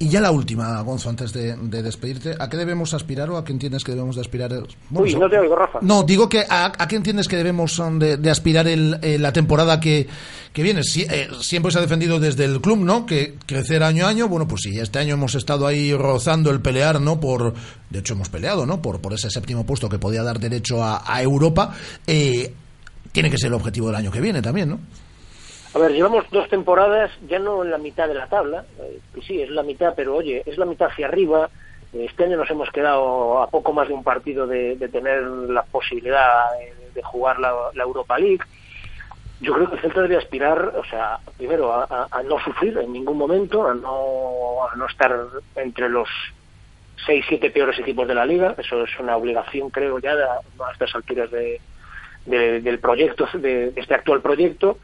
[0.00, 2.34] Y ya la última, Gonzo, antes de, de despedirte.
[2.38, 4.50] ¿A qué debemos aspirar o a qué entiendes que debemos de aspirar?
[4.90, 5.78] Bueno, Uy, no te oigo, Rafa.
[5.82, 9.18] No, digo que a, a qué entiendes que debemos um, de, de aspirar el, eh,
[9.20, 10.08] la temporada que,
[10.52, 10.82] que viene.
[10.82, 13.06] Si- eh, siempre se ha defendido desde el club, ¿no?
[13.06, 14.26] Que crecer año a año.
[14.28, 17.20] Bueno, pues sí, este año hemos estado ahí rozando el pelear, ¿no?
[17.20, 17.54] Por,
[17.88, 18.82] de hecho, hemos peleado, ¿no?
[18.82, 21.72] Por, por ese séptimo puesto que podía dar derecho a, a Europa.
[22.08, 22.52] Eh,
[23.12, 24.80] tiene que ser el objetivo del año que viene también, ¿no?
[25.76, 29.42] A ver, llevamos dos temporadas ya no en la mitad de la tabla, eh, sí,
[29.42, 31.50] es la mitad, pero oye, es la mitad hacia arriba.
[31.92, 36.44] Este año nos hemos quedado a poco más de un partido de, tener la posibilidad
[36.94, 37.52] de, jugar la,
[37.82, 38.40] Europa League.
[39.42, 42.78] Yo creo que el Celta debe aspirar, o sea, primero a, a- a no sufrir
[42.78, 45.14] en ningún momento, a no, a no estar
[45.56, 46.08] entre los
[47.04, 48.54] seis, siete peores equipos de la liga.
[48.56, 50.40] Eso es una obligación, creo, ya de- a
[50.72, 51.60] estas alturas de-
[52.24, 54.78] del proyecto, de este actual proyecto.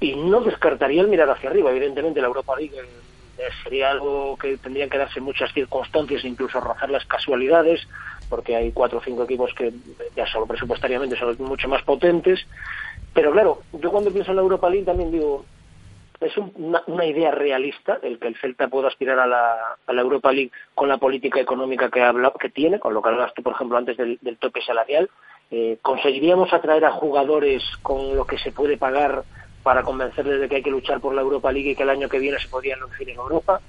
[0.00, 1.70] Y no descartaría el mirar hacia arriba.
[1.70, 6.90] Evidentemente, la Europa League eh, sería algo que tendrían que darse muchas circunstancias, incluso rozar
[6.90, 7.86] las casualidades,
[8.28, 9.72] porque hay cuatro o cinco equipos que
[10.16, 12.46] ya solo presupuestariamente son mucho más potentes.
[13.12, 15.44] Pero claro, yo cuando pienso en la Europa League también digo,
[16.20, 20.00] es un- una, idea realista el que el Celta pueda aspirar a la, a la
[20.02, 23.42] Europa League con la política económica que, habla, que tiene, con lo que hablas tú,
[23.42, 25.08] por ejemplo, antes del, del tope salarial.
[25.50, 29.24] Eh, ¿Conseguiríamos atraer a jugadores con lo que se puede pagar
[29.64, 32.08] para convencerles de que hay que luchar por la Europa League y que el año
[32.08, 33.60] que viene se podrían lucir en Europa?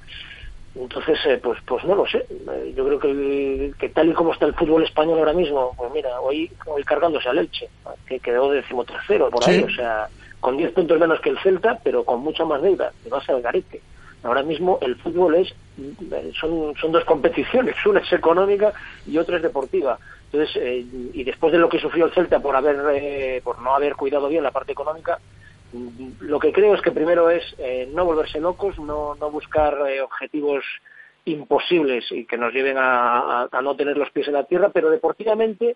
[0.76, 2.26] Entonces, eh, pues pues no lo sé.
[2.30, 5.92] Eh, yo creo que, que tal y como está el fútbol español ahora mismo, pues
[5.94, 7.70] mira, hoy, hoy cargándose al Elche,
[8.06, 9.64] que quedó decimotercero por ahí, Sí.
[9.64, 10.08] o sea,
[10.42, 13.26] con 10 puntos menos que el Celta, pero con mucha más deuda, que va a
[13.26, 13.82] ser el garete.
[14.24, 18.74] Ahora mismo el fútbol es eh, son, son dos competiciones, una es económica
[19.08, 19.98] y otra es deportiva.
[20.32, 23.74] Entonces, eh, y después de lo que sufrió el Celta por haber eh, por no
[23.76, 25.20] haber cuidado bien la parte económica,
[26.22, 30.02] lo que creo es que primero es eh, no volverse locos, no, no buscar eh,
[30.02, 30.64] objetivos
[31.26, 34.90] imposibles y que nos lleven a, a- no tener los pies en la tierra, pero
[34.90, 35.76] deportivamente,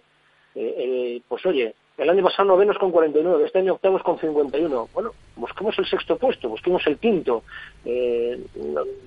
[0.56, 4.90] eh, pues oye, el año pasado novenos con 49, este año octavos con 51.
[4.94, 7.44] Bueno, busquemos el sexto puesto, busquemos el quinto.
[7.84, 8.40] Eh,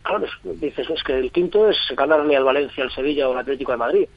[0.03, 3.38] claro, es- dices, es que el quinto es ganarle al Valencia, al Sevilla o al
[3.38, 4.09] Atlético de Madrid.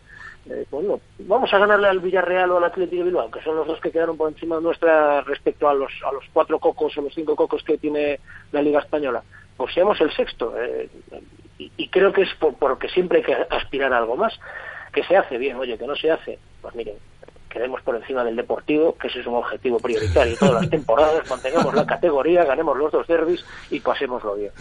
[0.50, 3.68] Eh, bueno, vamos a ganarle al Villarreal o al Atlético de Bilbao, que son los
[3.68, 7.14] dos que quedaron por encima nuestra respecto a los, a los cuatro cocos o los
[7.14, 8.20] cinco cocos que tiene
[8.52, 9.24] la Liga Española.
[9.58, 10.54] Pues seamos el sexto.
[10.62, 10.90] eh,
[11.58, 14.34] y, y creo que es por, porque siempre hay que aspirar a algo más.
[14.94, 16.96] Que se hace bien, oye, que no se hace, pues miren,
[17.50, 21.74] quedemos por encima del Deportivo, que ese es un objetivo prioritario todas las temporadas, mantengamos
[21.74, 24.52] la categoría, ganemos los dos derbis y pasémoslo bien.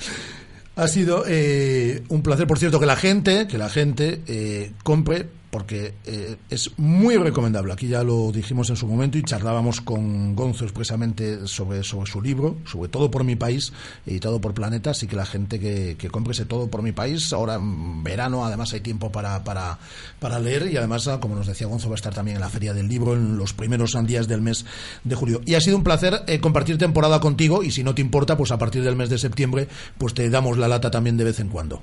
[0.76, 5.26] Ha sido eh, un placer, por cierto, que la gente, que la gente eh, compre,
[5.54, 7.72] porque eh, es muy recomendable.
[7.72, 12.20] Aquí ya lo dijimos en su momento y charlábamos con Gonzo expresamente sobre, sobre su
[12.20, 13.72] libro, sobre todo por mi país,
[14.04, 14.90] editado por Planeta.
[14.90, 18.44] Así que la gente que, que compre ese todo por mi país, ahora en verano,
[18.44, 19.78] además hay tiempo para, para,
[20.18, 22.48] para leer y además, ah, como nos decía Gonzo, va a estar también en la
[22.48, 24.66] Feria del Libro en los primeros días del mes
[25.04, 25.40] de julio.
[25.46, 28.50] Y ha sido un placer eh, compartir temporada contigo y si no te importa, pues
[28.50, 31.48] a partir del mes de septiembre, pues te damos la lata también de vez en
[31.48, 31.80] cuando.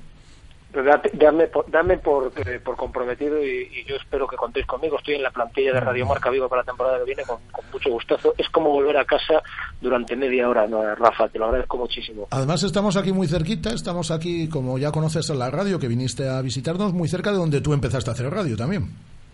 [0.72, 4.96] Date- Dame, por- dame por, eh, por comprometido y, y yo espero que contéis conmigo.
[4.98, 7.64] Estoy en la plantilla de Radio Marca Vigo para la temporada que viene con, con
[7.72, 8.34] mucho gustazo.
[8.38, 9.42] Es como volver a casa
[9.80, 11.28] durante media hora, ¿no, Rafa?
[11.28, 12.26] Te lo agradezco muchísimo.
[12.30, 16.40] Además estamos aquí muy cerquita, estamos aquí, como ya conoces la radio, que viniste a
[16.42, 18.88] visitarnos, muy cerca de donde tú empezaste a hacer radio también.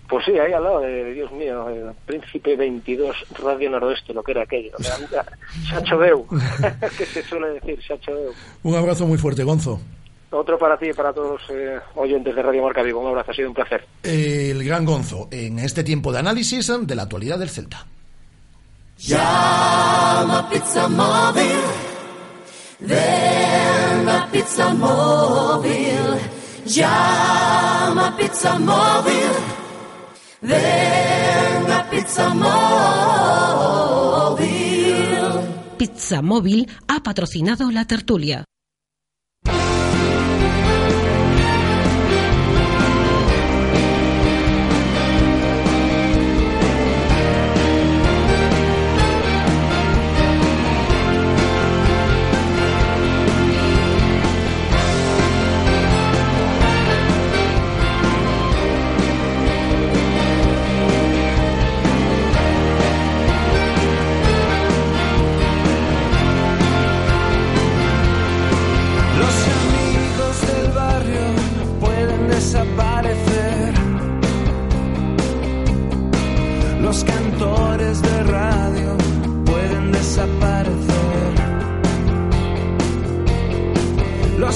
[0.09, 4.32] Pues sí, ahí al lado de, Dios mío, eh, Príncipe 22, Radio Noroeste, lo que
[4.32, 4.72] era aquello.
[5.68, 6.26] Sacho Deu,
[6.99, 8.32] que se suele decir, Sacho Deu.
[8.62, 9.80] Un abrazo muy fuerte, Gonzo.
[10.31, 13.01] Otro para ti y para todos los eh, oyentes de Radio Marca Vigo.
[13.01, 13.87] Un abrazo, ha sido un placer.
[14.03, 17.87] El gran Gonzo, en este tiempo de análisis de la actualidad del Celta.
[18.99, 21.57] Llama Pizza Móvil.
[22.81, 26.20] Ven a Pizza Móvil.
[26.66, 29.33] Llama Pizza Móvil.
[30.43, 32.59] Ven a Pizza Móvil.
[35.79, 38.45] Pizza Móvil ha patrocinado la tertulia.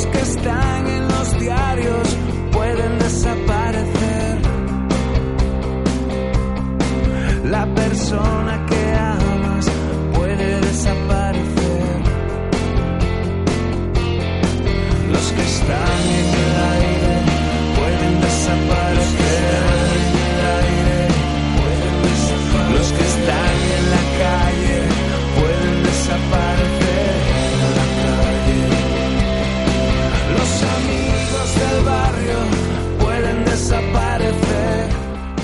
[0.06, 1.71] Que están en los diarios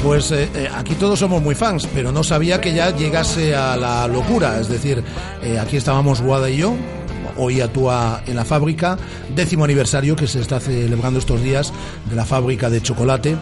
[0.08, 3.76] Pues eh, eh, aquí todos somos muy fans, pero no sabía que ya llegase a
[3.76, 4.58] la locura.
[4.58, 5.04] Es decir,
[5.42, 6.74] eh, aquí estábamos Guada y yo,
[7.36, 8.96] hoy actúa en la fábrica,
[9.36, 11.74] décimo aniversario que se está celebrando estos días
[12.08, 13.36] de la fábrica de chocolate.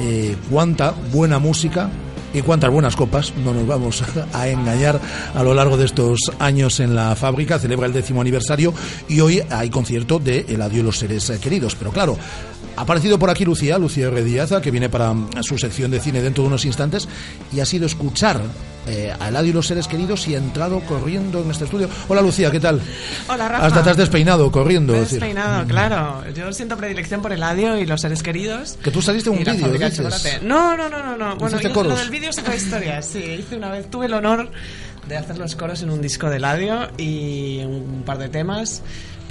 [0.00, 1.88] Eh, cuánta buena música
[2.34, 4.04] y cuántas buenas copas, no nos vamos
[4.34, 5.00] a engañar
[5.34, 8.74] a lo largo de estos años en la fábrica, celebra el décimo aniversario
[9.08, 11.74] y hoy hay concierto de El Adiós los Seres Queridos.
[11.74, 12.18] Pero claro,
[12.76, 14.24] ha aparecido por aquí Lucía, Lucía R.
[14.24, 17.08] Díaz, que viene para mm, su sección de cine dentro de unos instantes
[17.52, 18.40] y ha sido escuchar
[18.86, 21.88] eh, a Eladio y los seres queridos y ha entrado corriendo en este estudio.
[22.08, 22.80] Hola Lucía, ¿qué tal?
[23.28, 23.66] Hola, Rafa.
[23.66, 24.92] Hasta te has despeinado corriendo.
[24.94, 26.24] Me he es decir, despeinado, claro.
[26.34, 28.78] Yo siento predilección por Eladio y los seres queridos.
[28.82, 29.54] Que tú saliste un vídeo.
[30.42, 31.16] No, no, no, no.
[31.16, 31.36] no.
[31.36, 31.92] Bueno, ¿Hiciste yo- coros?
[31.92, 33.02] lo del vídeo es otra historia.
[33.02, 34.50] Sí, hice una vez, tuve el honor
[35.08, 38.82] de hacer los coros en un disco de Eladio y un par de temas.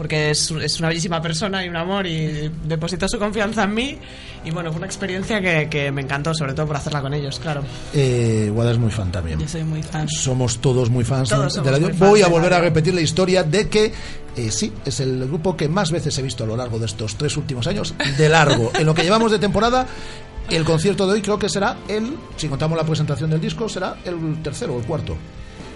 [0.01, 3.99] Porque es, es una bellísima persona y un amor y depositó su confianza en mí.
[4.43, 7.37] Y bueno, fue una experiencia que, que me encantó, sobre todo por hacerla con ellos,
[7.39, 7.61] claro.
[7.93, 9.37] Eh, Guada es muy fan también.
[9.37, 10.09] Yo soy muy fan.
[10.09, 12.69] Somos todos muy fans Todos de muy fans Voy a volver a radio.
[12.69, 13.93] repetir la historia de que
[14.37, 17.15] eh, sí, es el grupo que más veces he visto a lo largo de estos
[17.15, 18.71] tres últimos años, de largo.
[18.73, 19.85] en lo que llevamos de temporada,
[20.49, 23.97] el concierto de hoy creo que será el, si contamos la presentación del disco, será
[24.03, 25.15] el tercero o el cuarto.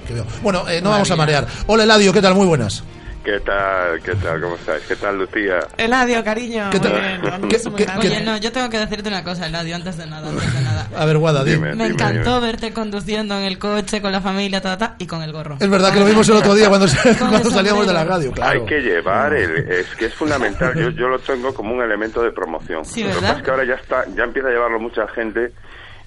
[0.08, 0.26] Que veo.
[0.42, 1.46] Bueno, eh, no vamos a marear.
[1.68, 2.34] Hola Eladio, ¿qué tal?
[2.34, 2.84] Muy buenas.
[3.26, 4.00] ¿Qué tal?
[4.04, 4.40] ¿Qué tal?
[4.40, 4.84] ¿Cómo estáis?
[4.88, 5.58] ¿Qué tal, Lucía?
[5.78, 6.70] Eladio, cariño.
[6.72, 7.02] ¿Qué muy tal?
[7.02, 8.08] bien, un ¿Qué- beso muy qué- grande.
[8.08, 10.88] Oye, no, yo tengo que decirte una cosa, Eladio, antes de nada, antes de nada.
[10.96, 11.58] A ver, Guada, di.
[11.58, 15.24] Me encantó verte conduciendo en el coche con la familia, ta, ta, ta, y con
[15.24, 15.58] el gorro.
[15.60, 16.88] Es verdad que lo vimos el otro día cuando,
[17.50, 18.60] salíamos de la radio, claro.
[18.62, 20.76] Hay que llevar, el, es que es fundamental.
[20.76, 22.86] Yo, yo lo tengo como un elemento de promoción.
[22.86, 23.28] Sí, lo que ¿verdad?
[23.30, 25.52] pasa es que ahora ya está, ya empieza a llevarlo mucha gente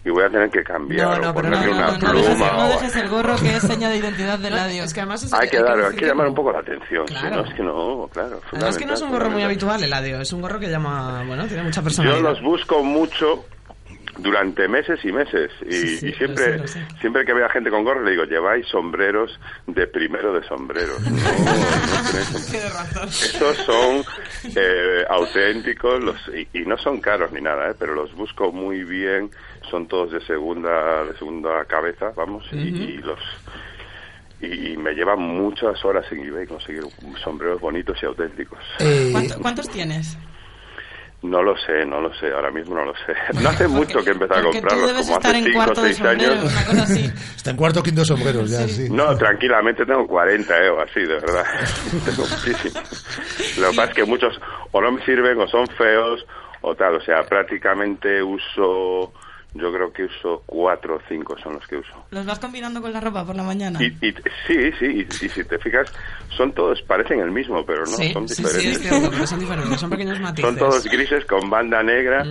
[0.08, 2.52] y voy a tener que cambiar o ponerle no, una no, no dejes, pluma.
[2.52, 4.84] no dejes el gorro que es seña de identidad de Eladio.
[4.84, 7.06] Es que además es, Hay que hay dar, hay que llamar un poco la atención.
[7.06, 7.36] Si Claro.
[7.36, 8.40] no, es que no, claro.
[8.52, 10.20] Además que no es un gorro muy habitual, Eladio.
[10.20, 12.20] Es un gorro que llama, bueno, tiene mucha Yo personalidad.
[12.22, 13.44] los busco mucho
[14.20, 17.00] durante meses y meses y, Sí, sí, y siempre lo sé, lo sé.
[17.00, 19.38] siempre que vea gente con gorro le digo lleváis sombreros
[19.68, 21.20] de primero de sombreros no,
[23.00, 24.02] no estos son
[24.56, 27.74] eh, auténticos los y, y no son caros ni nada ¿eh?
[27.78, 29.30] pero los busco muy bien
[29.70, 33.18] son todos de segunda de segunda cabeza vamos y, y los
[34.40, 36.82] y me llevan muchas horas en eBay conseguir
[37.24, 40.16] sombreros bonitos y auténticos Eh, ¿Cuánto- ¿Cuántos tienes?
[41.20, 43.12] no lo sé, no lo sé, ahora mismo no lo sé.
[43.42, 45.92] No hace mucho que empecé a comprarlos, como estar hace en 5 o cuarto de
[45.94, 46.80] 6 sombrero, años.
[46.80, 47.04] así.
[47.36, 48.86] Está en cuarto o quinto sombreros ya, sí.
[48.88, 51.44] No, tranquilamente tengo 40 eh, o así, de verdad.
[52.04, 53.58] tengo muchísimos.
[53.58, 54.40] Lo que pasa es que muchos
[54.70, 56.24] o no me sirven o son feos
[56.60, 56.94] o tal.
[56.94, 59.12] O sea, prácticamente uso,
[59.58, 61.92] yo creo que uso cuatro o cinco son los que uso.
[62.10, 63.82] ¿Los vas combinando con la ropa por la mañana?
[63.82, 64.14] Y, y-
[64.46, 65.92] sí, sí, y, y si te fijas,
[66.36, 68.62] son todos, parecen el mismo, pero no, sí, son sí, diferentes.
[68.62, 70.44] sí, es cierto, pero son diferentes, son pequeños matices.
[70.50, 72.24] Son todos grises con banda negra.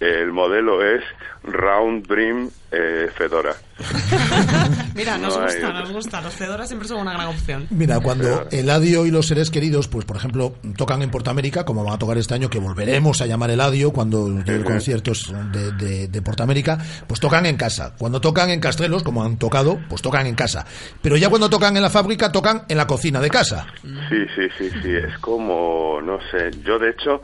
[0.00, 1.02] El modelo es
[1.42, 3.54] Round Brim eh, Fedora.
[4.94, 6.20] Mira, nos No gusta, nos gusta.
[6.22, 7.66] Los fedoras siempre son una gran opción.
[7.70, 11.94] Mira, cuando Eladio y los seres queridos, pues por ejemplo, tocan en Portamérica, como van
[11.94, 16.22] a tocar este año, que volveremos a llamar Eladio cuando llegue conciertos de, de, de
[16.22, 17.94] Portamérica, pues tocan en casa.
[17.98, 20.64] Cuando tocan en Castrelos, como han tocado, pues tocan en casa.
[21.02, 23.66] Pero ya cuando tocan en la fábrica, tocan en la cocina de casa.
[23.82, 27.22] Sí, sí, sí, sí, es como, no sé, yo de hecho,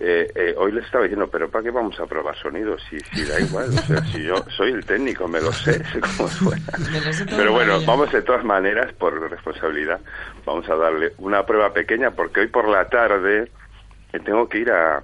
[0.00, 2.82] eh, hoy les estaba diciendo, pero ¿para qué vamos a probar sonidos?
[2.88, 6.00] Si, si da igual, o sea, si yo soy el técnico, me lo sé, sé
[6.00, 6.64] cómo suena.
[7.28, 10.00] Pero bueno, vamos de todas maneras, por responsabilidad,
[10.46, 13.50] vamos a darle una prueba pequeña, porque hoy por la tarde
[14.24, 15.02] tengo que ir a,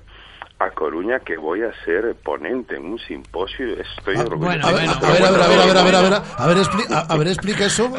[0.58, 3.66] a Coruña que voy a ser ponente en un simposio.
[3.78, 4.38] Estoy orgulloso.
[4.46, 6.22] Bueno, a, ver, a, ver, a ver, a ver, a ver, a ver, a ver,
[6.38, 7.92] a ver, explica, a ver, explica eso.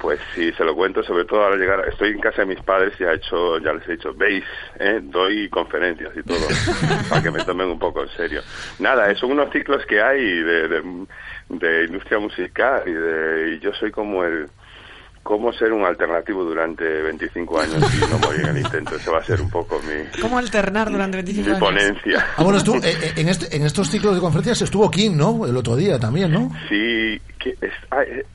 [0.00, 1.86] Pues sí, se lo cuento, sobre todo al llegar.
[1.86, 4.44] Estoy en casa de mis padres y ha hecho, ya les he dicho, veis,
[4.78, 5.00] ¿eh?
[5.02, 6.46] doy conferencias y todo,
[7.08, 8.40] para que me tomen un poco en serio.
[8.78, 11.06] Nada, eh, son unos ciclos que hay de, de,
[11.50, 14.48] de industria musical y, de, y yo soy como el
[15.22, 18.96] cómo ser un alternativo durante 25 años y no morir en el intento.
[18.96, 21.60] Ese va a ser un poco mi, ¿Cómo alternar durante 25 mi años?
[21.60, 22.26] ponencia.
[22.36, 25.46] Ah, bueno, estuvo, eh, eh, en, este, en estos ciclos de conferencias estuvo King, ¿no?
[25.46, 26.50] El otro día también, ¿no?
[26.68, 27.72] Sí, que es,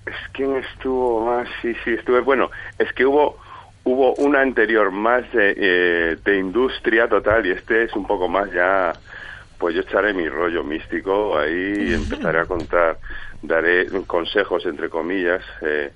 [0.06, 3.38] es quién estuvo más, sí, sí, estuve, bueno, es que hubo
[3.86, 8.52] hubo una anterior más de, eh, de industria total y este es un poco más
[8.52, 8.94] ya,
[9.60, 12.98] pues yo echaré mi rollo místico ahí y empezaré a contar,
[13.44, 15.92] daré consejos entre comillas, eh,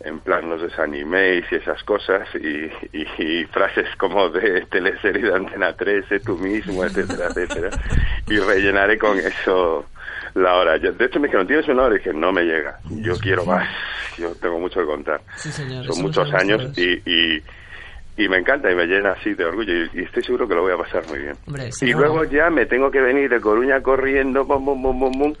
[0.00, 5.22] en plan no os desaniméis y esas cosas y, y- y frases como de teleserie
[5.22, 7.70] de Antena 3, sé tú mismo, etcétera, etcétera
[8.28, 9.86] y rellenaré con eso
[10.34, 10.76] la hora.
[10.76, 11.94] Yo- de hecho me dijeron, ¿tienes una hora?
[11.94, 13.66] Y dije, no me llega, yo quiero más,
[14.18, 15.20] yo tengo mucho que contar.
[15.36, 15.84] Sí, señor.
[15.86, 17.42] Son muchos años y, y,
[18.18, 20.72] y me encanta y me llena así de orgullo y, estoy seguro que lo voy
[20.72, 21.36] a pasar muy bien.
[21.46, 25.18] Hombre, y luego ya me tengo que venir de Coruña corriendo, bum, bum, bum, bum,
[25.18, 25.34] bum,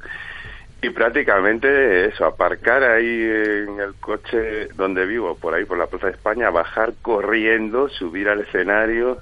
[0.82, 6.06] y prácticamente eso, aparcar ahí en el coche donde vivo, por ahí por la Plaza
[6.06, 9.18] de España, bajar corriendo, subir al escenario,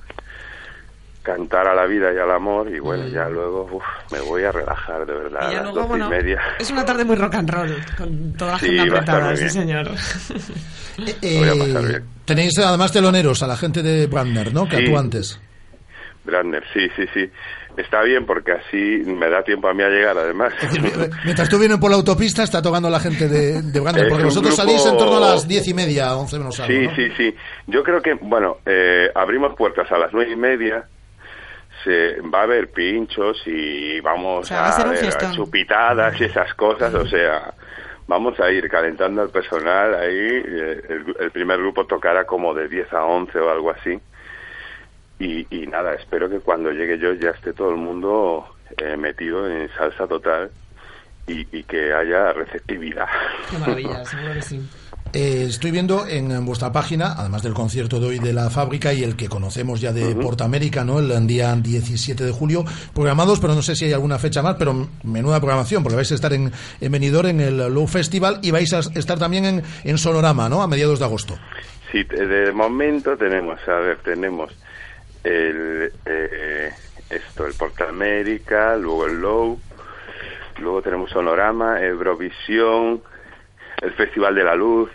[1.22, 4.52] cantar a la vida y al amor y bueno, ya luego uf, me voy a
[4.52, 5.44] relajar de verdad Mm.
[5.44, 6.40] Y a ya las luego, bueno, y media.
[6.58, 9.88] es una tarde muy rock and roll, con toda la Sí, estar apretada, sí, señor.
[11.22, 12.04] Eh, voy a pasar bien.
[12.24, 14.68] tenéis además teloneros a la gente de Brandner, ¿no?
[14.68, 14.82] Que Sí.
[14.84, 15.40] actúa antes.
[16.24, 17.30] Brandner, sí, sí, sí.
[17.76, 20.52] Está bien porque así me da tiempo a mí a llegar además.
[21.24, 24.70] Mientras tú vienes por la autopista, está tocando la gente de, de porque vosotros grupo-
[24.70, 26.94] salís en torno a las diez y media, once menos algo, Sí, ¿no?
[26.94, 27.34] sí, sí.
[27.66, 30.84] Yo creo que, bueno, eh, abrimos puertas a las nueve y media.
[31.82, 36.54] Se, va a haber pinchos y vamos O sea, va a a, chupitadas y esas
[36.54, 36.94] cosas.
[36.94, 37.52] O sea,
[38.06, 40.16] vamos a ir calentando al personal ahí.
[40.46, 43.98] eh, El, el primer grupo tocará como de 10 a 11 o algo así.
[45.18, 48.46] Y, y nada, espero que cuando llegue yo ya esté todo el mundo
[48.78, 50.50] eh, metido en salsa total
[51.26, 53.06] y, y que haya receptividad.
[53.50, 54.60] Qué maravilla, seguro que sí.
[55.12, 58.92] Eh, estoy viendo en, en vuestra página, además del concierto de hoy de la fábrica
[58.92, 60.98] y el que conocemos ya de Portamérica, ¿no?
[60.98, 64.88] El día 17 de julio, programados, pero no sé si hay alguna fecha más, pero
[65.04, 66.50] menuda programación, porque vais a estar en,
[66.80, 70.62] en Benidorm en el Low Festival y vais a estar también en, en Sonorama, ¿no?
[70.62, 71.38] A mediados de agosto.
[71.92, 74.50] sí, de momento tenemos, a ver, tenemos
[75.24, 76.72] el eh,
[77.10, 79.58] esto, el Porta América, luego el Low,
[80.58, 83.02] luego tenemos Sonorama, Eurovisión,
[83.82, 84.90] el Festival de la Luz.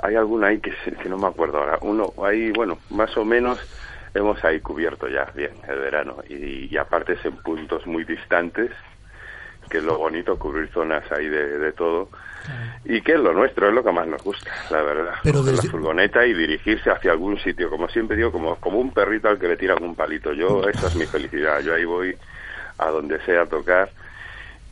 [0.00, 0.72] Hay alguna ahí que,
[1.02, 1.78] que no me acuerdo ahora.
[1.80, 3.58] Uno ahí, bueno, más o menos
[4.14, 8.70] hemos ahí cubierto ya bien el verano y, y aparte es en puntos muy distantes
[9.68, 12.08] que es lo bonito cubrir zonas ahí de, de todo.
[12.84, 15.14] Y que es lo nuestro es lo que más nos gusta la verdad.
[15.22, 17.68] Pero desde- la furgoneta y dirigirse hacia algún sitio.
[17.68, 20.32] Como siempre digo como como un perrito al que le tiran un palito.
[20.32, 21.60] Yo esa es mi felicidad.
[21.60, 22.16] Yo ahí voy
[22.78, 23.90] a donde sea a tocar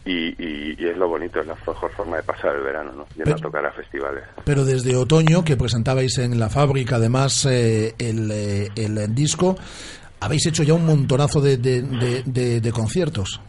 [0.04, 3.06] y, y- y es lo bonito es la mejor forma de pasar el verano no
[3.16, 4.22] yendo a tocar a festivales.
[4.44, 9.56] Pero desde otoño, que presentabais en la fábrica además eh, el, eh, el disco,
[10.20, 13.40] habéis hecho ya un montonazo de, de- de- de- de conciertos.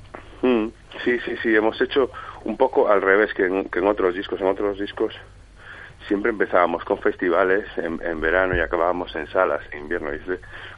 [0.42, 0.68] Mm,
[1.04, 2.12] sí, sí, sí, hemos hecho
[2.44, 4.40] un poco al revés que en, que en otros discos.
[4.42, 5.14] En otros discos
[6.08, 10.12] siempre empezábamos con festivales en, en verano y acabábamos en salas en invierno.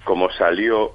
[0.04, 0.94] Como salió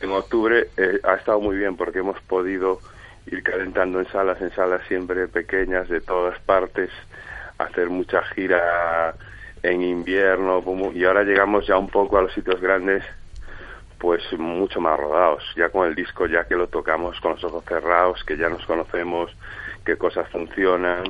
[0.00, 2.80] en octubre, eh, ha estado muy bien porque hemos podido
[3.26, 6.90] ir calentando en salas, en salas siempre pequeñas de todas partes,
[7.58, 9.14] hacer mucha gira
[9.62, 10.62] en invierno
[10.94, 13.04] y ahora llegamos ya un poco a los sitios grandes
[13.98, 17.64] pues mucho más rodados, ya con el disco ya que lo tocamos con los ojos
[17.64, 19.30] cerrados, que ya nos conocemos,
[19.84, 21.04] qué cosas funcionan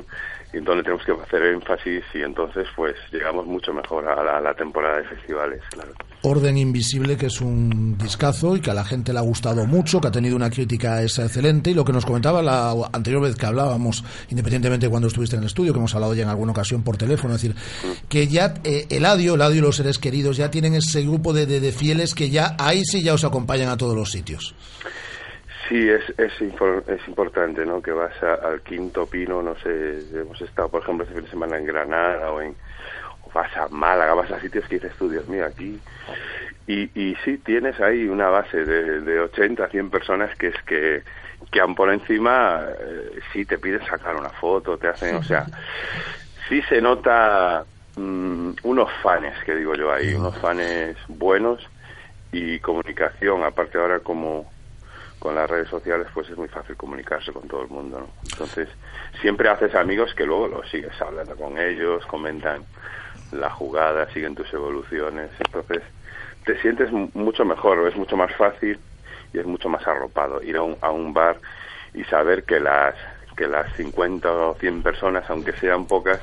[0.53, 4.41] y donde tenemos que hacer énfasis y entonces pues llegamos mucho mejor a la, a
[4.41, 5.93] la temporada de festivales, claro.
[6.21, 10.01] Orden Invisible, que es un discazo y que a la gente le ha gustado mucho,
[10.01, 11.71] que ha tenido una crítica esa excelente.
[11.71, 15.41] Y lo que nos comentaba la anterior vez que hablábamos, independientemente de cuando estuviste en
[15.43, 17.55] el estudio, que hemos hablado ya en alguna ocasión por teléfono, es decir,
[18.09, 21.71] que ya eh, Eladio, Eladio y los seres queridos ya tienen ese grupo de, de-
[21.71, 24.55] fieles que ya ahí sí ya os acompañan a todos los sitios.
[25.69, 26.31] Sí, es, es,
[27.07, 27.79] importante, ¿no?
[27.79, 31.57] Que vas al Quinto Pino, no sé, hemos estado, por ejemplo, este fin de semana
[31.59, 32.55] en Granada o en
[33.33, 35.79] vas a Málaga, vas a sitios que dices tú, Dios mío, aquí.
[36.67, 41.03] Y, y sí, tienes ahí una base de, de 80, 100 personas que es que,
[41.51, 45.45] que aun por encima, eh, sí te piden sacar una foto, te hacen, o sea,
[46.47, 47.65] sí se nota
[47.95, 51.67] mm, unos fans, que digo yo ahí, unos fans buenos
[52.31, 54.51] y comunicación, aparte ahora como
[55.17, 58.07] con las redes sociales pues es muy fácil comunicarse con todo el mundo, ¿no?
[58.31, 58.69] Entonces,
[59.21, 62.63] siempre haces amigos que luego los sigues hablando con ellos, comentan
[63.31, 65.83] la jugada, siguen tus evoluciones, entonces
[66.45, 68.79] te sientes mu- mucho mejor, es mucho más fácil
[69.33, 71.39] y es mucho más arropado ir a un, a un bar
[71.93, 72.95] y saber que las
[73.35, 76.19] que las 50 o 100 personas, aunque sean pocas,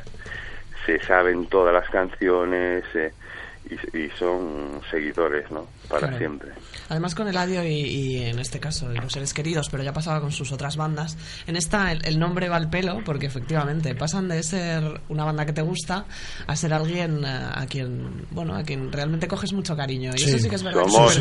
[0.84, 2.84] se saben todas las canciones
[3.70, 5.66] y, y son seguidores, ¿no?
[5.88, 6.18] Para Claro.
[6.18, 6.50] siempre.
[6.88, 10.32] Además con Eladio y, y en este caso los seres queridos, pero ya pasaba con
[10.32, 11.16] sus otras bandas.
[11.46, 15.44] En esta el, el nombre va al pelo porque efectivamente pasan de ser una banda
[15.46, 16.06] que te gusta
[16.46, 20.38] a ser alguien eh, a quien bueno a quien realmente coges mucho cariño y eso
[20.38, 20.84] sí que es verdad.
[20.84, 21.18] que Somos,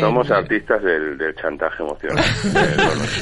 [0.00, 2.24] somos, somos artistas del, del chantaje emocional.
[2.24, 2.76] Eh,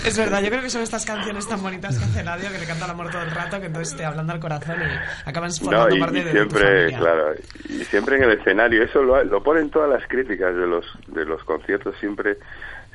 [0.07, 2.67] Es verdad, yo creo que son estas canciones tan bonitas que hace Eladio que le
[2.67, 5.65] canta el amor todo el rato que entonces te hablan al corazón y acaban no,
[5.65, 7.35] formando y, parte y de siempre, tu claro,
[7.69, 11.25] y siempre en el escenario, eso lo, lo ponen todas las críticas de los, de
[11.25, 12.37] los conciertos, siempre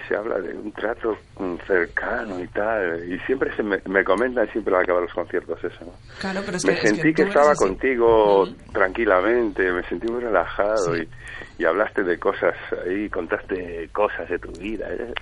[0.07, 4.49] se habla de un trato mm, cercano y tal, y siempre se me, me comentan
[4.51, 5.93] siempre al acabar los conciertos eso, ¿no?
[6.19, 7.63] Claro, pero es me que, es sentí tú que, eres estaba así.
[7.65, 11.07] contigo tranquilamente, me sentí muy relajado y,
[11.58, 12.55] y hablaste de cosas
[12.86, 14.88] ahí, contaste cosas de tu vida.
[14.91, 15.14] Es,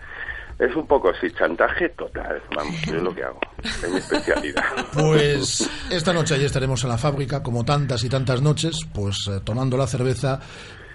[0.57, 4.63] es un poco así, chantaje total, vamos, es lo que hago, es mi especialidad.
[4.93, 9.41] Pues esta noche allí estaremos en la fábrica, como tantas y tantas noches, pues eh,
[9.43, 10.39] tomando la cerveza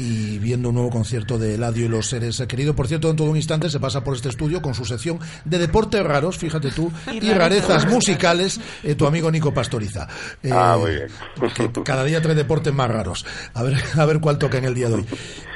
[0.00, 2.74] y viendo un nuevo concierto de Eladio y los seres queridos.
[2.74, 5.58] Por cierto, en todo un instante se pasa por este estudio con su sección de
[5.58, 7.92] deportes raros, fíjate tú, Y y rarezas rarezas.
[7.92, 10.08] musicales, eh, tu amigo Nico Pastoriza.
[10.42, 11.08] Eh, Ah, muy bien.
[11.54, 13.26] que cada día trae deportes más raros.
[13.54, 15.06] A ver, a ver cuál toca en el día de hoy.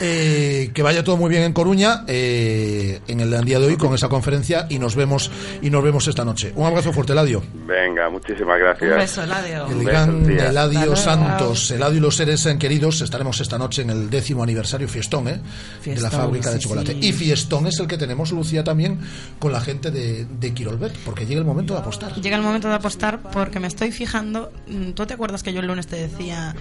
[0.00, 3.94] Eh, que vaya todo muy bien en Coruña, eh, en el día de hoy con
[3.94, 5.30] esa conferencia y nos vemos
[5.62, 6.52] y nos vemos esta noche.
[6.56, 7.42] Un abrazo fuerte, Eladio.
[7.66, 8.90] Venga, muchísimas gracias.
[8.92, 9.66] Un beso, Eladio.
[9.68, 10.30] El gran.
[10.30, 10.96] Eladio.
[10.96, 15.32] Santos, Eladio y los seres queridos, estaremos esta noche en el décimo aniversario fiestón, ¿eh?
[15.32, 16.92] de la Fiestón, fábrica de sí, chocolate.
[16.92, 16.98] sí.
[17.08, 18.98] Y fiestón es el que tenemos, Lucía, también
[19.38, 22.14] con la gente de, de Quirolbet, porque llega el momento de apostar.
[22.20, 24.52] Llega el momento de apostar porque me estoy fijando.
[24.68, 26.54] mm, ¿Tú te acuerdas que yo el lunes te decía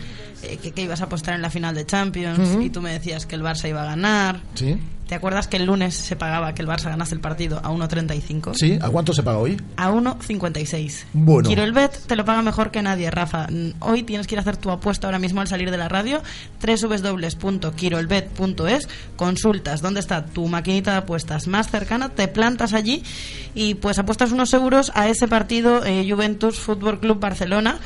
[0.44, 2.62] eh, que, que ibas a apostar en la final de Champions Ujú.
[2.62, 4.42] y tú me decías que el Barça iba a ganar?
[4.56, 4.78] ¿Sí?
[5.14, 7.70] Te ¿Te acuerdas que el lunes se pagaba que el Barça ganase el partido a
[7.70, 8.56] 1.35?
[8.56, 8.80] ¿Sí?
[8.82, 9.62] ¿A cuánto se paga hoy?
[9.78, 11.04] A 1.56.
[11.14, 11.48] Bueno.
[11.48, 13.46] Kirolbet te lo paga mejor que nadie, Rafa.
[13.80, 16.24] Hoy tienes que ir a hacer tu apuesta ahora mismo al salir de la radio.
[16.60, 23.04] www.kirolbet.es Consultas dónde está tu maquinita de apuestas más cercana, te plantas allí
[23.54, 27.78] y pues apuestas unos euros a ese partido eh, Juventus Fútbol Club Barcelona.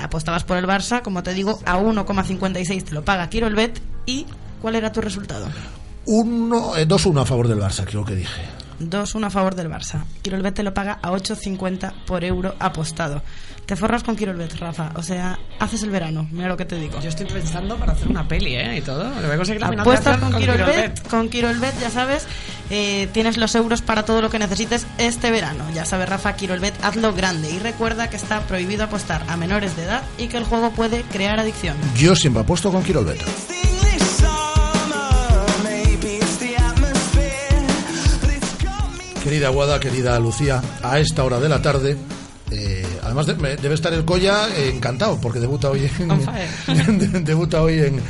[0.00, 3.82] Apostabas por el Barça, como te digo, a 1,56 te lo paga Kirolbet.
[4.06, 4.26] ¿Y
[4.62, 5.48] cuál era tu resultado?
[6.06, 8.42] Uno, eh, 2-1 a favor del Barça, creo que dije.
[8.78, 10.04] 2-1 a favor del Barça.
[10.22, 13.22] Kirolbet te lo paga a 8.50 por euro apostado.
[13.64, 14.92] Te forras con Kirolbet, Rafa.
[14.94, 16.28] O sea, haces el verano.
[16.30, 17.00] Mira lo que te digo.
[17.00, 18.76] Yo estoy pensando para hacer una peli, ¿eh?
[18.76, 19.02] Y todo.
[19.02, 20.32] Lo voy a conseguir la Apuestas con.
[20.34, 22.28] Kirolbet, con Kirolbet, ya sabes,
[22.70, 25.64] eh, tienes los euros para todo lo que necesites este verano.
[25.74, 27.50] Ya sabes, Rafa, Kirolbet, hazlo grande.
[27.50, 31.02] Y recuerda que está prohibido apostar a menores de edad y que el juego puede
[31.02, 31.76] crear adicción.
[31.96, 33.20] Yo siempre apuesto con Kirolbet.
[39.26, 41.96] Querida Guada, querida Lucía, a esta hora de la tarde,
[42.52, 47.80] eh, además de- debe estar el Colla eh, encantado porque debuta hoy en, debuta hoy
[47.80, 48.00] en,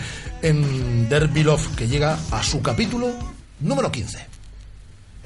[0.43, 3.15] en Derby Love, que llega a su capítulo
[3.61, 4.27] número 15.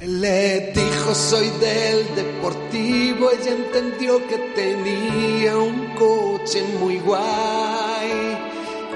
[0.07, 7.50] Le dijo soy del deportivo, ella entendió que tenía un coche muy guay.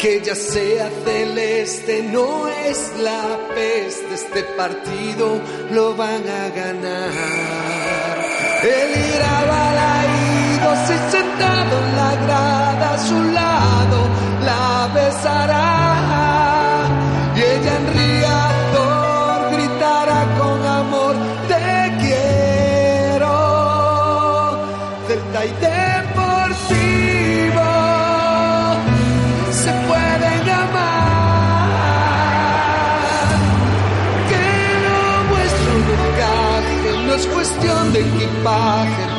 [0.05, 5.41] Que ya sea celeste no es la peste, este partido
[5.71, 7.11] lo van a ganar.
[8.63, 13.99] Él irá balaído, si sentado en la grada a su lado,
[14.45, 16.64] la besará.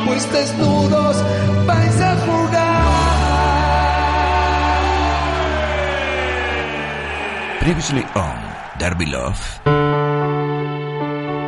[0.06, 1.16] Pues desnudos
[1.66, 2.66] vais a jugar.
[7.60, 9.60] Previously on Derby Love.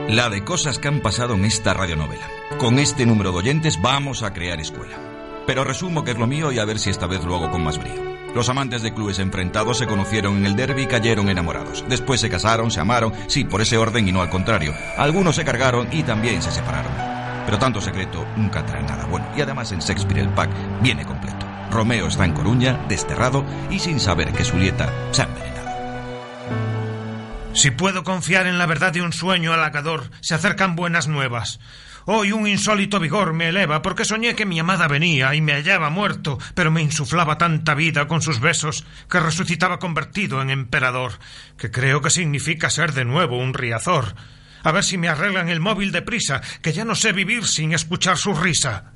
[0.08, 2.26] La de cosas que han pasado en esta radionovela.
[2.58, 4.96] Con este número de oyentes vamos a crear escuela.
[5.46, 7.62] Pero resumo que es lo mío y a ver si esta vez lo hago con
[7.62, 8.08] más brío.
[8.34, 11.84] Los amantes de clubes enfrentados se conocieron en el derby y cayeron enamorados.
[11.88, 14.74] Después se casaron, se amaron, sí, por ese orden y no al contrario.
[14.96, 17.17] Algunos se cargaron y también se separaron.
[17.48, 19.26] Pero tanto secreto nunca trae nada bueno.
[19.34, 20.50] Y además en Shakespeare el pack
[20.82, 21.46] viene completo.
[21.70, 25.58] Romeo está en Coruña, desterrado y sin saber que Julieta se ha envenenado.
[27.54, 31.58] Si puedo confiar en la verdad de un sueño halagador, se acercan buenas nuevas.
[32.04, 35.88] Hoy un insólito vigor me eleva porque soñé que mi amada venía y me hallaba
[35.88, 41.12] muerto, pero me insuflaba tanta vida con sus besos que resucitaba convertido en emperador,
[41.56, 44.14] que creo que significa ser de nuevo un riazor.
[44.68, 47.72] A ver si me arreglan el móvil de prisa, que ya no sé vivir sin
[47.72, 48.92] escuchar su risa.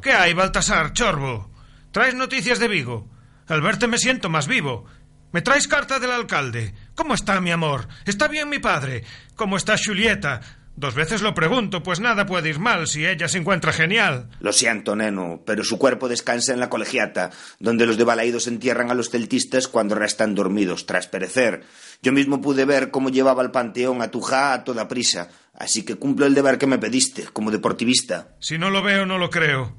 [0.00, 1.50] ¿Qué hay, Baltasar, Chorbo?
[1.90, 3.08] ¿Traes noticias de Vigo?
[3.48, 4.84] Al verte me siento más vivo.
[5.32, 6.72] ¿Me traes carta del alcalde?
[6.94, 7.88] ¿Cómo está mi amor?
[8.06, 9.02] ¿Está bien mi padre?
[9.34, 10.40] ¿Cómo está Julieta?
[10.82, 14.28] Dos veces lo pregunto, pues nada puede ir mal si ella se encuentra genial.
[14.40, 17.30] Lo siento, neno, pero su cuerpo descansa en la colegiata,
[17.60, 21.62] donde los de Balaídos entierran a los celtistas cuando restan dormidos tras perecer.
[22.02, 25.94] Yo mismo pude ver cómo llevaba al panteón a Tujá a toda prisa, así que
[25.94, 28.34] cumplo el deber que me pediste, como deportivista.
[28.40, 29.76] Si no lo veo, no lo creo.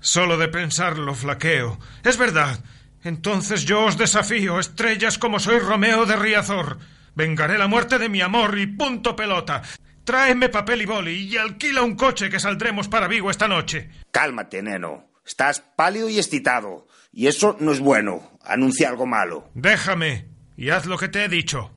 [0.00, 1.78] Solo de pensarlo flaqueo.
[2.04, 2.62] Es verdad.
[3.02, 6.76] Entonces yo os desafío, estrellas como soy Romeo de Riazor.
[7.14, 9.62] Vengaré la muerte de mi amor y punto pelota.
[10.04, 13.88] Tráeme papel y boli y alquila un coche que saldremos para Vigo esta noche.
[14.10, 15.10] Cálmate, neno.
[15.24, 18.32] Estás pálido y excitado, y eso no es bueno.
[18.44, 19.48] Anuncia algo malo.
[19.54, 20.26] Déjame
[20.56, 21.72] y haz lo que te he dicho.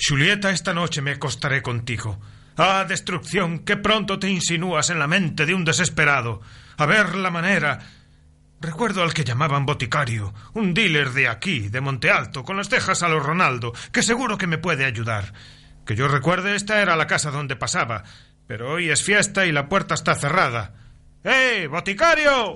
[0.00, 2.18] Julieta, esta noche me acostaré contigo.
[2.56, 6.40] Ah, destrucción, que pronto te insinúas en la mente de un desesperado.
[6.76, 7.78] A ver la manera.
[8.60, 13.04] Recuerdo al que llamaban boticario, un dealer de aquí, de Monte Alto, con las cejas
[13.04, 15.32] a lo Ronaldo, que seguro que me puede ayudar.
[15.88, 18.04] Que yo recuerde, esta era la casa donde pasaba,
[18.46, 20.74] pero hoy es fiesta y la puerta está cerrada.
[21.24, 22.54] ¡Eh, boticario!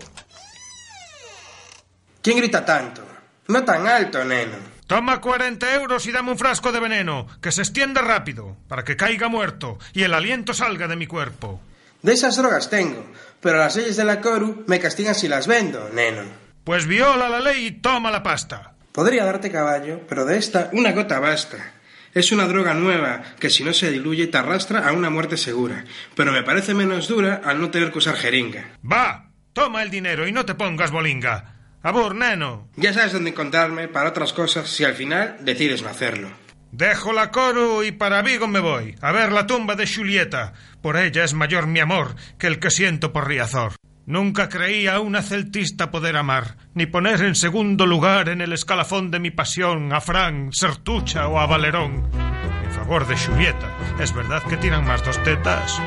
[2.21, 3.03] ¿Quién grita tanto?
[3.49, 4.59] No tan alto, neno.
[4.87, 8.99] Toma 40 euros y dame un frasco de veneno, que se extienda rápido, para que
[8.99, 11.59] caiga muerto y el aliento salga de mi cuerpo.
[12.03, 13.03] De esas drogas tengo,
[13.41, 16.25] pero las leyes de la Coru me castigan si las vendo, neno.
[16.65, 18.75] Pues viola la ley y toma la pasta.
[18.93, 21.81] Podría darte caballo, pero de esta una gota basta.
[22.15, 25.85] Es una droga nueva que si no se diluye te arrastra a una muerte segura,
[26.15, 28.79] pero me parece menos dura al no tener que usar jeringa.
[28.85, 31.55] Va, toma el dinero y no te pongas bolinga.
[31.83, 32.69] Abur, neno.
[32.77, 36.31] Ya sabes dónde encontrarme para otras cosas si al final decides no hacerlo.
[36.71, 40.53] Dejo la Coru y para Vigo me voy, a ver la tumba de Julieta.
[40.81, 43.75] Por ella es mayor mi amor que el que siento por Riazor.
[44.07, 49.11] Nunca creí a una celtista poder amar, ni poner en segundo lugar en el escalafón
[49.13, 52.11] de mi pasión a Fran, Sertucha o a Valerón.
[52.65, 55.81] En favor de Julieta, ¿es verdad que tiran más dos tetas?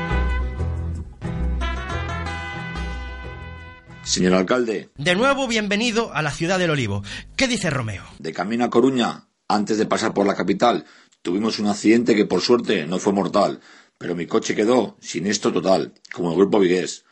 [4.02, 7.02] Señor alcalde, De nuevo, bienvenido a la ciudad del olivo.
[7.36, 8.04] ¿Qué dice Romeo?
[8.18, 10.84] de camino a Coruña, antes de pasar por la capital,
[11.22, 13.60] tuvimos un accidente que por suerte no fue mortal,
[13.98, 17.04] pero mi coche quedó siniestro total, como el grupo Vigués.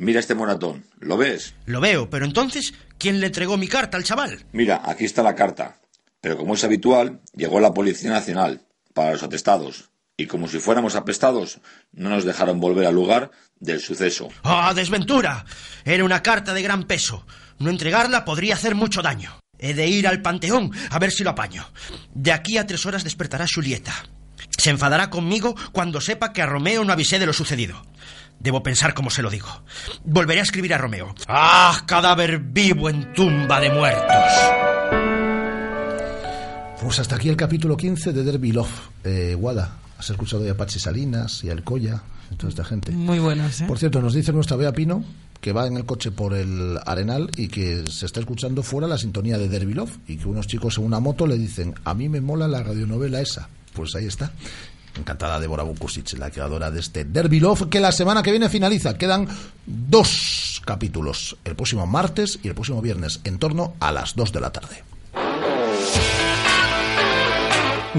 [0.00, 1.52] Mira este moratón, ¿lo ves?
[1.66, 4.46] Lo veo, pero entonces, ¿quién le entregó mi carta al chaval?
[4.50, 5.76] Mira, aquí está la carta.
[6.22, 8.62] Pero como es habitual, llegó la Policía Nacional
[8.94, 9.90] para los atestados.
[10.16, 11.60] Y como si fuéramos apestados,
[11.92, 14.30] no nos dejaron volver al lugar del suceso.
[14.42, 15.44] ¡Ah, desventura!
[15.84, 17.26] Era una carta de gran peso.
[17.58, 19.38] No entregarla podría hacer mucho daño.
[19.58, 21.70] He de ir al panteón a ver si lo apaño.
[22.14, 23.92] De aquí a tres horas despertará Julieta.
[24.56, 27.82] Se enfadará conmigo cuando sepa que a Romeo no avisé de lo sucedido.
[28.40, 29.48] Debo pensar cómo se lo digo.
[30.04, 31.14] Volveré a escribir a Romeo.
[31.28, 34.32] ¡Ah, cadáver vivo en tumba de muertos!
[36.82, 38.88] Pues hasta aquí el capítulo 15 de Derby Love.
[39.04, 42.92] Eh, Guada, has escuchado de Apache Salinas y Alcoya y toda esta gente.
[42.92, 43.66] Muy buenas, ¿eh?
[43.68, 45.04] Por cierto, nos dice nuestra Bea Pino
[45.42, 48.98] que va en el coche por el Arenal y que se está escuchando fuera la
[48.98, 52.08] sintonía de Derby Love y que unos chicos en una moto le dicen, a mí
[52.08, 53.48] me mola la radionovela esa.
[53.74, 54.32] Pues ahí está.
[54.96, 58.98] Encantada Débora Bukusic, la creadora de este Derby Love, que la semana que viene finaliza.
[58.98, 59.28] Quedan
[59.66, 64.40] dos capítulos, el próximo martes y el próximo viernes, en torno a las 2 de
[64.40, 64.84] la tarde.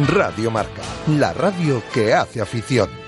[0.07, 3.00] Radio Marca, la radio que hace afición.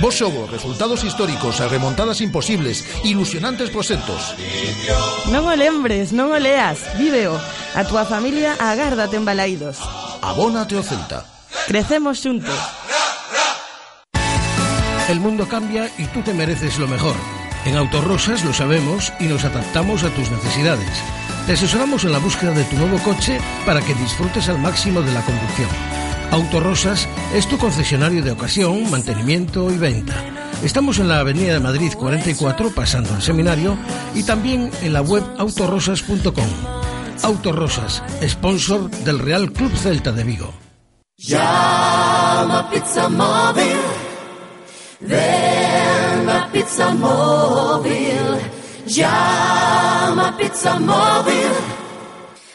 [0.00, 0.20] Vos
[0.50, 4.34] resultados históricos, remontadas imposibles, ilusionantes proxectos.
[5.34, 7.34] Non o lembres, non o leas, víveo.
[7.74, 9.82] A túa familia agárdate en Balaídos.
[10.22, 11.26] Abónate o Celta.
[11.66, 12.54] Crecemos xuntos.
[15.10, 17.16] El mundo cambia y tú te mereces lo mejor.
[17.66, 20.94] En Autorosas lo sabemos y nos adaptamos a tus necesidades.
[21.46, 25.12] Te asesoramos en la búsqueda de tu nuevo coche para que disfrutes al máximo de
[25.12, 25.70] la conducción.
[26.30, 30.14] Autorosas es tu concesionario de ocasión, mantenimiento y venta.
[30.62, 33.78] Estamos en la Avenida de Madrid 44, pasando el seminario,
[34.14, 36.48] y también en la web autorosas.com.
[37.22, 40.52] Autorosas, sponsor del Real Club Celta de Vigo.
[41.16, 43.78] Llama Pizza Móvil.
[45.00, 48.38] Ven a Pizza Móvil.
[48.86, 51.52] Llama Pizza Móvil.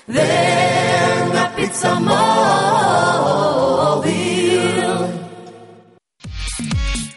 [0.08, 2.63] Ven a Pizza Móvil.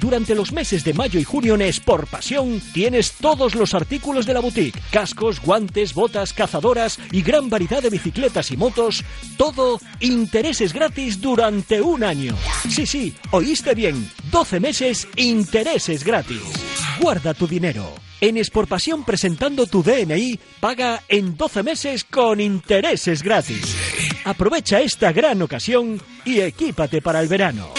[0.06, 4.34] Durante los meses de mayo y junio en Sport Pasión tienes todos los artículos de
[4.34, 9.02] la boutique, cascos, guantes, botas, cazadoras y gran variedad de bicicletas y motos,
[9.36, 12.36] todo intereses gratis durante un año.
[12.68, 16.40] Sí, sí, oíste bien, 12 meses intereses gratis.
[17.00, 17.92] Guarda tu dinero.
[18.20, 23.74] En Exportación presentando tu DNI, paga en 12 meses con intereses gratis.
[24.24, 27.74] Aprovecha esta gran ocasión y equípate para el verano.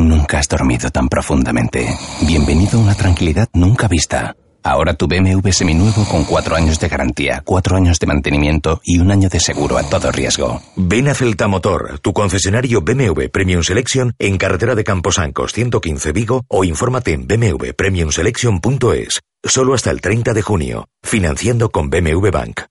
[0.00, 1.86] Nunca has dormido tan profundamente.
[2.26, 4.34] Bienvenido a una tranquilidad nunca vista.
[4.62, 9.10] Ahora tu BMW seminuevo con cuatro años de garantía, cuatro años de mantenimiento y un
[9.10, 10.60] año de seguro a todo riesgo.
[10.76, 16.44] Ven a Celta Motor, tu concesionario BMW Premium Selection en carretera de Camposancos 115 Vigo
[16.48, 19.20] o infórmate en bmwpremiumselection.es.
[19.44, 20.88] Solo hasta el 30 de junio.
[21.02, 22.62] Financiando con BMW Bank.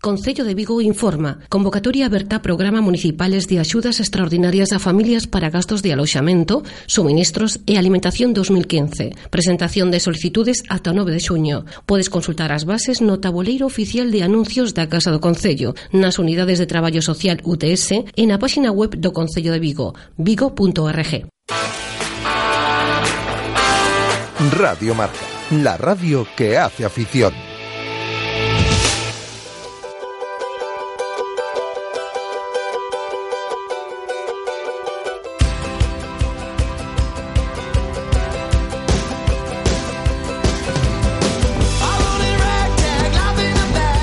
[0.00, 1.40] Concello de Vigo informa.
[1.50, 7.76] Convocatoria aberta Programa Municipales de Axudas Extraordinarias a Familias para Gastos de Aloxamento, Suministros e
[7.76, 11.68] Alimentación 2015 Presentación de solicitudes ata o 9 de xuño.
[11.84, 16.56] Podes consultar as bases no tabuleiro oficial de anuncios da Casa do Concello nas unidades
[16.56, 21.28] de traballo social UTS e na páxina web do Concello de Vigo vigo.org
[24.56, 25.28] Radio Marca,
[25.60, 27.49] la radio que hace afición.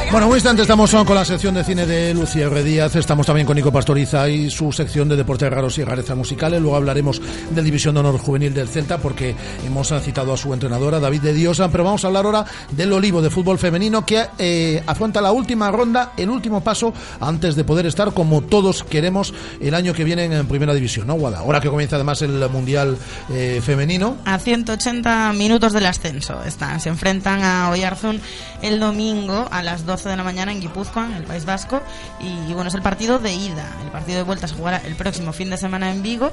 [0.09, 2.63] Bueno, un instante estamos con la sección de cine de Lucía R.
[2.63, 6.61] Díaz, estamos también con Nico Pastoriza y su sección de deportes raros y rarezas musicales.
[6.61, 9.35] Luego hablaremos del División de Honor Juvenil del Celta porque
[9.65, 13.21] hemos citado a su entrenadora David de Diosa, pero vamos a hablar ahora del Olivo
[13.21, 17.85] de fútbol femenino que eh, afronta la última ronda, el último paso antes de poder
[17.85, 21.39] estar como todos queremos el año que viene en Primera División, ¿no, Guada?
[21.39, 22.97] Ahora que comienza además el Mundial
[23.29, 24.15] eh, Femenino.
[24.23, 26.79] A 180 minutos del ascenso están.
[26.79, 28.21] Se enfrentan a Oyarzún
[28.61, 31.81] el domingo a las 12 de la mañana en Guipúzcoa, en el País Vasco.
[32.19, 33.65] Y, bueno, es el partido de ida.
[33.83, 36.31] El partido de vuelta se jugará el próximo fin de semana en Vigo.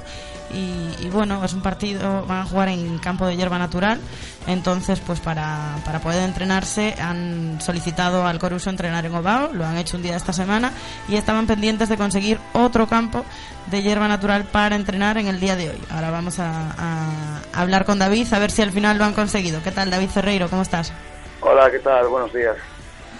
[0.52, 3.98] Y, bueno, es un partido, van a jugar en campo de hierba natural.
[4.46, 9.78] Entonces, pues para, para poder entrenarse han solicitado al Coruso entrenar en Ovao, lo han
[9.78, 10.70] hecho un día esta semana
[11.08, 13.24] y estaban pendientes de conseguir otro campo
[13.70, 15.80] de hierba natural para entrenar en el día de hoy.
[15.88, 19.62] Ahora vamos a, a hablar con David a ver si al final lo han conseguido.
[19.62, 20.50] ¿Qué tal, David Ferreiro?
[20.50, 20.92] ¿Cómo estás?
[21.40, 22.06] Hola, ¿qué tal?
[22.08, 22.56] Buenos días.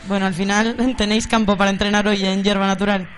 [0.08, 3.08] Bueno, al final tenéis campo para entrenar hoy en hierba natural.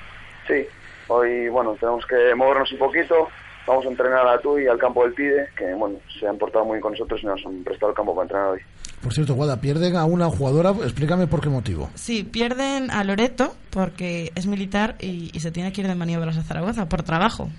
[0.47, 0.65] Sí,
[1.09, 3.29] hoy, bueno, tenemos que movernos un poquito.
[3.67, 6.65] Vamos a entrenar a tú y al campo del PIDE, que, bueno, se han portado
[6.65, 8.61] muy bien con nosotros y nos han prestado el campo para entrenar hoy.
[9.03, 11.91] Por cierto, Guada, pierden a una jugadora, explícame por qué motivo.
[11.97, 16.37] Sí, pierden a Loreto porque es militar y, y se tiene que ir de maniobras
[16.37, 17.51] a Zaragoza por trabajo.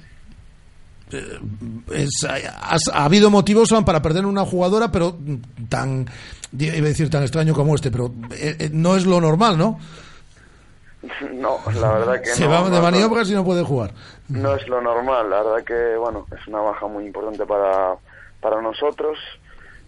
[1.09, 5.17] Es- has- ha habido motivos para perder una jugadora, pero
[5.69, 6.05] tan,
[6.57, 9.79] iba a decir tan extraño como este, pero eh, eh, no es lo normal, ¿no?
[11.33, 12.49] No, la verdad que Se no.
[12.51, 12.81] va no, de no.
[12.81, 13.93] maniobras y no puede jugar.
[14.29, 17.95] No es lo normal, la verdad que, bueno, es una baja muy importante para,
[18.41, 19.17] para nosotros.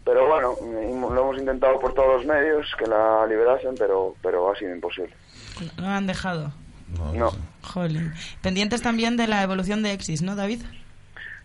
[0.05, 4.51] Pero bueno, mm, lo hemos intentado por todos los medios que la liberasen, pero, pero
[4.51, 5.13] ha sido imposible.
[5.77, 6.51] Lo han dejado.
[7.13, 7.31] No.
[7.61, 8.13] Jolín.
[8.41, 10.61] Pendientes también de la evolución de Exis, ¿no, David?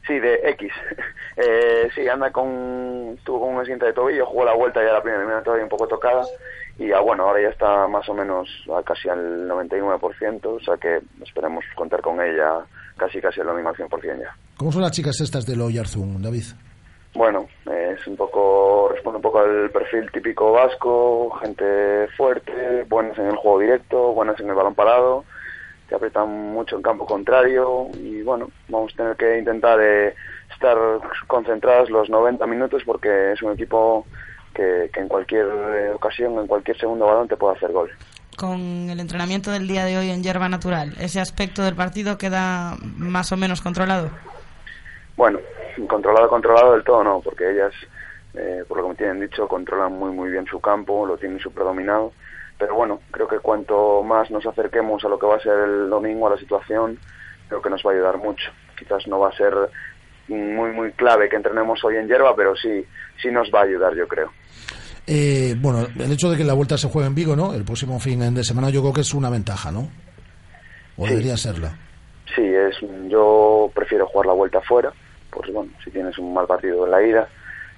[0.06, 0.72] Sí, de X.
[1.36, 3.18] Eh, sí, anda con.
[3.24, 5.88] Tuvo con un accidente de tobillo, jugó la vuelta ya la primera eliminatoria un poco
[5.88, 6.22] tocada.
[6.78, 10.76] Y ah, bueno, ahora ya está más o menos a casi al 99%, o sea
[10.76, 12.64] que esperemos contar con ella
[12.96, 14.36] casi casi al mismo al 100% ya.
[14.56, 16.44] ¿Cómo son las chicas estas de Loyarzún, David?
[17.14, 23.16] Bueno, eh, es un poco, responde un poco al perfil típico vasco, gente fuerte, buenas
[23.18, 25.24] en el juego directo, buenas en el balón parado,
[25.88, 30.14] que aprietan mucho en campo contrario y bueno, vamos a tener que intentar eh,
[30.52, 30.76] estar
[31.26, 34.06] concentradas los 90 minutos porque es un equipo
[34.54, 37.90] que, que en cualquier eh, ocasión, en cualquier segundo balón te puede hacer gol.
[38.36, 42.76] Con el entrenamiento del día de hoy en hierba natural, ¿ese aspecto del partido queda
[42.82, 44.10] más o menos controlado?
[45.16, 45.38] Bueno,
[45.86, 47.72] controlado, controlado del todo no, porque ellas,
[48.34, 51.38] eh, por lo que me tienen dicho, controlan muy, muy bien su campo, lo tienen
[51.38, 52.12] súper dominado.
[52.58, 55.90] Pero bueno, creo que cuanto más nos acerquemos a lo que va a ser el
[55.90, 56.98] domingo, a la situación,
[57.48, 58.50] creo que nos va a ayudar mucho.
[58.78, 59.52] Quizás no va a ser
[60.28, 62.84] muy, muy clave que entrenemos hoy en hierba, pero sí,
[63.20, 64.30] sí nos va a ayudar, yo creo.
[65.06, 67.52] Eh, bueno, el hecho de que la vuelta se juegue en Vigo, ¿no?
[67.52, 69.88] El próximo fin de semana yo creo que es una ventaja, ¿no?
[70.96, 71.10] O Sí.
[71.10, 71.76] debería serla.
[72.34, 72.76] Sí, es,
[73.08, 74.92] yo prefiero jugar la vuelta fuera,
[75.30, 77.28] pues bueno, si tienes un mal partido en la ida.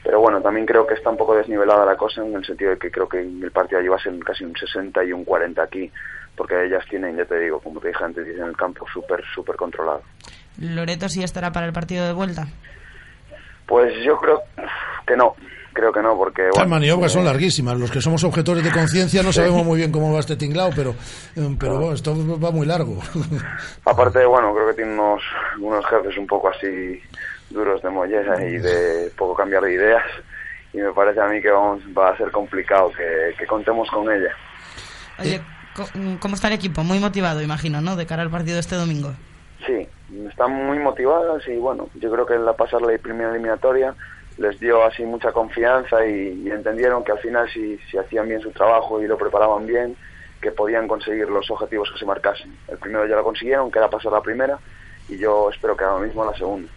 [0.07, 2.79] Pero bueno, también creo que está un poco desnivelada la cosa en el sentido de
[2.79, 5.61] que creo que el partido allí va a ser casi un 60 y un 40
[5.61, 5.91] aquí,
[6.37, 9.57] porque ellas tienen, ya te digo, como te dije antes, tienen el campo súper, súper
[9.57, 10.03] controlado.
[10.61, 12.47] ¿Loreto sí estará para el partido de vuelta?
[13.67, 14.43] Pues yo creo
[15.09, 15.35] que no,
[15.73, 17.77] creo que no, porque Las bueno, maniobras son eh, larguísimas.
[17.77, 20.91] Los que somos objetores de conciencia no sabemos muy bien cómo va este tinglao, pero,
[21.35, 22.97] eh, pero bueno, esto va muy largo.
[23.85, 25.21] Aparte, bueno, creo que tiene unos,
[25.59, 27.03] unos jefes un poco así
[27.51, 30.05] duros de mollera y de poco cambiar de ideas.
[30.73, 34.11] Y me parece a mí que vamos, va a ser complicado que, que contemos con
[34.13, 34.35] ella.
[35.19, 35.41] Oye,
[35.75, 36.83] co- mm, ¿cómo está el equipo?
[36.85, 37.97] Muy motivado, imagino, ¿no?
[37.97, 39.13] De cara al partido de este domingo.
[39.67, 39.89] Sí,
[40.29, 43.95] están muy motivadas y bueno, yo creo que en la pasar la primera eliminatoria
[44.37, 48.43] les dio así mucha confianza y, y entendieron que al final si, si hacían bien
[48.43, 49.97] su trabajo y lo preparaban bien,
[50.43, 52.55] que podían conseguir los objetivos que se marcasen.
[52.69, 54.59] El primero ya lo consiguieron, que era pasar la primera,
[55.09, 56.69] y yo espero que lo mismo la segunda.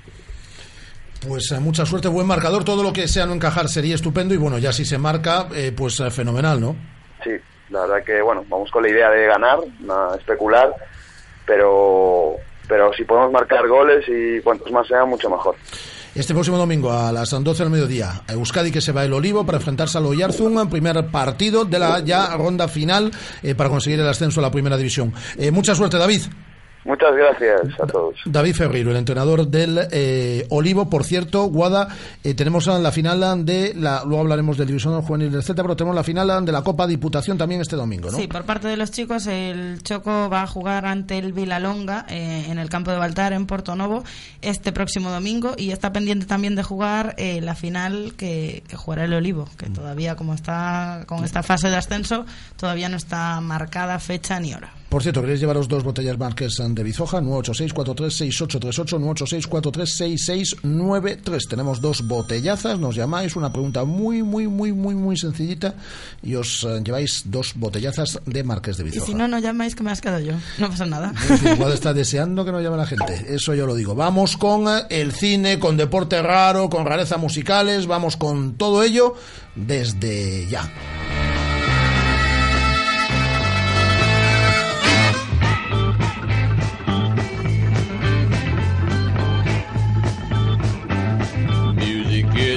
[1.27, 2.63] Pues eh, mucha suerte, buen marcador.
[2.63, 4.33] Todo lo que sea no encajar sería estupendo.
[4.33, 6.75] Y bueno, ya si se marca, eh, pues eh, fenomenal, ¿no?
[7.23, 7.31] Sí,
[7.69, 10.73] la verdad que bueno, vamos con la idea de ganar, nada, especular,
[11.45, 12.37] pero
[12.67, 15.55] pero si podemos marcar goles y cuantos más sean, mucho mejor.
[16.15, 19.57] Este próximo domingo a las 12 del mediodía, Euskadi que se va el Olivo para
[19.57, 23.11] enfrentarse al Oyarzún, primer partido de la ya ronda final
[23.43, 25.13] eh, para conseguir el ascenso a la primera división.
[25.37, 26.21] Eh, mucha suerte, David.
[26.85, 28.15] Muchas gracias a todos.
[28.25, 30.89] David Ferreiro, el entrenador del eh, Olivo.
[30.89, 31.89] Por cierto, Guada,
[32.23, 34.03] eh, tenemos la final de la.
[34.05, 37.37] Luego hablaremos del División Juvenil del Celta, pero tenemos la final de la Copa Diputación
[37.37, 38.17] también este domingo, ¿no?
[38.17, 42.45] Sí, por parte de los chicos, el Choco va a jugar ante el Vilalonga eh,
[42.47, 44.03] en el campo de Baltar, en Porto Novo,
[44.41, 45.55] este próximo domingo.
[45.57, 49.69] Y está pendiente también de jugar eh, la final que, que jugará el Olivo, que
[49.69, 52.25] todavía, como está con esta fase de ascenso,
[52.57, 54.78] todavía no está marcada fecha ni hora.
[54.89, 61.47] Por cierto, queréis llevaros dos botellas Marques de Bizoja, 986-436838, 986-436693.
[61.47, 65.75] Tenemos dos botellazas, nos llamáis, una pregunta muy, muy, muy, muy, muy sencillita
[66.23, 69.05] y os eh, lleváis dos botellazas de Marques de Y Bizoja.
[69.05, 70.33] si no, no llamáis que me has quedado yo.
[70.57, 71.13] No pasa nada.
[71.53, 73.93] Igual está deseando que no llame la gente, eso yo lo digo.
[73.93, 79.13] Vamos con eh, el cine, con deporte raro, con rareza musicales, vamos con todo ello
[79.55, 80.67] desde ya.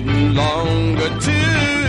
[0.05, 1.82] Getting longer too.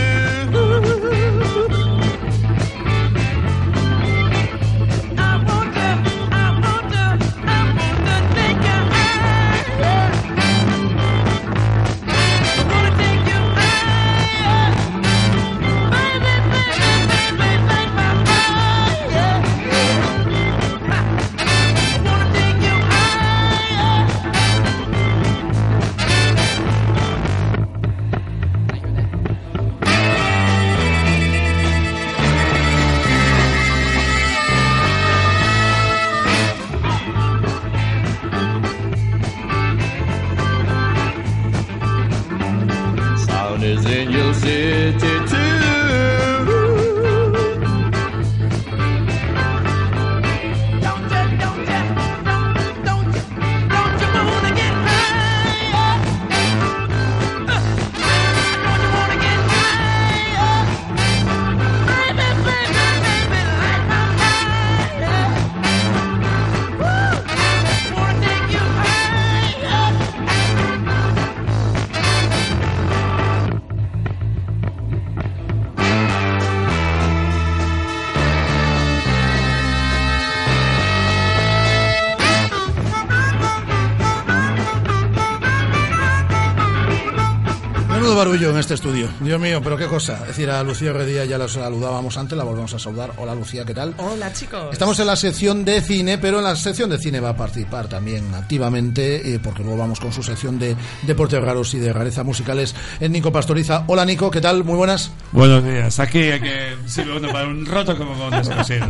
[88.54, 89.08] En este estudio.
[89.20, 90.18] Dios mío, pero qué cosa.
[90.22, 93.12] Es decir, a Lucía Redía ya la saludábamos antes, la volvemos a saludar.
[93.18, 93.94] Hola Lucía, ¿qué tal?
[93.98, 94.68] Hola chicos.
[94.72, 97.88] Estamos en la sección de cine, pero en la sección de cine va a participar
[97.88, 102.22] también activamente, eh, porque luego vamos con su sección de deportes raros y de rareza
[102.22, 103.84] musicales, en Nico Pastoriza.
[103.88, 104.64] Hola Nico, ¿qué tal?
[104.64, 105.10] Muy buenas.
[105.32, 105.98] Buenos días.
[105.98, 108.86] Aquí hay que sirve uno para un roto como un descosido.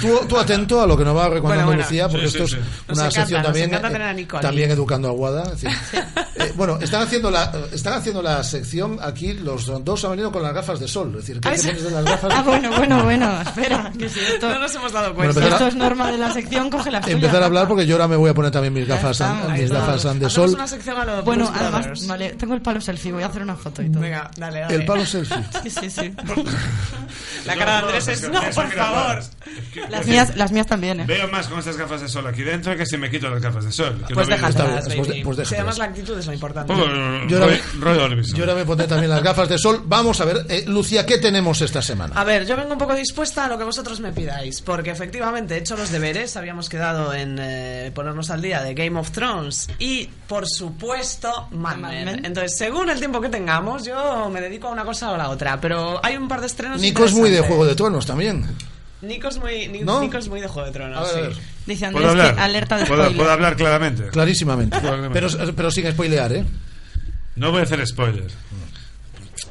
[0.00, 1.82] Tú, tú atento a lo que nos va recordando Bueno, bueno.
[1.82, 2.92] Lucía, porque Sí, esto sí, es sí.
[2.92, 4.42] Una sección también, encanta eh, tener a Nico ahí.
[4.42, 5.52] también educando a Guada.
[6.40, 10.42] Eh, bueno, están haciendo la están haciendo la sección aquí, los dos han venido con
[10.42, 11.08] las gafas de sol.
[11.10, 11.66] Es decir, ¿qué Ah, te sí.
[11.68, 12.32] pones de las gafas?
[12.36, 13.92] Ah, bueno, bueno, bueno, espera.
[13.98, 15.50] Que si esto, No nos hemos dado Bueno, cuenta.
[15.50, 17.16] a- esto es norma de la sección, coge las tuyas.
[17.16, 19.50] Empezar a hablar porque yo ahora me voy a poner también mis gafas, estamos, an-
[19.52, 19.86] ahí mis estamos.
[19.86, 20.50] gafas an de sol.
[20.54, 22.06] una sección a lo Bueno, además, Brothers.
[22.06, 24.02] vale, tengo el palo selfie, voy a hacer una foto y todo.
[24.02, 24.74] Venga, dale, dale.
[24.74, 25.36] El palo selfie.
[25.62, 26.14] Sí, sí, sí.
[27.46, 28.28] La cara de Andrés es...
[28.28, 29.22] No, por favor.
[29.88, 31.04] Las mías, las mías también, ¿eh?
[31.06, 33.64] Veo más con estas gafas de sol aquí dentro que si me quito las gafas
[33.64, 34.04] de sol.
[34.12, 35.52] Pues déjatelas, pues pues déjatelas.
[35.52, 36.72] además la actitud es lo importante.
[36.72, 36.76] Oh,
[37.28, 38.36] Yo ahora, Roy- Roy Orbison.
[38.38, 39.82] yo ahora me pondré también las gafas de sol.
[39.84, 42.14] Vamos a ver, eh, Lucía, ¿qué tenemos esta semana?
[42.18, 45.54] A ver, yo vengo un poco dispuesta a lo que vosotros me pidáis, porque efectivamente
[45.54, 49.68] he hecho los deberes, habíamos quedado en eh, ponernos al día de Game of Thrones
[49.78, 51.76] y, por supuesto, Mad.
[51.76, 52.24] Men.
[52.24, 55.30] Entonces, según el tiempo que tengamos, yo me dedico a una cosa o a la
[55.30, 57.40] otra, pero hay un par de estrenos Nico es muy de.
[57.42, 58.44] Juego de Tronos también.
[59.02, 60.00] Nico es muy, Ni- ¿No?
[60.02, 61.34] Nico es muy de Juego de Tronos, A ver, a ver.
[61.36, 61.40] sí.
[61.66, 62.34] Dice ¿Puedo Andrés hablar?
[62.34, 63.16] que alerta de ¿Puedo, spoiler.
[63.16, 64.08] puedo hablar claramente?
[64.08, 64.78] Clarísimamente.
[64.78, 65.18] Claramente.
[65.20, 66.44] Pero, pero sin spoilear, ¿eh?
[67.36, 68.26] No voy a hacer spoiler.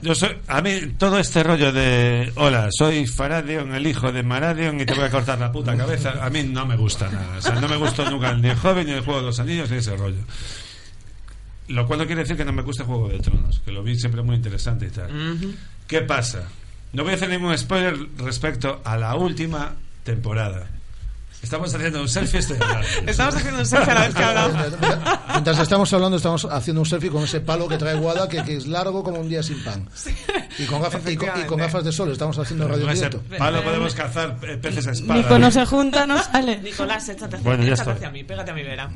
[0.02, 4.80] Yo soy, a mí todo este rollo de hola, soy Faradion, el hijo de Maradion
[4.80, 7.38] y te voy a cortar la puta cabeza, a mí no me gusta nada.
[7.38, 9.70] O sea, no me gustó nunca ni el joven ni el juego de los anillos
[9.72, 10.20] ni ese rollo.
[11.70, 13.96] Lo cual no quiere decir que no me guste Juego de Tronos, que lo vi
[14.00, 15.10] siempre muy interesante y tal.
[15.34, 15.54] Ujú.
[15.88, 16.44] ¿Qué pasa?
[16.94, 20.68] No voy a hacer ningún spoiler respecto a la última temporada.
[21.42, 22.88] Estamos haciendo un selfie hablando.
[23.08, 24.58] Estamos haciendo un selfie a la vez que hablamos.
[25.30, 28.58] Mientras estamos hablando, estamos haciendo un selfie con ese palo que trae Guada, que, que
[28.58, 29.88] es largo como un día sin pan.
[30.58, 32.98] Y con, gafas, y, con, y con gafas de sol, estamos haciendo radio Con en
[32.98, 33.38] ese directo.
[33.38, 35.22] palo podemos cazar eh, peces a espada.
[35.22, 36.58] Nico no se junta, no sale.
[36.58, 38.90] Nicolás, échate, Bueno, ya échate hacia mí, pégate a mi vera.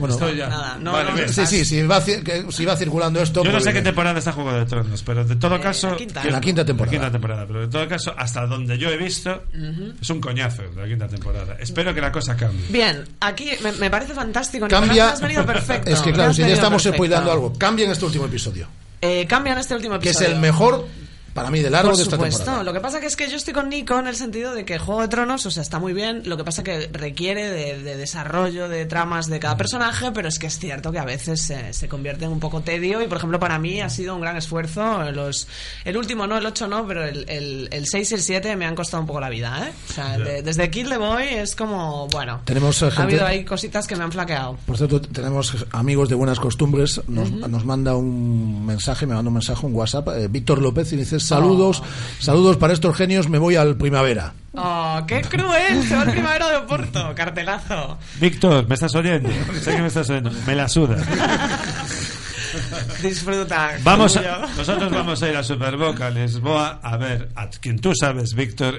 [0.00, 0.48] Bueno, Estoy ya.
[0.48, 1.28] Nada, no, Vale, no, bien.
[1.28, 3.44] Sí, sí, si va, si circulando esto.
[3.44, 5.90] Yo no pues, sé qué temporada está Juego de Tronos, pero de todo caso.
[5.90, 6.24] la quinta.
[6.24, 6.92] La quinta temporada.
[6.92, 9.44] La quinta temporada, pero de todo caso, hasta donde yo he visto,
[10.00, 11.56] es un coñazo la quinta temporada.
[11.60, 12.66] Espero que la cosa cambie.
[12.70, 14.66] Bien, aquí me, me parece fantástico.
[14.68, 15.10] Cambia.
[15.10, 15.90] has venido perfecto.
[15.90, 16.96] Es que claro, si ya estamos perfecto.
[16.96, 18.66] spoilando algo, cambia en este último episodio.
[19.02, 20.36] Eh, cambia en este último Que es episodio.
[20.36, 20.86] el mejor,
[21.34, 22.38] para mí, de largo Por de esta supuesto.
[22.38, 22.64] temporada.
[22.64, 24.78] Lo que pasa que es que yo estoy con Nico en el sentido de que
[24.78, 26.22] Juego de Tronos, o sea, está muy bien.
[26.26, 30.38] Lo que pasa que requiere de, de desarrollo de tramas de cada personaje, pero es
[30.38, 33.02] que es cierto que a veces se, se convierte en un poco tedio.
[33.02, 35.10] Y por ejemplo, para mí ha sido un gran esfuerzo.
[35.12, 35.46] Los,
[35.84, 38.66] el último no, el 8 no, pero el, el, el 6 y el 7 me
[38.66, 39.72] han costado un poco la vida, ¿eh?
[39.88, 42.40] O sea, de- desde Kill the Boy es como, bueno.
[42.44, 44.58] Tenemos, eh, Ha habido ahí cositas que me han flaqueado.
[44.66, 47.00] Por cierto, tenemos amigos de buenas costumbres.
[47.08, 50.08] Nos, nos manda un mensaje, me manda un mensaje, un WhatsApp.
[50.08, 51.82] eh, Víctor López y dice: Saludos,
[52.18, 54.32] saludos para estos genios, me voy al primavera.
[54.54, 55.82] ¡Oh, qué cruel!
[55.86, 57.98] Se va el primavera de Oporto, cartelazo.
[58.20, 59.28] Víctor, ¿me estás oyendo?
[59.62, 60.30] sé que me estás oyendo.
[60.46, 60.96] Me la suda.
[63.02, 63.76] Disfruta.
[63.82, 68.34] Vamos a- nosotros vamos a ir a Superboca, Lisboa, a ver a quien tú sabes,
[68.34, 68.78] Víctor.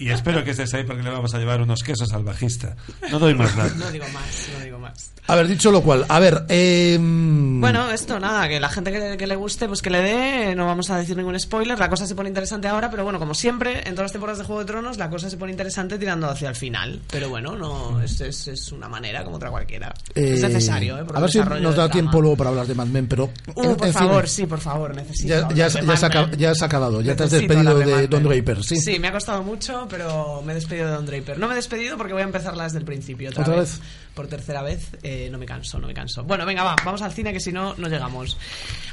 [0.00, 2.74] Y espero que estés ahí porque le vamos a llevar unos quesos al bajista.
[3.10, 3.70] No doy más nada.
[3.76, 5.12] No digo más, no digo más.
[5.26, 6.44] A ver, dicho lo cual, a ver.
[6.48, 10.54] Eh, Bueno, esto nada, que la gente que, que le guste, pues que le dé,
[10.56, 13.34] no vamos a decir ningún spoiler, la cosa se pone interesante ahora, pero bueno, como
[13.34, 16.28] siempre, en todas las temporadas de Juego de Tronos, la cosa se pone interesante tirando
[16.28, 17.00] hacia el final.
[17.10, 19.94] Pero bueno, no es, es, es una manera como otra cualquiera.
[20.14, 21.04] eh, es necesario, ¿eh?
[21.14, 23.30] a ver si nos da tiempo luego para hablar de Mad Men, pero.
[23.54, 25.28] Uh, en- por en favor, fin, sí, por favor, necesito.
[25.28, 28.22] Ya, ya, ya has acabado, ya te has despedido de Don.
[28.24, 28.98] Draper, sí.
[28.98, 31.38] me ha costado mucho, pero me he despedido de Don Draper.
[31.38, 33.30] No me he despedido porque voy a empezarla desde el principio.
[33.30, 33.88] Otra, ¿Otra vez, vez?
[34.14, 34.88] Por tercera vez.
[35.02, 36.24] eh, no me canso, no me canso.
[36.24, 38.38] Bueno, venga, va, vamos al cine que si no, no llegamos.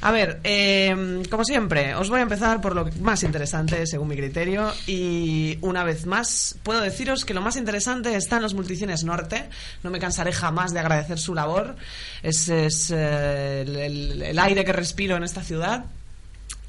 [0.02, 4.15] A ver, eh, como siempre, os voy a empezar por lo más interesante según mi
[4.15, 4.74] criterio.
[4.88, 9.49] Y una vez más, puedo deciros que lo más interesante está en los multicines norte.
[9.84, 11.76] No me cansaré jamás de agradecer su labor.
[12.24, 15.86] Es, es, eh, el aire que respiro en esta ciudad.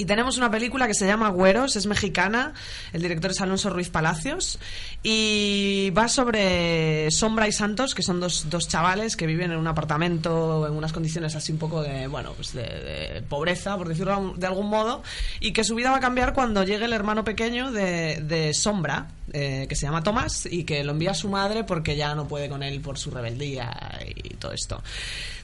[0.00, 2.54] Y tenemos una película que se llama Güeros, es mexicana,
[2.92, 4.60] el director es Alonso Ruiz Palacios,
[5.02, 9.66] y va sobre Sombra y Santos, que son dos, dos chavales que viven en un
[9.66, 14.46] apartamento en unas condiciones así un poco de, bueno, pues de, pobreza, por decirlo de
[14.46, 15.02] algún modo,
[15.40, 19.08] y que su vida va a cambiar cuando llegue el hermano pequeño de, de Sombra,
[19.32, 22.28] eh, que se llama Tomás, y que lo envía a su madre porque ya no
[22.28, 24.80] puede con él por su rebeldía y todo esto.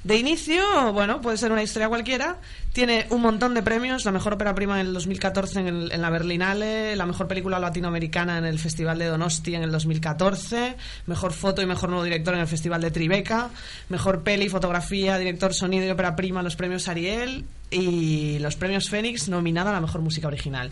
[0.05, 2.37] De inicio, bueno, puede ser una historia cualquiera.
[2.75, 6.03] Tiene un montón de premios, la mejor ópera prima en el 2014 en, el- en
[6.03, 10.77] la Berlinale, la mejor película latinoamericana en el Festival de Donosti en el 2014,
[11.07, 13.49] mejor foto y mejor nuevo director en el Festival de Tribeca,
[13.89, 18.89] mejor peli, fotografía, director, sonido y ópera prima en los premios Ariel y los premios
[18.89, 20.71] Fénix nominada a la mejor música original.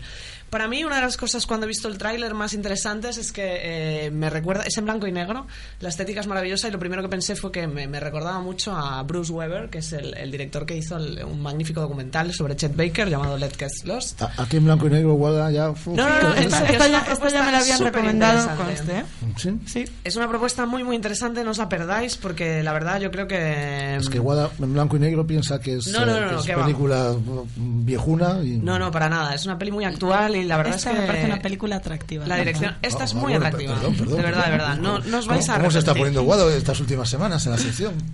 [0.49, 4.05] Para mí, una de las cosas cuando he visto el tráiler más interesantes es que
[4.05, 5.47] eh, me recuerda, es en blanco y negro,
[5.79, 8.71] la estética es maravillosa y lo primero que pensé fue que me, me recordaba mucho
[8.75, 12.55] a Bruce Weber, que es el, el director que hizo el- un magnífico documental sobre
[12.55, 14.21] Chet Baker llamado Let Get Lost.
[14.21, 15.71] A- Aquí en blanco y negro, Guada, ya.
[15.71, 19.03] uf, No, no, no, Esta- esta es ya- esta ya me la habían recomendado, superinteresante.
[19.33, 19.57] conste, ¿eh?
[19.65, 19.85] ¿Sí?
[20.03, 23.27] Es una propuesta muy, muy interesante, no os la perdáis, porque la verdad yo creo
[23.27, 23.95] que...
[23.95, 26.33] Es que Guada en blanco y negro piensa que es, No, no, eh, no, que
[26.35, 26.65] no, es que va.
[26.87, 27.13] Película
[27.55, 28.39] mm, viejuna.
[28.43, 28.57] Y...
[28.57, 29.33] No, no, para nada.
[29.35, 31.01] Es una peli muy actual y la verdad Esta es que...
[31.01, 32.27] me parece una película atractiva.
[32.27, 32.75] La dirección...
[32.81, 33.73] Esta Ah, es ah, muy bueno, atractiva.
[33.75, 34.57] perdón, perdón, de verdad, de perdón.
[34.59, 34.77] verdad.
[34.77, 36.01] No, no os vais a ¿Cómo se está arrepentir.
[36.01, 37.93] poniendo Guado estas últimas semanas en la sección?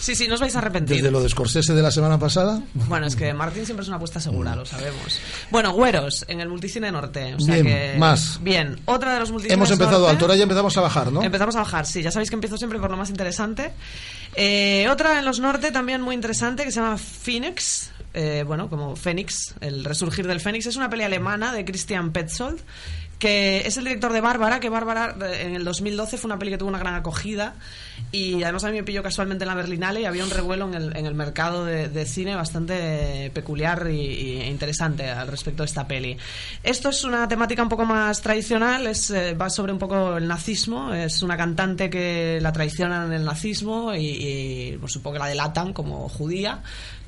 [0.00, 0.96] Sí, sí, no os vais a arrepentir.
[0.96, 2.60] Desde lo de Scorsese de la semana pasada.
[2.74, 5.18] Bueno, es que Martín siempre es una apuesta segura, lo sabemos.
[5.50, 7.34] Bueno, Güeros, en el Multicine Norte.
[7.34, 7.94] O sea Bien, que...
[7.98, 8.38] más.
[8.42, 10.10] Bien, otra de los multicines Hemos empezado Norte.
[10.12, 11.22] alto, ahora ya empezamos a bajar, ¿no?
[11.22, 12.02] Empezamos a bajar, sí.
[12.02, 13.72] Ya sabéis que empiezo siempre por lo más interesante.
[14.36, 17.73] Eh, otra en los norte también muy interesante que se llama Phoenix.
[18.14, 20.66] Eh, bueno, como Fénix, el resurgir del Fénix.
[20.66, 22.60] Es una peli alemana de Christian Petzold
[23.18, 26.50] que es el director de Bárbara, que Bárbara eh, en el 2012 fue una peli
[26.50, 27.54] que tuvo una gran acogida
[28.12, 30.74] y además a mí me pilló casualmente en la Berlinale y había un revuelo en
[30.74, 36.18] el, en el mercado de, cine bastante peculiar e interesante al respecto de esta peli.
[36.62, 40.28] Esto es una temática un poco más tradicional, es, eh, va sobre un poco el
[40.28, 45.20] nazismo, es una cantante que la traicionan en el nazismo y, y, pues, supongo que
[45.20, 46.62] la delatan como judía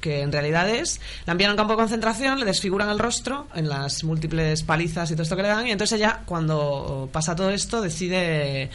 [0.06, 3.48] que en realidad es, la envían a un campo de concentración, le desfiguran el rostro
[3.56, 7.34] en las múltiples palizas y todo esto que le dan, y entonces ella, cuando pasa
[7.34, 8.70] todo esto, decide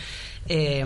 [0.50, 0.86] eh,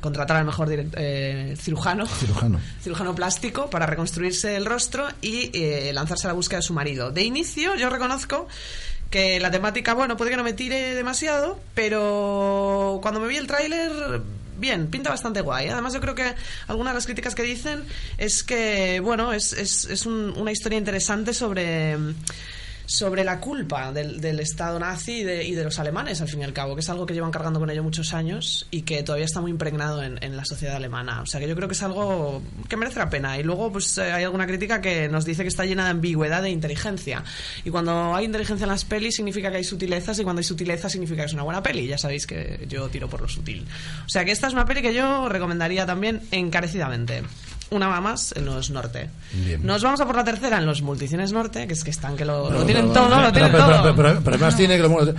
[0.00, 2.58] contratar al mejor eh, cirujano, Cirujano.
[2.82, 7.12] cirujano plástico para reconstruirse el rostro y eh, lanzarse a la búsqueda de su marido.
[7.12, 8.48] De inicio, yo reconozco
[9.08, 13.46] que la temática, bueno, puede que no me tire demasiado, pero cuando me vi el
[13.46, 13.92] tráiler,
[14.58, 15.68] bien, pinta bastante guay.
[15.68, 16.34] Además, yo creo que
[16.68, 17.84] algunas de las críticas que dicen
[18.18, 21.96] es que, bueno, es, es, es un- una historia interesante sobre
[22.86, 26.40] sobre la culpa del, del Estado nazi y de, y de los alemanes, al fin
[26.40, 29.02] y al cabo, que es algo que llevan cargando con ello muchos años y que
[29.02, 31.20] todavía está muy impregnado en, en la sociedad alemana.
[31.22, 33.38] O sea que yo creo que es algo que merece la pena.
[33.38, 36.42] Y luego, pues eh, hay alguna crítica que nos dice que está llena de ambigüedad
[36.42, 37.24] de inteligencia.
[37.64, 40.88] Y cuando hay inteligencia en las pelis significa que hay sutilezas y cuando hay sutileza
[40.88, 41.86] significa que es una buena peli.
[41.86, 43.66] Ya sabéis que yo tiro por lo sutil.
[44.04, 47.22] O sea que esta es una peli que yo recomendaría también encarecidamente.
[47.70, 49.10] Una más en los norte.
[49.32, 49.64] Bien.
[49.66, 52.24] Nos vamos a por la tercera en los multicines norte, que es que están que
[52.24, 53.82] lo, lo tienen todo, lo pero- tienen pero- todo.
[53.82, 55.14] Pero, pero- pero además tiene que lo- eh,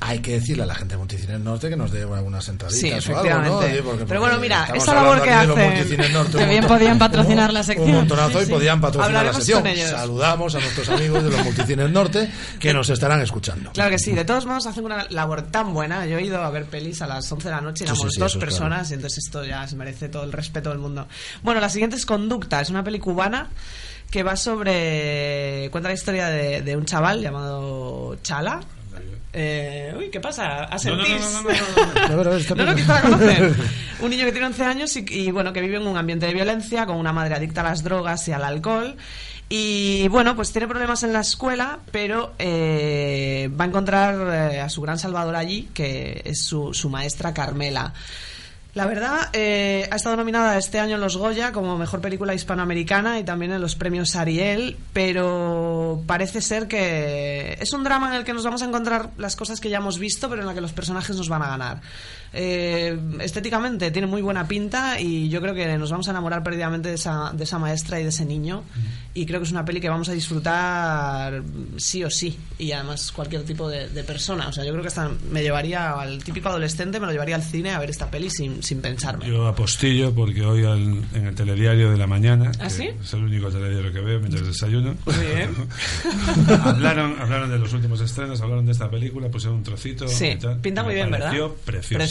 [0.00, 3.12] hay que decirle a la gente de Multicines Norte que nos dé algunas entraditas Sí,
[3.12, 3.62] o algo, ¿no?
[3.62, 3.82] efectivamente.
[3.82, 7.66] Porque- Pero bueno, mira, esa labor que hacen- Norte, un montón- podían patrocinar la un
[7.66, 7.90] sección.
[7.92, 9.64] montonazo Sí, y podían patrocinar la sección.
[9.90, 13.72] Saludamos a nuestros amigos de los Multicines Norte que nos estarán escuchando.
[13.72, 16.04] Claro que sí, de todos modos hacen una labor tan buena.
[16.06, 18.36] Yo he ido a ver pelis a las 11 de la noche y éramos dos
[18.36, 18.90] personas claro.
[18.90, 21.06] y entonces esto ya se merece todo el respeto del mundo.
[21.42, 23.48] Bueno, la siguiente es Conducta, es una peli cubana
[24.10, 25.68] que va sobre...
[25.72, 28.60] cuenta la historia de, de un chaval llamado Chala.
[29.32, 30.64] Eh, uy, ¿qué pasa?
[30.64, 31.22] ¿Asentís?
[32.08, 32.76] A ver, está No, no, bien.
[32.76, 33.56] quizá la conocen.
[34.00, 36.32] Un niño que tiene 11 años y, y, bueno, que vive en un ambiente de
[36.34, 38.96] violencia, con una madre adicta a las drogas y al alcohol.
[39.48, 44.68] Y bueno, pues tiene problemas en la escuela, pero eh, va a encontrar eh, a
[44.68, 47.92] su gran salvador allí, que es su, su maestra Carmela.
[48.76, 53.18] La verdad, eh, ha estado nominada este año en los Goya como mejor película hispanoamericana
[53.18, 58.24] y también en los premios Ariel, pero parece ser que es un drama en el
[58.24, 60.60] que nos vamos a encontrar las cosas que ya hemos visto, pero en la que
[60.60, 61.80] los personajes nos van a ganar.
[62.32, 66.88] Eh, estéticamente tiene muy buena pinta y yo creo que nos vamos a enamorar perdidamente
[66.88, 68.62] de esa, de esa maestra y de ese niño.
[69.14, 71.42] Y creo que es una peli que vamos a disfrutar
[71.78, 72.38] sí o sí.
[72.58, 74.48] Y además cualquier tipo de, de persona.
[74.48, 77.42] O sea, yo creo que hasta me llevaría al típico adolescente, me lo llevaría al
[77.42, 79.26] cine a ver esta peli sin, sin pensarme.
[79.26, 82.88] Yo apostillo porque hoy al- en el telediario de la mañana, ¿Ah, sí?
[83.02, 85.50] es el único telediario que veo mientras desayuno, Muy bien.
[86.64, 90.06] hablaron, hablaron de los últimos estrenos, hablaron de esta película, pusieron un trocito.
[90.08, 91.26] Sí, y tal, pinta muy me bien, ¿verdad?
[91.30, 91.56] pareció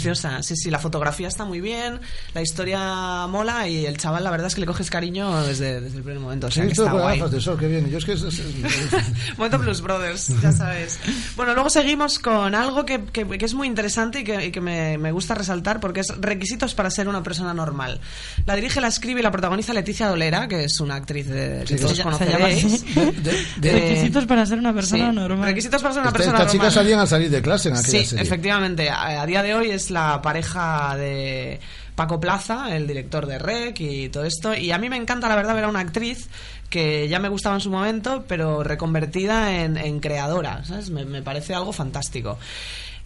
[0.06, 0.44] Preciosa.
[0.44, 2.00] Sí, sí, la fotografía está muy bien,
[2.34, 5.98] la historia mola y el chaval la verdad es que le coges cariño desde, desde
[5.98, 7.20] el primer momento, o sea Sí, que está guay.
[7.30, 7.90] de sol, qué bien.
[7.90, 11.00] Yo es que es- es- es- Momento Blues Brothers, ya sabes.
[11.36, 14.62] Bueno, luego seguimos con algo que, que- que es muy interesante y que, y que
[14.62, 18.00] me, me gusta resaltar porque es requisitos para ser una persona normal.
[18.46, 21.76] La dirige, la escribe y la protagoniza Leticia Dolera, que es una actriz de, que
[21.78, 22.86] Sí, todos se llama- conoceréis.
[22.96, 23.22] llama así.
[23.60, 25.50] De- Requisitos para ser una persona sí, normal.
[25.50, 26.62] Requisitos para ser una persona Estas normal.
[26.62, 28.24] chicas salían al salir de clase en aquella Sí, serie.
[28.24, 28.90] efectivamente.
[28.90, 31.60] A, a día de hoy es la pareja de
[31.96, 34.54] Paco Plaza, el director de REC y todo esto.
[34.54, 36.30] Y a mí me encanta, la verdad, ver a una actriz
[36.70, 40.62] que ya me gustaba en su momento, pero reconvertida en, creadora.
[40.92, 42.38] me parece algo fantástico.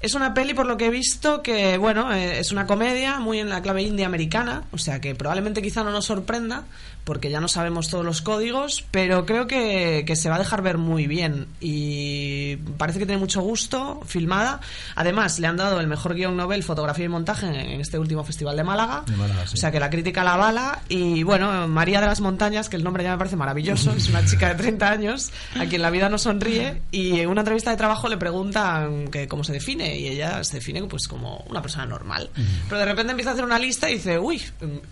[0.01, 3.39] Es una peli, por lo que he visto, que, bueno, eh, es una comedia muy
[3.39, 6.63] en la clave india americana, o sea que probablemente quizá no nos sorprenda,
[7.03, 10.61] porque ya no sabemos todos los códigos, pero creo que, que se va a dejar
[10.61, 14.59] ver muy bien y parece que tiene mucho gusto, filmada.
[14.95, 18.55] Además, le han dado el mejor guion Nobel, fotografía y montaje en este último festival
[18.55, 19.03] de Málaga.
[19.05, 19.53] De Málaga, sí.
[19.55, 20.81] O sea que la crítica la bala.
[20.89, 24.25] Y bueno, María de las Montañas, que el nombre ya me parece maravilloso, es una
[24.25, 26.81] chica de 30 años a quien la vida no sonríe.
[26.91, 29.97] Y en una entrevista de trabajo le preguntan que cómo se define.
[29.97, 32.29] Y ella se define pues como una persona normal.
[32.67, 34.41] Pero de repente empieza a hacer una lista y dice, uy,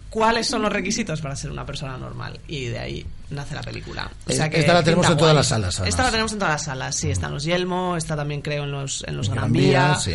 [0.10, 2.07] ¿cuáles son los requisitos para ser una persona normal?
[2.48, 4.10] Y de ahí nace la película.
[4.26, 5.90] O sea Eh, que esta la tenemos en todas las salas, además.
[5.90, 7.10] Esta la tenemos en todas las salas, sí.
[7.10, 9.96] Está en los Yelmo, está también creo en los, en los Gran Gran Vía, Vía.
[10.00, 10.14] sí.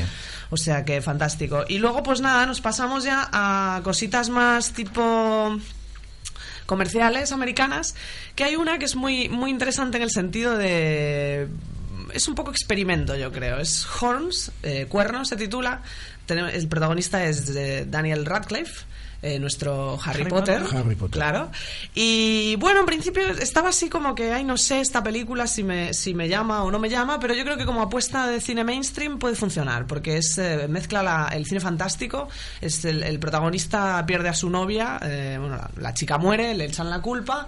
[0.51, 1.65] O sea que fantástico.
[1.69, 5.57] Y luego, pues nada, nos pasamos ya a cositas más tipo
[6.67, 7.95] comerciales americanas,
[8.35, 11.49] que hay una que es muy, muy interesante en el sentido de...
[12.15, 13.59] Es un poco experimento, yo creo.
[13.59, 15.83] Es Horns, eh, Cuernos se titula.
[16.29, 17.53] El protagonista es
[17.91, 18.85] Daniel Radcliffe,
[19.23, 20.63] eh, nuestro Harry, Harry Potter.
[20.63, 20.79] Potter.
[20.79, 21.13] Harry Potter.
[21.15, 21.51] Claro.
[21.95, 25.95] Y bueno, en principio estaba así como que, ay, no sé, esta película si me,
[25.95, 28.65] si me llama o no me llama, pero yo creo que como apuesta de cine
[28.65, 32.29] mainstream puede funcionar, porque es eh, mezcla la- el cine fantástico,
[32.61, 36.65] es el, el protagonista pierde a su novia, eh, bueno, la, la chica muere, le
[36.65, 37.47] echan la culpa.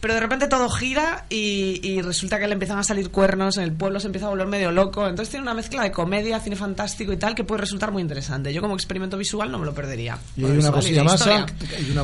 [0.00, 3.64] Pero de repente todo gira y, y resulta que le empiezan a salir cuernos, en
[3.64, 5.08] el pueblo se empieza a volver medio loco.
[5.08, 8.52] Entonces tiene una mezcla de comedia, cine fantástico y tal que puede resultar muy interesante.
[8.52, 10.18] Yo como experimento visual no me lo perdería.
[10.36, 11.24] Y hay una cosilla la más.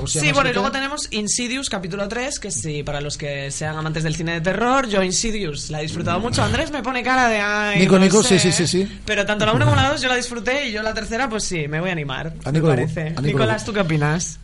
[0.07, 4.03] Sí, bueno, y luego tenemos Insidious capítulo 3, que sí, para los que sean amantes
[4.03, 6.43] del cine de terror, yo Insidious la he disfrutado mucho.
[6.43, 8.39] Andrés me pone cara de ay, Nico, no Nico, sé".
[8.39, 9.01] sí, sí, sí, sí.
[9.05, 11.45] Pero tanto la 1 como la 2 yo la disfruté y yo la tercera, pues
[11.45, 12.33] sí, me voy a animar.
[12.45, 14.39] A Nicolás, ¿tú qué opinas?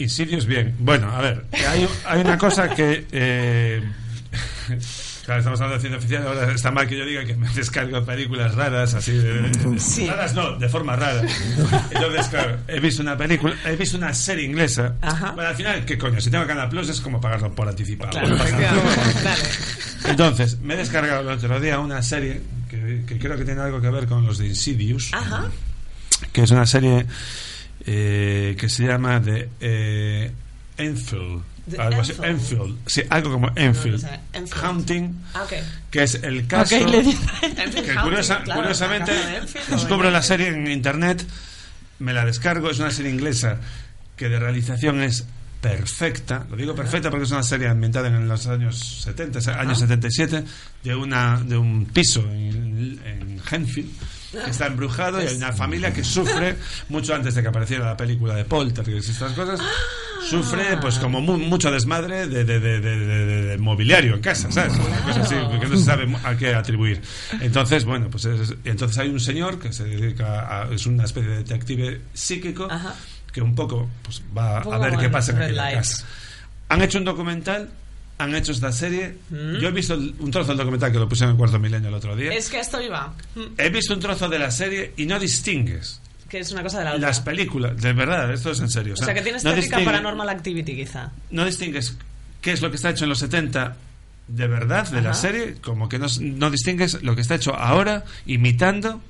[0.00, 0.74] Insidious, bien.
[0.78, 3.06] Bueno, a ver, hay, hay una cosa que.
[3.12, 3.82] eh,
[5.24, 8.04] claro, estamos hablando de cine oficial, ahora está mal que yo diga que me descargo
[8.04, 9.78] películas raras, así de.
[9.78, 10.06] Sí.
[10.08, 11.22] Raras no, de forma rara.
[11.90, 14.94] Entonces, claro, he visto una película, he visto una serie inglesa.
[15.34, 16.20] Bueno, al final, ¿qué coño?
[16.20, 18.10] Si tengo Canal Plus es como pagarlo por anticipado.
[18.12, 20.10] Claro, No.
[20.10, 22.40] Entonces, me he descargado el otro día una serie
[22.70, 25.44] que, que creo que tiene algo que ver con los de Insidious, Ajá.
[26.32, 27.04] que es una serie
[27.86, 30.30] eh, que se llama The eh,
[30.78, 31.42] Enfield.
[31.78, 32.78] Algo así, Enfield.
[32.86, 34.02] Sí, algo como Enfield.
[34.02, 34.64] No, no sé, Enfield.
[34.64, 35.44] Haunting, Ah,
[35.90, 36.76] que es el caso.
[36.76, 37.16] Que Haunting,
[38.02, 41.24] curiosa- claro, curiosamente, de descubro la serie en internet,
[42.00, 43.58] me la descargo, es una serie inglesa
[44.16, 45.26] que de realización es
[45.60, 49.60] perfecta, lo digo perfecta porque es una serie ambientada en los años 70, o sea,
[49.60, 50.44] años 77,
[50.82, 53.90] de una de un piso en, en Henfield
[54.44, 56.56] que está embrujado y hay una familia que sufre
[56.88, 59.60] mucho antes de que apareciera la película de Poltergeist y estas cosas
[60.28, 64.72] sufre pues como mu- mucho desmadre de, de, de, de- mobiliario en casa ¿sabes?
[64.74, 67.00] Una cosa así, que no se sabe a qué atribuir.
[67.40, 71.28] Entonces bueno pues es- entonces hay un señor que se dedica a es una especie
[71.30, 72.68] de detective psíquico
[73.32, 76.04] que un poco pues va a ver qué pasa en aquella casa
[76.68, 77.68] han hecho un documental
[78.18, 79.56] han hecho esta serie Mm.
[79.60, 81.94] yo he visto un trozo del documental que lo puse en el cuarto milenio el
[81.94, 83.14] otro día Es que esto iba.
[83.34, 86.78] Mm, he visto un trozo de la serie y no distingues Que es una cosa
[86.80, 87.08] de la otra.
[87.08, 90.28] las películas de verdad esto es en serio o sea, que tiene no distingue- paranormal
[90.28, 91.10] activity, quizá.
[91.30, 91.96] no distingues
[92.40, 93.76] qué es lo que está hecho en los 70
[94.28, 95.18] de verdad de la Ajá.
[95.20, 99.02] serie, como que no, no distingues lo que está hecho ahora imitando,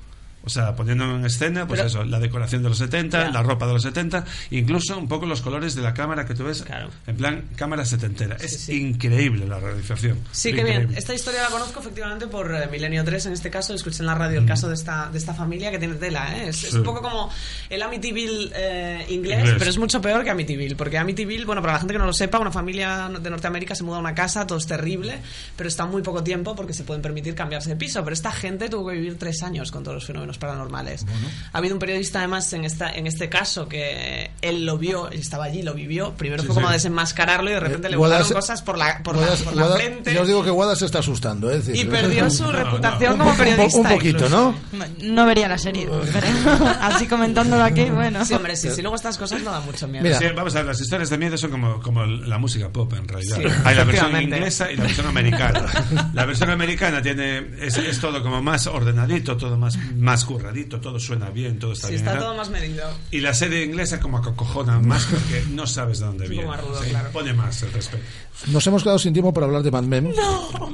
[0.43, 3.31] o sea, poniendo en escena, pues Pero- eso, la decoración de los 70, Ya.
[3.31, 6.43] la ropa de los 70, incluso un poco los colores de la cámara que tú
[6.45, 6.63] ves,
[7.07, 8.37] en plan cámara setentera.
[8.37, 10.19] es increíble la realización.
[10.31, 10.85] Sí, Increíble.
[10.87, 10.97] bien.
[10.97, 13.73] Esta historia la conozco efectivamente por eh, Milenio 3, en este caso.
[13.73, 16.37] Escuché en la radio el caso de esta, de esta familia que tiene tela.
[16.37, 16.49] ¿eh?
[16.49, 16.77] Es, es Sí.
[16.77, 17.29] un poco como
[17.69, 19.55] el Amityville eh, inglés, Inglés.
[19.59, 20.75] pero es mucho peor que Amityville.
[20.75, 23.83] Porque Amityville, bueno, para la gente que no lo sepa, una familia de Norteamérica se
[23.83, 25.19] muda a una casa, todo es terrible,
[25.55, 28.03] pero está muy poco tiempo porque se pueden permitir cambiarse de piso.
[28.03, 31.05] Pero esta gente tuvo que vivir tres años con todos los fenómenos paranormales.
[31.53, 35.19] Ha habido un periodista, además, en, esta, en este caso que él lo vio, él
[35.19, 36.13] estaba allí, lo vivió.
[36.13, 36.73] Primero Sí, fue como sí.
[36.73, 39.63] desenmascararlo y de repente Eh, le volaron cosas por la, por la- Guadas- por la
[39.63, 40.13] Guadas- frente.
[40.13, 41.57] Ya os digo que Guada se está asustando, ¿eh?
[41.57, 43.77] Es decir, Y perdió su reputación un como po- periodista.
[43.79, 44.55] Un, poquito, ¿no?
[45.01, 46.27] No vería la serie, pero
[46.81, 48.25] así comentándolo aquí, bueno.
[48.25, 50.17] Sí, hombre, sí, sí, luego estas cosas no dan mucho miedo.
[50.17, 53.07] Sí, vamos a ver, las historias de miedo son como, como la música pop en
[53.07, 53.37] realidad.
[53.37, 55.65] Sí, Hay la versión inglesa y la versión americana.
[56.13, 60.99] La versión americana tiene es, es todo como más ordenadito, todo más, más curradito, todo
[60.99, 61.99] suena bien, todo está Sí, bien.
[62.01, 62.27] está ¿verdad?
[62.27, 62.83] todo más medido.
[63.11, 66.43] Y la serie inglesa como acocojona más porque no sabes de dónde viene.
[66.45, 67.09] poco más rudo, Sí, claro.
[67.11, 68.03] Pone más el respeto.
[68.47, 70.13] Nos hemos quedado sin tiempo para hablar de Mad Men.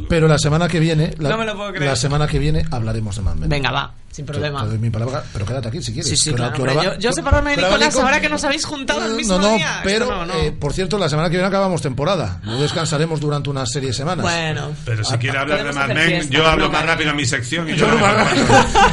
[0.10, 1.90] Pero la semana que viene, la, No me lo puedo creer.
[1.90, 3.50] la semana que viene hablaremos de Mad Men.
[3.50, 4.62] Venga, va, sin problema.
[4.64, 6.10] Te doy mi palabra, pero quédate aquí si quieres.
[6.10, 6.56] Sí, sí, claro.
[6.56, 9.38] hombre, va- yo, yo separarme de Nicolás Nico- ahora que nos habéis juntado el mismo
[9.38, 9.82] no, no, día.
[9.84, 10.34] Pero no, no.
[10.36, 12.40] eh, por cierto, la semana que viene acabamos temporada.
[12.46, 14.24] No descansaremos durante una serie de semanas.
[14.24, 14.72] Bueno.
[14.86, 17.16] Pero si Ah, quiere ah, hablar de Mad Men, yo hablo no, más rápido en
[17.18, 17.86] mi sección y Yo.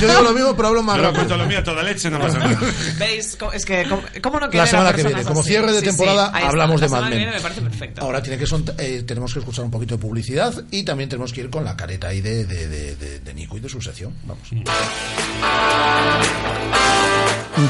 [0.00, 0.43] Yo digo lo mismo,
[0.96, 1.12] Yo rápido.
[1.14, 2.58] cuento lo mío a toda leche, no pasa nada.
[2.98, 3.36] ¿Veis?
[3.36, 5.96] Co- Es que, ¿cómo, cómo no La semana que viene, como cierre de Sí, sí,
[5.96, 7.18] temporada, hablamos La de Mad semana que Men.
[7.18, 8.02] viene me parece perfecto.
[8.02, 11.32] Ahora tiene que son- eh, tenemos que escuchar un poquito de publicidad y también tenemos
[11.32, 13.80] que ir con la careta ahí de, de, de, de- de Nico y de su
[13.80, 14.14] sección.
[14.24, 14.48] Vamos.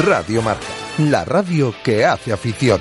[0.05, 0.67] Radio Marca,
[0.99, 2.81] la radio que hace afición.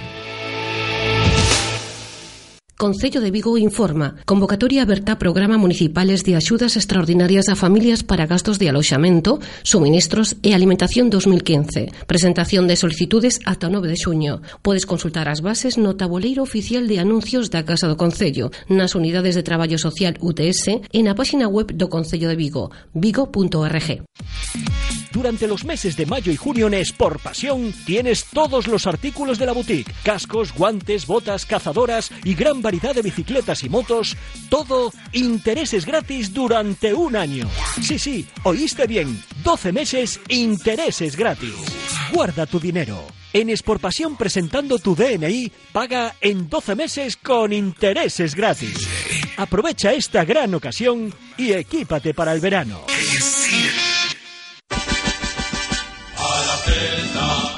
[2.84, 4.18] Concello de Vigo informa.
[4.26, 10.52] Convocatoria aberta programa municipales de axudas extraordinarias a familias para gastos de aloxamento, suministros e
[10.52, 11.96] alimentación 2015.
[12.04, 14.44] Presentación de solicitudes ata o 9 de xuño.
[14.60, 19.40] Podes consultar as bases no tabuleiro oficial de anuncios da Casa do Concello, nas unidades
[19.40, 24.04] de traballo social UTS e na páxina web do Concello de Vigo, vigo.org.
[25.14, 29.46] Durante los meses de mayo y junio en Sport Pasión tienes todos los artículos de
[29.46, 34.18] la boutique, cascos, guantes, botas, cazadoras y gran variedad de bicicletas y motos,
[34.50, 37.48] todo intereses gratis durante un año.
[37.80, 41.54] Sí, sí, oíste bien, 12 meses intereses gratis.
[42.12, 43.06] Guarda tu dinero.
[43.34, 48.90] En Sport Pasión presentando tu DNI, paga en 12 meses con intereses gratis.
[49.38, 52.82] Aprovecha esta gran ocasión y equípate para el verano.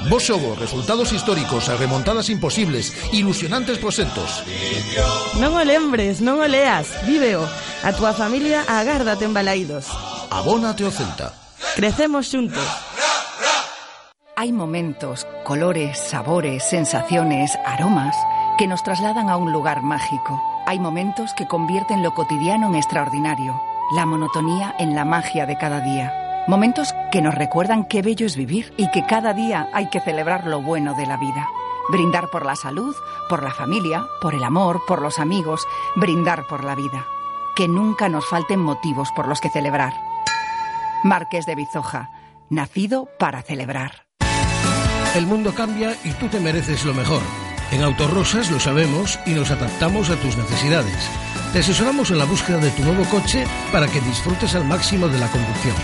[0.10, 0.30] Vos
[0.60, 4.46] resultados históricos, remontadas imposibles, ilusionantes proxectos.
[5.42, 7.42] Non o lembres, non o leas, víveo.
[7.82, 9.90] A túa familia agárdate en Balaídos.
[10.30, 11.34] Abónate ao Celta.
[11.74, 12.66] Crecemos xuntos.
[14.38, 18.14] Hay momentos, colores, sabores, sensaciones, aromas
[18.58, 20.38] que nos trasladan a un lugar mágico.
[20.68, 23.58] Hay momentos que convierten lo cotidiano en extraordinario,
[23.96, 26.46] la monotonía en la magia de cada día.
[26.48, 30.48] Momentos que nos recuerdan qué bello es vivir y que cada día hay que celebrar
[30.48, 31.48] lo bueno de la vida.
[31.90, 32.94] Brindar por la salud,
[33.30, 35.66] por la familia, por el amor, por los amigos,
[35.96, 37.06] brindar por la vida.
[37.56, 39.94] Que nunca nos falten motivos por los que celebrar.
[41.06, 42.10] Marqués de Bizoja,
[42.50, 44.08] nacido para celebrar.
[45.16, 47.22] El mundo cambia y tú te mereces lo mejor.
[47.72, 51.10] En Autorosas lo sabemos y nos adaptamos a tus necesidades.
[51.54, 55.18] Te asesoramos en la búsqueda de tu nuevo coche para que disfrutes al máximo de
[55.18, 55.76] la conducción.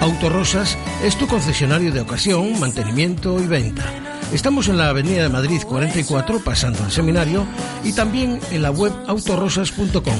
[0.00, 3.84] Autorosas es tu concesionario de ocasión, mantenimiento y venta.
[4.32, 7.46] Estamos en la Avenida de Madrid 44, pasando el seminario,
[7.82, 10.18] y también en la web autorosas.com.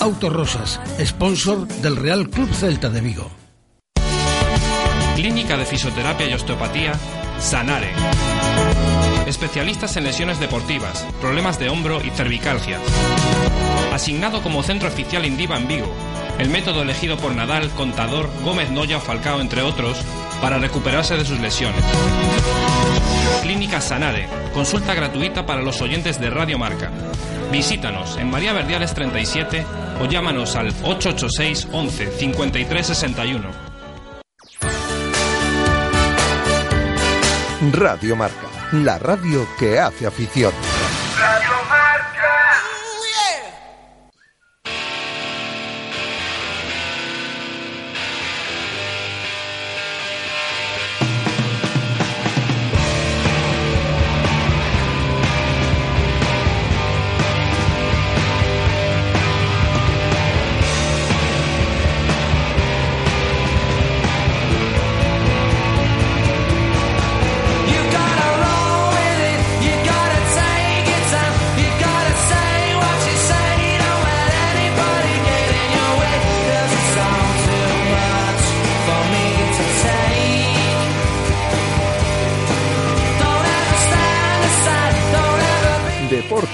[0.00, 3.30] Autorosas, sponsor del Real Club Celta de Vigo.
[5.14, 6.92] Clínica de Fisioterapia y Osteopatía,
[7.38, 7.92] Sanare.
[9.26, 12.78] Especialistas en lesiones deportivas, problemas de hombro y cervicalgia.
[13.92, 15.94] Asignado como centro oficial Indiva en Vigo.
[16.38, 19.98] El método elegido por Nadal, Contador, Gómez Noya Falcao, entre otros,
[20.40, 21.82] para recuperarse de sus lesiones.
[23.42, 24.28] Clínica Sanare.
[24.52, 26.90] Consulta gratuita para los oyentes de Radio Marca.
[27.52, 29.64] Visítanos en María Verdiales 37
[30.02, 33.48] o llámanos al 886 11 53 61.
[37.72, 40.52] Radio Marca, la radio que hace afición.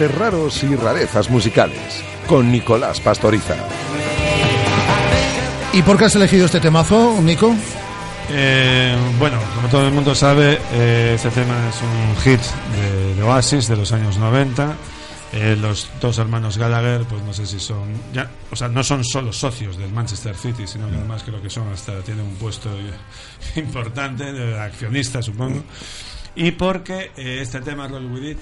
[0.02, 2.02] Deportes raros y rarezas musicales.
[2.26, 3.54] Con Nicolás Pastoriza.
[5.72, 7.54] ¿Y por qué has elegido este temazo, Nico?
[8.30, 13.22] Eh, bueno, como todo el mundo sabe, eh, este tema es un hit de, de
[13.22, 14.74] Oasis de los años 90.
[15.34, 19.04] Eh, los dos hermanos Gallagher, pues no sé si son, ya, o sea, no son
[19.04, 22.70] solo socios del Manchester City, sino que además creo que son hasta tienen un puesto
[23.56, 25.62] importante de accionista, supongo.
[26.34, 28.38] Y porque eh, este tema Roll With It,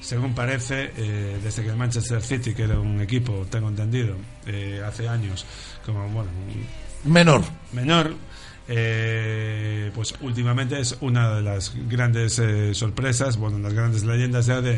[0.00, 4.16] según parece, eh, desde que el Manchester City, que era un equipo, tengo entendido,
[4.46, 5.44] eh, hace años,
[5.84, 6.30] como bueno,
[7.04, 7.42] Menor.
[7.72, 8.14] menor,
[8.72, 14.60] eh, pues últimamente es una de las grandes eh, sorpresas, bueno, las grandes leyendas ya
[14.60, 14.76] de,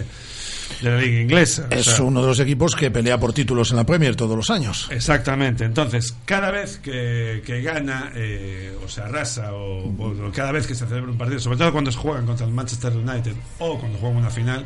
[0.81, 1.67] de la liga inglesa.
[1.71, 4.35] O Es sea, uno de los equipos que pelea por títulos en la Premier todos
[4.37, 4.89] los años.
[4.91, 10.67] Exactamente, entonces cada vez que, que gana eh, o se arrasa o, o cada vez
[10.67, 13.79] que se celebra un partido, sobre todo cuando se juegan contra el Manchester United o
[13.79, 14.65] cuando juegan una final,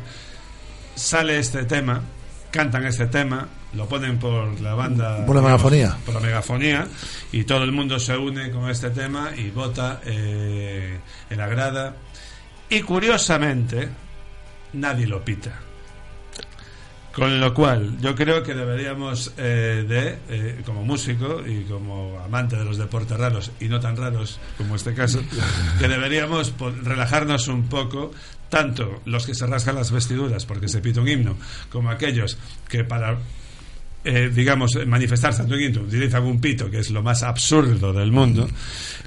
[0.97, 2.01] sale este tema,
[2.51, 5.25] cantan este tema, lo ponen por la banda...
[5.25, 5.95] Por la megafonía.
[6.05, 6.87] Por la megafonía
[7.31, 10.99] y todo el mundo se une con este tema y vota eh,
[11.29, 11.95] en la grada
[12.69, 13.89] y curiosamente
[14.73, 15.61] nadie lo pita.
[17.17, 22.55] Con lo cual, yo creo que deberíamos eh, de, eh, como músico y como amante
[22.55, 25.19] de los deportes raros y no tan raros como este caso,
[25.79, 26.53] que deberíamos
[26.83, 28.11] relajarnos un poco,
[28.49, 31.37] tanto los que se rasgan las vestiduras porque se pita un himno,
[31.69, 32.37] como aquellos
[32.69, 33.17] que para
[34.03, 38.11] eh, digamos, manifestarse ante un himno, utilizan un pito, que es lo más absurdo del
[38.13, 38.47] mundo,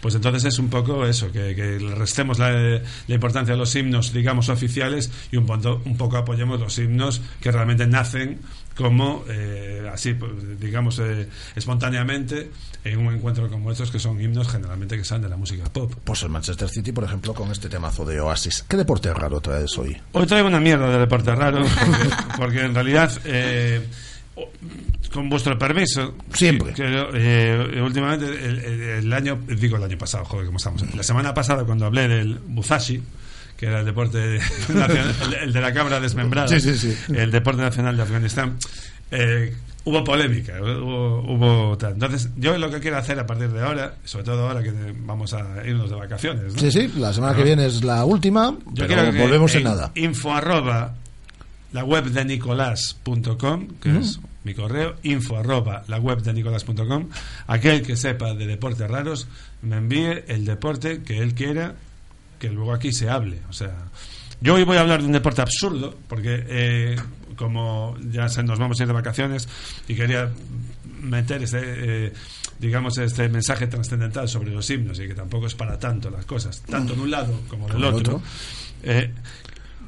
[0.02, 4.12] pues entonces es un poco eso, que, que restemos la, la importancia a los himnos,
[4.12, 8.40] digamos, oficiales y un, punto- un poco apoyemos los himnos que realmente nacen
[8.80, 12.50] como, eh, así, pues, digamos, eh, espontáneamente
[12.84, 15.92] en un encuentro como estos, que son himnos generalmente que salen de la música pop.
[16.02, 18.64] Pues el Manchester City, por ejemplo, con este temazo de Oasis.
[18.68, 19.96] ¿Qué deporte raro traes hoy?
[20.12, 23.86] Hoy traigo una mierda de deporte raro, porque, porque en realidad, eh,
[25.12, 26.72] con vuestro permiso, Siempre.
[26.72, 26.84] que,
[27.14, 30.82] eh, últimamente, el, el- el año, digo el año pasado, joder, ¿cómo estamos?
[30.94, 33.02] La semana pasada, cuando hablé del Buzashi,
[33.60, 34.38] que era el deporte
[34.74, 36.96] nacional, el, el de la cámara desmembrada, Sí, sí, sí.
[37.14, 38.56] el deporte nacional de Afganistán,
[39.10, 39.54] eh,
[39.84, 41.92] hubo polémica, hubo, hubo tal.
[41.92, 44.72] Entonces, yo lo que quiero hacer a partir de ahora, sobre todo ahora que
[45.04, 46.58] vamos a irnos de vacaciones, ¿no?
[46.58, 49.92] Sí, sí, la semana que viene es la última, Yo pero que volvemos en nada.
[49.94, 50.94] Info arroba
[51.72, 57.08] la web de nicolás.com, que es mi correo, info arroba la web de nicolás.com.
[57.46, 59.28] Aquel que sepa de deportes raros,
[59.62, 61.74] me envíe el deporte que él quiera,
[62.40, 63.40] que luego aquí se hable.
[63.48, 63.76] O sea,
[64.40, 66.96] yo hoy voy a hablar de un deporte absurdo, porque eh,
[67.36, 69.48] como ya se nos vamos a ir de vacaciones
[69.86, 70.30] y quería
[71.02, 71.60] meter este,
[72.06, 72.12] eh,
[72.58, 76.62] digamos, este mensaje trascendental sobre los himnos y que tampoco es para tanto las cosas,
[76.62, 78.16] tanto de un lado como del otro.
[78.16, 78.22] otro.
[78.82, 79.12] Eh,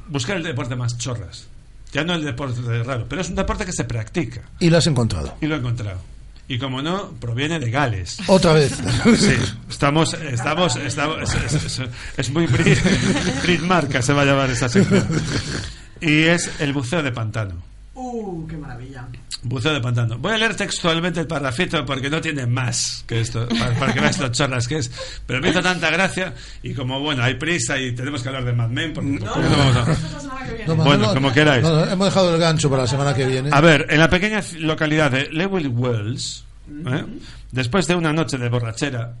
[0.07, 1.47] buscar el deporte más chorras.
[1.91, 4.41] Ya no el deporte raro, pero es un deporte que se practica.
[4.59, 5.35] Y lo has encontrado.
[5.41, 5.99] Y lo he encontrado.
[6.47, 8.17] Y como no, proviene de Gales.
[8.27, 8.73] Otra vez.
[9.17, 9.33] Sí,
[9.69, 11.81] estamos, estamos, estamos es, es-
[12.17, 12.77] es- muy Brit,
[13.43, 15.07] Brit marca, se va a llamar esa sección.
[16.01, 17.55] Y es el buceo de pantano.
[17.95, 19.07] Uh, qué maravilla.
[19.43, 20.17] Buceo de pantano.
[20.17, 23.99] Voy a leer textualmente el parrafito porque no tiene más que esto, para, para que
[23.99, 24.89] veas lo chorras que es.
[25.27, 26.33] Pero me hizo tanta gracia
[26.63, 28.93] y como, bueno, hay prisa y tenemos que hablar de Mad Men.
[28.93, 29.97] Porque, porque no vamos a-
[30.67, 31.61] No, Bueno, no, como queráis.
[31.61, 33.49] no, no, hemos dejado el gancho para la semana que viene.
[33.51, 36.45] A ver, en la pequeña localidad de Lewis Wells,
[36.87, 37.05] ¿eh?
[37.51, 39.13] después de una noche de borrachera,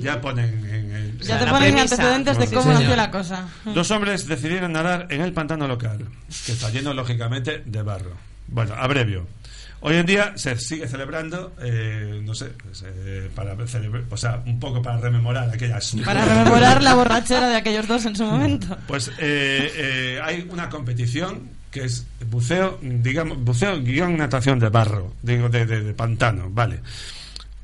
[0.00, 1.18] ya ponen en el...
[1.20, 3.48] Ya te ponen antecedentes de cómo nació la cosa.
[3.64, 6.06] Dos hombres decidieron nadar en el pantano local,
[6.46, 8.12] que está lleno, lógicamente, de barro.
[8.48, 9.26] Bueno, abrevio.
[9.82, 12.52] Hoy en día se sigue celebrando, eh, no sé,
[12.84, 15.96] eh, para celebrar, o sea, un poco para rememorar aquellas.
[16.04, 18.76] Para rememorar la borrachera de aquellos dos en su momento.
[18.86, 25.14] Pues eh, eh, hay una competición que es buceo, digamos, buceo guion natación de barro,
[25.22, 26.80] digo, de, de- de pantano, vale.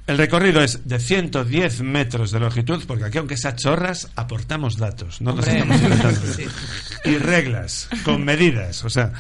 [0.07, 5.21] El recorrido es de 110 metros de longitud, porque aquí, aunque sea chorras, aportamos datos,
[5.21, 6.21] no nos estamos inventando.
[6.37, 6.45] Sí.
[7.05, 9.13] Y reglas, con medidas, o sea,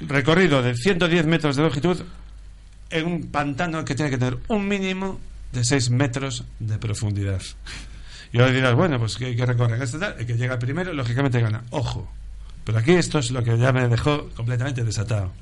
[0.00, 2.02] recorrido de 110 metros de longitud
[2.90, 5.18] en un pantano que tiene que tener un mínimo
[5.52, 7.42] de 6 metros de profundidad.
[8.32, 11.40] Y ahora dirás, bueno, pues que, que recorren este tal, el que llega primero, lógicamente
[11.40, 11.64] gana.
[11.70, 12.08] Ojo,
[12.64, 15.32] pero aquí esto es lo que ya me dejó completamente desatado.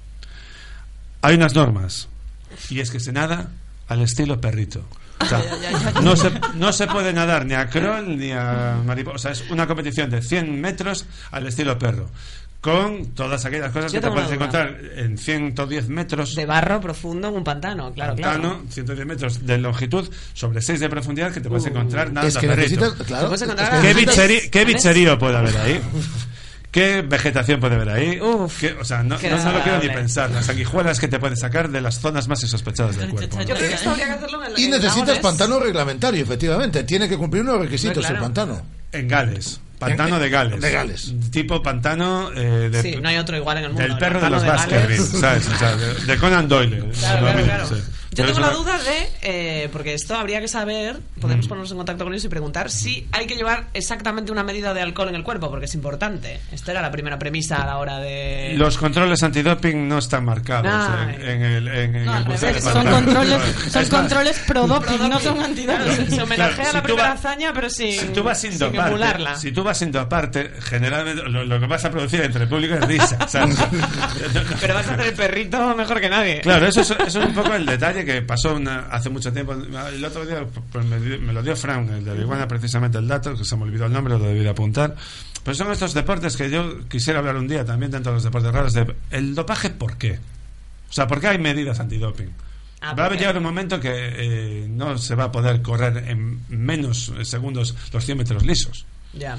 [1.21, 2.09] Hay unas normas,
[2.71, 3.51] y es que se nada
[3.89, 4.83] al estilo perrito.
[5.19, 5.43] O sea,
[6.03, 9.15] no, se, no se puede nadar ni a crawl ni a mariposa.
[9.17, 12.11] O sea, es una competición de 100 metros al estilo perro.
[12.61, 17.29] Con todas aquellas cosas Yo que te puedes encontrar en 110 metros De barro profundo
[17.29, 18.65] en un pantano, claro, pantano, claro.
[18.71, 21.69] 110 metros de longitud sobre 6 de profundidad que te puedes Uh.
[21.69, 25.81] encontrar nada Es que necesitas- claro, Te puedes encontrar ¿Qué, bicherío puede haber ahí?
[26.77, 28.21] ¿Qué vegetación puede haber ahí?
[28.61, 30.31] ¿Qué- o sea, no, no, no lo quiero ni pensar.
[30.31, 33.39] Las sanguijuelas que te pueden sacar de las zonas más insospechadas del cuerpo.
[33.41, 36.85] Yo creo que esto habría que hacerlo en el Y necesitas pantano reglamentario, efectivamente.
[36.85, 38.17] Tiene que cumplir unos requisitos Claro.
[38.17, 38.63] el pantano.
[38.93, 39.59] En Gales.
[39.79, 40.61] Pantano de Gales.
[40.61, 41.15] de Gales.
[41.31, 43.83] Tipo pantano eh, de, Sí, no hay otro igual en el mundo.
[43.83, 45.03] del el perro de los Baskerville.
[45.03, 45.49] ¿sabes?
[45.49, 46.85] O sea, de, de Conan Doyle.
[46.99, 47.67] Claro, claro, claro.
[47.69, 47.75] Sí.
[48.17, 51.77] Yo tengo la una- duda de, eh, porque esto habría que saber, podemos ponernos en
[51.77, 55.15] contacto con ellos y preguntar si hay que llevar exactamente una medida de alcohol en
[55.17, 56.41] el cuerpo, porque es importante.
[56.53, 58.55] Esta era la primera premisa a la hora de...
[58.57, 62.37] Los controles antidoping no están marcados No, en, en el, en, en No, el de
[62.37, 66.11] revés, Son controles, Es son controles pro doping, no son Claro, antidoping.
[66.11, 68.51] se homenajea Claro, si la tú primera va- hazaña, pero sin, Si tú vas sin
[68.53, 69.37] sin doparte, emularla.
[69.37, 72.75] si tú vas sin doparte, generalmente lo, lo que vas a producir entre el público
[72.77, 73.29] es risa.
[73.29, 73.57] ¿sabes?
[74.61, 76.41] Pero vas a hacer el perrito mejor que nadie.
[76.41, 79.53] Claro, eso es, eso es un poco el detalle que pasó una- hace mucho tiempo.
[79.53, 83.07] El otro día pues, me, me lo dio Fran, el de la iguana, precisamente el
[83.09, 84.97] dato, que se me olvidó el nombre, lo debí de apuntar.
[85.45, 88.51] Pero son estos deportes que yo quisiera hablar un día también dentro de los deportes
[88.53, 88.73] raros.
[88.73, 90.19] De, ¿El dopaje por qué?
[90.89, 92.33] O sea, ¿por qué hay medidas antidoping?
[92.81, 96.41] Ah, va a llegar un momento que eh, no se va a poder correr en
[96.49, 98.87] menos segundos los 100 metros lisos.
[99.13, 99.39] Ya.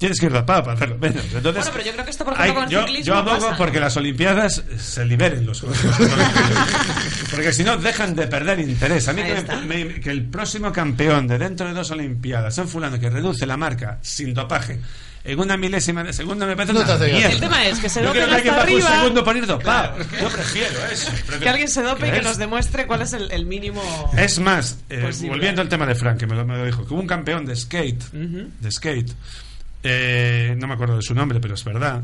[0.00, 1.22] Tienes que ir dopado para hacerlo menos.
[1.26, 3.16] Entonces, Bueno, pero yo creo que esto, por ejemplo, hay- con el yo, ciclismo yo
[3.18, 3.56] abogo pasa.
[3.58, 5.78] porque las Olimpiadas se liberen los Juegos.
[7.30, 9.06] porque si no, dejan de perder interés.
[9.08, 12.70] A mí que, me- que el próximo campeón de dentro de dos Olimpiadas sea un
[12.70, 14.80] fulano que reduce la marca sin dopaje
[15.22, 17.28] en una milésima de segundo me parece No te una mierda.
[17.28, 19.00] El tema es que se dopen creo que hay que hasta bajar un arriba.
[19.00, 19.98] segundo por ir dopado.
[20.18, 21.10] Yo prefiero eso.
[21.38, 22.24] Que alguien se dope y que ¿Crees?
[22.24, 23.82] nos demuestre cuál es el, el mínimo...
[24.16, 26.94] Es más, eh, volviendo al tema de Frank, que me lo, me lo dijo, que
[26.94, 28.48] hubo un campeón de skate, Ujú.
[28.60, 29.12] de skate,
[29.82, 32.02] eh, no me acuerdo de su nombre, pero es verdad,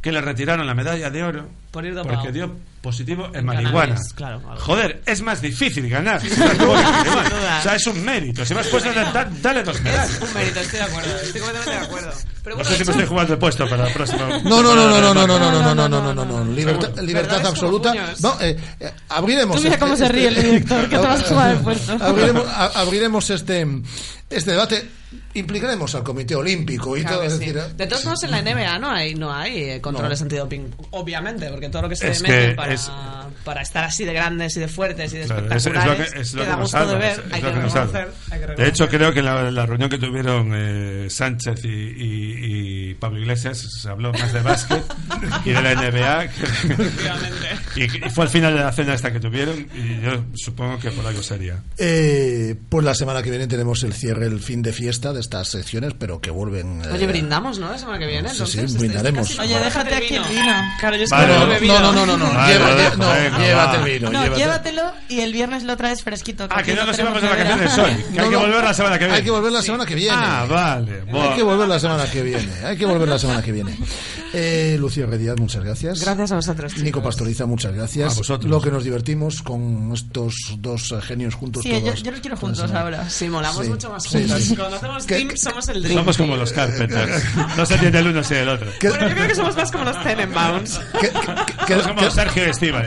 [0.00, 2.16] que le retiraron la medalla de oro Por ir dopado.
[2.16, 3.94] porque dio positivo en, En marihuana.
[4.16, 4.40] claro.
[4.58, 6.20] Joder, es más difícil ganar.
[6.20, 8.44] si o sea, es un mérito.
[8.44, 10.10] Si vas puesto, da- dale dos medallas.
[10.10, 11.16] Es un mérito, estoy de acuerdo.
[11.22, 12.12] Estoy completamente de acuerdo.
[12.42, 14.26] Pero No sé si me estoy jugando el puesto para el próximo.
[14.42, 16.98] No, no, no, no, no, no, no, no, no, no, no, no, no, no, Libertad,
[16.98, 17.94] libertad absoluta.
[18.20, 19.56] No, eh, eh, abriremos.
[19.56, 21.96] Tú mira cómo se ríe el director, que te vas a jugar el puesto.
[22.00, 23.64] Abriremos, a- abriremos este,
[24.36, 24.88] este debate.
[25.34, 27.26] Implicaremos al Comité Olímpico y Claro todo.
[27.26, 27.38] Es sí.
[27.40, 30.24] decir, De todos modos, en la NBA no hay, no hay eh, controles No.
[30.24, 32.90] antidoping, obviamente, porque todo lo que se Es que para, es-
[33.44, 36.12] para estar así de grandes y de fuertes y de Claro, es, es lo espectaculares,
[36.14, 37.86] que, es lo que nos de ver, es- es hay lo que que nos salva.
[37.92, 38.14] reconocer.
[38.24, 38.68] hay que De reconocer.
[38.68, 43.18] hecho, creo que en la, la reunión que tuvieron eh, Sánchez y, y- y Pablo
[43.20, 44.82] Iglesias se habló más de básquet
[45.44, 46.28] y de la NBA.
[46.28, 46.42] que-
[47.76, 50.90] y, y fue al final de la cena esta que tuvieron y yo supongo que
[50.90, 51.58] por algo sería.
[51.78, 55.48] eh, pues la semana que viene tenemos el cierre, el fin de fiesta de estas
[55.48, 56.82] secciones, pero que vuelven.
[56.84, 57.70] eh, Oye, brindamos, ¿no?
[57.70, 58.28] La semana que viene.
[58.28, 59.28] Sí, entonces, sí, brindaremos.
[59.28, 60.52] casi- Oye, déjate aquí el vino.
[60.80, 62.66] Claro, yo es que Vale, no he no, no, no, no, no, Vale, lleva-
[62.96, 63.84] vale, no, llévate va.
[63.86, 64.10] el vino.
[64.10, 66.46] No, llévate- llévatelo y el viernes lo traes fresquito.
[66.50, 68.40] Ah, que no nos íbamos de vacaciones hoy, que No, hay que no.
[68.40, 69.16] volver la semana que viene.
[69.18, 70.16] Hay que volver la semana que viene.
[70.18, 71.02] Ah, vale.
[71.12, 72.52] Hay que volver la semana que viene.
[72.64, 73.78] Hay que volver la semana que viene.
[74.34, 76.00] Eh, Lucía Rediaz, muchas gracias.
[76.00, 76.72] Gracias a vosotros.
[76.72, 76.84] chicos.
[76.84, 78.12] Nico Pastoriza, muchas gracias.
[78.14, 78.50] A vosotros.
[78.50, 82.02] Lo que nos divertimos con estos dos eh, genios juntos Sí, yo, todos.
[82.02, 83.08] yo los quiero juntos ahora.
[83.10, 84.56] Sí, molamos Sí, mucho más sí, sí.
[84.56, 85.98] Cuando hacemos ¿Qué- Dream, somos el Dream.
[85.98, 87.24] Somos como los Carpenters.
[87.56, 88.70] No se entiende el uno sin el otro.
[88.82, 90.80] Bueno, yo creo que somos más como los Tenenbaums.
[91.68, 92.86] Somos como Sergio y Estíbal.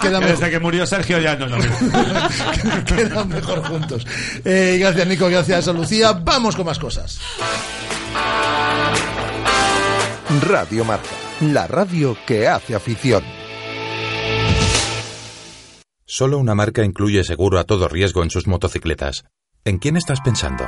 [0.00, 1.76] Que desde que murió Sergio ya no lo mismo.
[2.86, 4.06] Quedan mejor juntos.
[4.44, 5.28] Eh, gracias, Nico.
[5.28, 6.12] Gracias a Lucía.
[6.12, 7.18] Vamos con más cosas.
[10.42, 11.08] Radio Marca,
[11.40, 13.24] la radio que hace afición.
[16.04, 19.24] Solo una marca incluye seguro a todo riesgo en sus motocicletas.
[19.66, 20.64] ¿En quién estás pensando?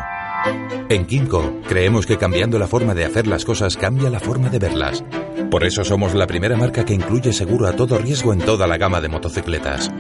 [0.89, 4.59] En Kimco creemos que cambiando la forma de hacer las cosas cambia la forma de
[4.59, 5.05] verlas.
[5.53, 8.77] Por eso somos la primera marca que incluye seguro a todo riesgo en toda la
[8.77, 9.93] gama de motocicletas.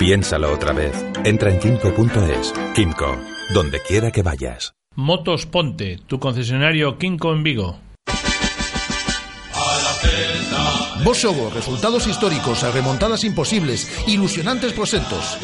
[0.00, 0.92] Piénsalo otra vez.
[1.24, 2.52] Entra en kimco.es.
[2.74, 3.16] Kimco,
[3.54, 4.74] donde quiera que vayas.
[4.96, 7.78] Motos Ponte, tu concesionario Kinko en Vigo.
[11.04, 15.40] Bo xogo, resultados históricos, remontadas imposibles, ilusionantes proxectos.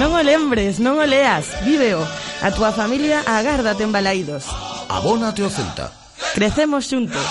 [0.00, 2.00] Non o lembres, non o leas, víveo.
[2.40, 4.48] A túa familia agárdate en Balaídos.
[4.88, 5.92] Abónate o Celta.
[6.32, 7.24] Crecemos xuntos.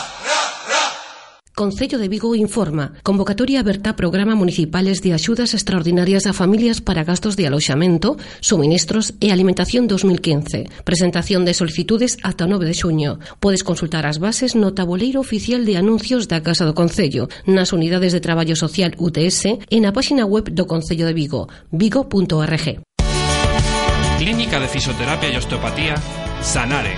[1.55, 2.93] Concello de Vigo informa.
[3.03, 9.13] Convocatoria aberta a programa municipales de axudas extraordinarias a familias para gastos de aloxamento, suministros
[9.21, 10.65] e alimentación 2015.
[10.81, 13.21] Presentación de solicitudes ata 9 de xuño.
[13.37, 18.17] Podes consultar as bases no tabuleiro oficial de anuncios da Casa do Concello, nas unidades
[18.17, 22.81] de traballo social UTS e na páxina web do Concello de Vigo, vigo.org.
[24.17, 26.01] Clínica de Fisioterapia e Osteopatía
[26.41, 26.97] Sanare.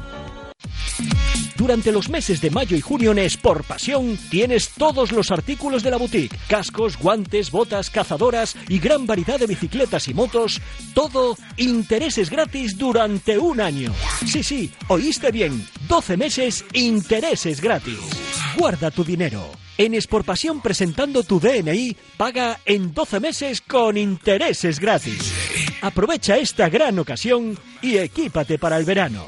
[1.71, 5.89] Durante los meses de mayo y junio en Sport Pasión tienes todos los artículos de
[5.89, 10.59] la boutique, cascos, guantes, botas, cazadoras y gran variedad de bicicletas y motos,
[10.93, 13.93] todo intereses gratis durante un año.
[14.25, 17.99] Sí, sí, oíste bien, 12 meses intereses gratis.
[18.57, 19.49] Guarda tu dinero.
[19.77, 25.31] En Sport Pasión presentando tu DNI, paga en 12 meses con intereses gratis.
[25.79, 29.27] Aprovecha esta gran ocasión y equípate para el verano.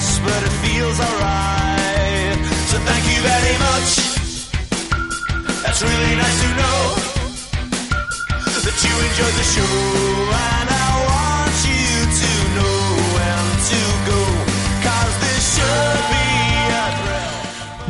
[0.00, 2.40] cause but it feels alright.
[2.70, 3.90] So thank you very much.
[5.64, 6.80] That's really nice to know
[8.64, 10.59] that you enjoyed the show,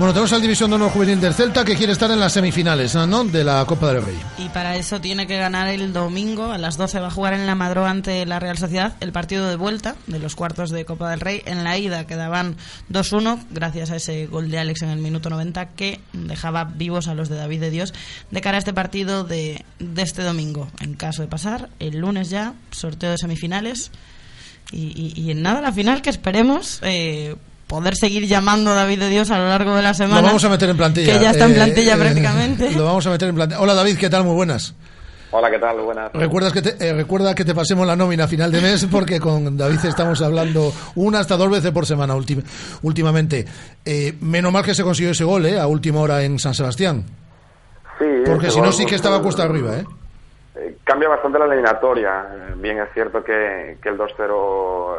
[0.01, 2.95] Bueno, tenemos al División de Honor Juvenil del Celta que quiere estar en las semifinales
[2.95, 4.19] de la Copa del Rey.
[4.39, 7.47] Y para eso tiene que ganar el domingo a las 12 va a jugar en
[7.47, 11.11] la Madro ante la Real Sociedad el partido de vuelta de los cuartos de Copa
[11.11, 11.43] del Rey.
[11.45, 12.57] En la ida quedaban
[12.91, 17.15] 2-1 gracias a ese gol de Alex en el minuto 90 que dejaba vivos a
[17.15, 17.93] los de David de Dios
[18.31, 19.67] de cara a este partido de,
[19.99, 20.71] este domingo.
[20.81, 23.91] En caso de pasar, el lunes ya, sorteo de semifinales
[24.73, 26.81] y en nada la final que esperemos...
[26.85, 27.37] eh,
[27.71, 30.21] poder seguir llamando a David de Dios a lo largo de la semana.
[30.21, 31.13] Lo vamos a meter en plantilla.
[31.15, 32.71] Que ya está en eh, plantilla eh, prácticamente.
[32.77, 33.61] Lo vamos a meter en plantilla.
[33.61, 34.25] Hola David, ¿qué tal?
[34.25, 34.75] Muy buenas.
[35.33, 35.81] Hola, ¿qué tal?
[35.81, 36.11] Buenas.
[36.13, 39.21] Recuerdas que te, eh, recuerda que te pasemos la nómina a final de mes porque
[39.21, 42.43] con David estamos hablando una hasta dos veces por semana ultim-
[42.83, 43.47] últimamente.
[43.85, 47.05] Eh, menos mal que se consiguió ese gol eh, a última hora en San Sebastián.
[48.01, 49.77] Sí, Porque si no sí que estaba cuesta arriba.
[49.77, 49.85] ¿eh?
[50.83, 52.25] Cambia bastante la eliminatoria.
[52.57, 54.97] Bien es cierto que, que el 2-0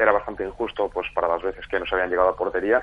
[0.00, 2.82] era bastante injusto pues para las veces que nos habían llegado a portería.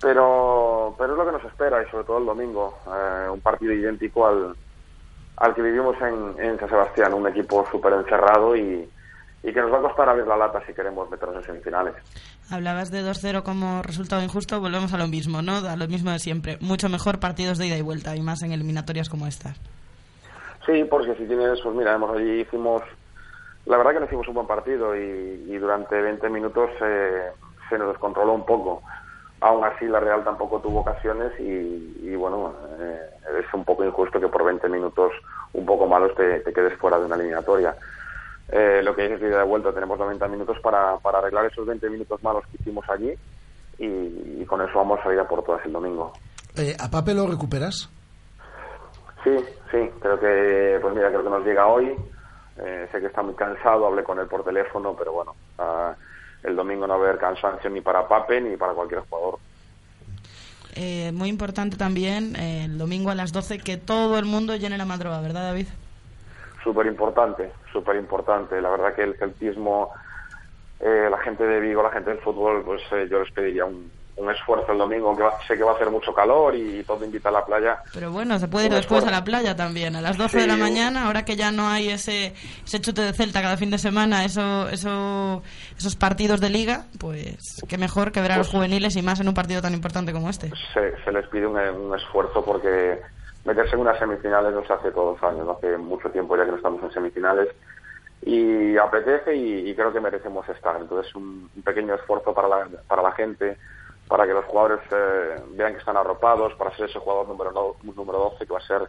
[0.00, 2.78] Pero, pero es lo que nos espera y sobre todo el domingo.
[2.86, 4.54] eh, un partido idéntico al,
[5.36, 7.14] al que vivimos en, en San Sebastián.
[7.14, 8.88] Un equipo súper encerrado y,
[9.42, 11.94] y que nos va a costar abrir la lata si queremos meternos en semifinales.
[12.50, 15.56] Hablabas de 2-0 como resultado injusto, volvemos a lo mismo, ¿no?
[15.56, 16.58] A lo mismo de siempre.
[16.60, 19.60] Mucho mejor partidos de ida y vuelta y más en eliminatorias como estas.
[20.64, 22.82] Sí, porque si tienes, pues mira, hemos allí hicimos,
[23.68, 27.30] la verdad que no hicimos un buen partido y, y durante 20 minutos eh,
[27.68, 28.82] se nos descontroló un poco.
[29.40, 33.00] Aún así, la Real tampoco tuvo ocasiones y, y bueno, eh,
[33.38, 35.12] es un poco injusto que por 20 minutos
[35.52, 37.76] un poco malos te, te quedes fuera de una eliminatoria.
[38.50, 41.90] Eh, lo que de ida de vuelta, tenemos 90 minutos para, para arreglar esos 20
[41.90, 43.12] minutos malos que hicimos allí
[43.78, 43.86] y,
[44.40, 46.12] y con eso vamos a ir a por todas el domingo.
[46.56, 47.90] Eh, ¿A Pape lo recuperas?
[49.22, 49.36] Sí,
[49.70, 51.94] sí, creo que, pues mira, creo que nos llega hoy.
[52.60, 55.94] Eh, sé que está muy cansado, hablé con él por teléfono, pero bueno, ah,
[56.42, 59.38] el domingo no va a haber cansancio ni para Pape ni para cualquier jugador.
[60.74, 64.78] Eh, muy importante también eh, el domingo a las 12 que todo el mundo llene
[64.78, 65.66] la madroga, ¿verdad, David?
[66.62, 68.60] Súper importante, súper importante.
[68.60, 69.90] La verdad que el celtismo,
[70.80, 73.90] eh, la gente de Vigo, la gente del fútbol, pues eh, yo les pediría un,
[74.18, 77.04] un esfuerzo el domingo, que va- sé que va a hacer mucho calor y todo
[77.04, 77.78] invita a la playa.
[77.94, 80.46] Pero bueno, se puede ir Un después a la playa también, a las 12 de
[80.46, 82.34] la mañana, ahora que ya no hay ese,
[82.64, 85.42] ese chute de Celta cada fin de semana, eso, eso,
[85.78, 89.20] esos partidos de liga, pues qué mejor que ver a los Pues- juveniles y más
[89.20, 90.50] en un partido tan importante como este.
[90.74, 93.00] se, se les pide un, un esfuerzo porque
[93.44, 95.52] meterse en unas semifinales no se hace todos los años, ¿no?
[95.52, 97.48] hace mucho tiempo ya que no estamos en semifinales
[98.22, 100.76] y apetece y, y creo que merecemos estar.
[100.80, 103.56] Entonces un, un pequeño esfuerzo para la, para la gente,
[104.08, 107.92] para que los jugadores eh, vean que están arropados, para ser ese jugador número, no-
[107.94, 108.82] número 12 que va a ser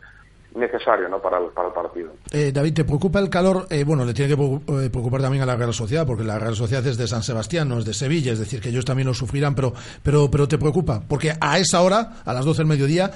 [0.56, 1.22] necesario ¿no?
[1.22, 2.12] para, el, para el partido.
[2.32, 3.68] Eh, David, ¿te preocupa el calor?
[3.70, 6.56] Eh, bueno, le tiene que eh, preocupar también a la Real Sociedad, porque la Real
[6.56, 9.14] Sociedad es de San Sebastián, no es de Sevilla, es decir, que ellos también lo
[9.14, 13.12] sufrirán, pero, pero, pero te preocupa, porque a esa hora, a las 12 del mediodía,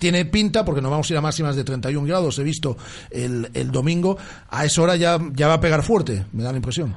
[0.00, 2.76] tiene pinta, porque nos vamos a ir a máximas de 31 grados, he visto
[3.10, 4.16] el, el domingo,
[4.50, 6.96] a esa hora ya, ya va a pegar fuerte, me da la impresión.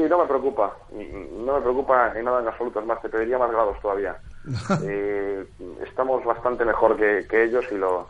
[0.00, 3.36] Sí, no me preocupa, no me preocupa en nada en absoluto, es más, te pediría
[3.36, 4.16] más grados todavía.
[4.82, 5.44] Eh,
[5.82, 8.08] estamos bastante mejor que, que ellos y lo,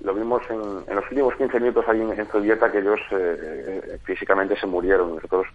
[0.00, 3.82] lo vimos en, en los últimos 15 minutos ahí en, en Zubieta que ellos eh,
[3.84, 5.16] eh, físicamente se murieron.
[5.16, 5.46] Nosotros,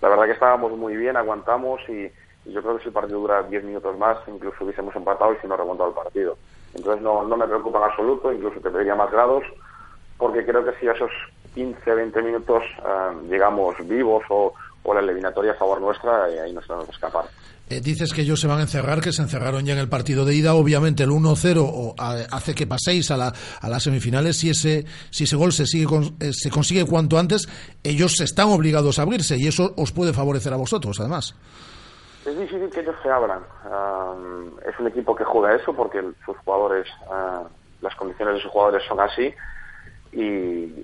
[0.00, 2.08] la verdad que estábamos muy bien, aguantamos y,
[2.44, 5.38] y yo creo que si el partido dura 10 minutos más, incluso hubiésemos empatado y
[5.38, 6.38] si no remontado el partido.
[6.74, 9.42] Entonces no, no me preocupa en absoluto, incluso te pediría más grados,
[10.18, 11.10] porque creo que si a esos
[11.54, 14.54] 15, 20 minutos ah, llegamos vivos o,
[14.86, 17.24] o la eliminatoria a favor nuestra, eh, ahí nos tenemos que escapar.
[17.68, 20.24] Eh, dices que ellos se van a encerrar, que se encerraron ya en el partido
[20.24, 20.54] de ida.
[20.54, 24.36] Obviamente el 1-0 o, a- hace que paséis a, la, a las semifinales.
[24.38, 27.48] Si ese, si ese gol se, sigue con- eh, se consigue cuanto antes,
[27.82, 31.34] ellos están obligados a abrirse y eso os puede favorecer a vosotros, además.
[32.24, 33.40] Es difícil que ellos se abran.
[34.68, 37.42] Es un equipo que juega eso porque sus jugadores, ah,
[37.80, 39.32] las condiciones de sus jugadores son así
[40.12, 40.20] y,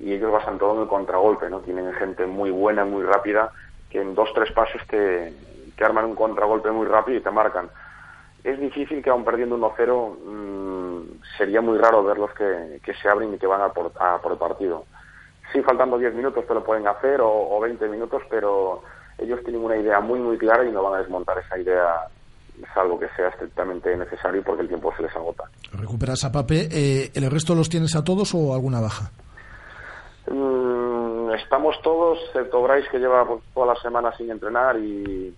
[0.05, 1.61] y ellos basan todo en el contragolpe, ¿no?
[1.61, 3.51] Tienen gente muy buena, muy rápida,
[3.93, 5.35] que en dos, tres pasos te,
[5.77, 7.69] te arman un contragolpe muy rápido y te marcan.
[8.43, 13.35] Es difícil que aún perdiendo 1-0 mm, sería muy raro verlos que, que se abren
[13.35, 14.87] y que van a por, a por el partido.
[15.53, 18.83] Sí, faltando 10 minutos te lo pueden hacer o, o 20 minutos, pero
[19.19, 22.09] ellos tienen una idea muy, muy clara y no van a desmontar esa idea
[22.75, 25.45] salvo que sea estrictamente necesario porque el tiempo se les agota.
[25.73, 26.69] Recuperas a Pape.
[26.71, 29.11] Eh, ¿El resto los tienes a todos o alguna baja?
[30.31, 30.92] Mm,
[31.35, 35.35] estamos todos, excepto Bryce que lleva toda la semana sin entrenar y,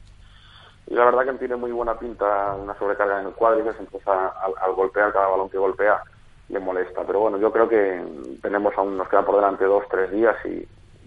[0.86, 4.28] y la verdad que tiene muy buena pinta una sobrecarga en el cuádriceps, entonces a-
[4.42, 6.00] al, al golpear cada balón que golpea
[6.48, 7.02] le molesta.
[7.06, 8.04] Pero bueno, yo creo que
[8.42, 10.66] tenemos aún, nos queda por delante dos, tres días y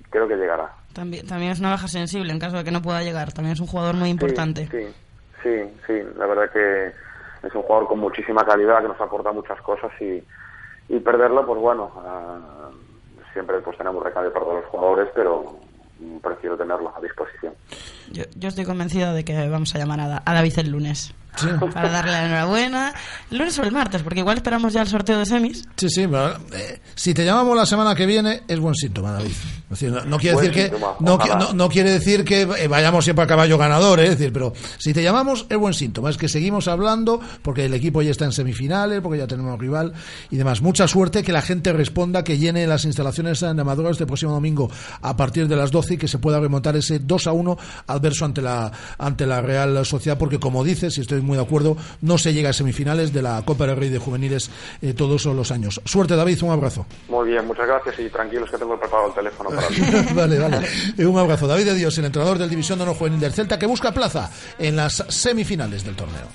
[0.10, 0.72] creo que llegará.
[0.94, 3.32] También, también es una baja sensible en caso de que no pueda llegar.
[3.34, 4.68] También es un jugador muy importante.
[4.72, 4.88] Sí,
[5.44, 6.88] sí, sí, la verdad que
[7.48, 10.24] es un jugador con muchísima calidad que nos aporta muchas cosas y,
[10.90, 12.67] y perderlo, pues bueno, ah,
[13.38, 15.60] siempre pues tenemos recambio para todos los jugadores, pero
[16.24, 17.54] prefiero tenerlo a disposición.
[18.12, 21.14] Yo, yo estoy convencida de que vamos a llamar a David el lunes.
[21.74, 22.94] Para darle la enhorabuena.
[23.32, 25.64] El lunes o el martes, porque igual esperamos ya el sorteo de semis.
[25.76, 29.32] Sí, sí, pero, eh, si te llamamos la semana que viene es buen síntoma, David.
[29.32, 32.68] Es decir, no, no quiere Buen decir que no, no- no quiere decir que eh,
[32.70, 36.10] vayamos siempre a caballo ganador, eh, es decir, pero si te llamamos es buen síntoma,
[36.10, 39.94] es que seguimos hablando porque el equipo ya está en semifinales, porque ya tenemos rival
[40.32, 40.62] y demás.
[40.62, 44.72] Mucha suerte que la gente responda, que llene las instalaciones de Amadora este próximo domingo
[45.02, 47.58] a partir de las 12 y que se pueda remontar ese 2 a 1
[47.88, 51.78] adverso ante la ante la Real Sociedad, porque como dices, y estoy muy de acuerdo,
[52.02, 54.50] no se llega a semifinales de la Copa del Rey de Juveniles
[54.82, 55.82] eh, todos los años.
[55.86, 56.86] Suerte, David, un abrazo.
[57.10, 59.82] Muy bien, muchas gracias y tranquilos que tengo preparado el teléfono para ti.
[60.16, 60.68] vale, vale.
[60.98, 61.48] Eh, Un abrazo.
[61.48, 64.32] David de Dios, el entrenador del División de Honor Juvenil del Celta, que busca plaza
[64.58, 66.28] en las semifinales del torneo.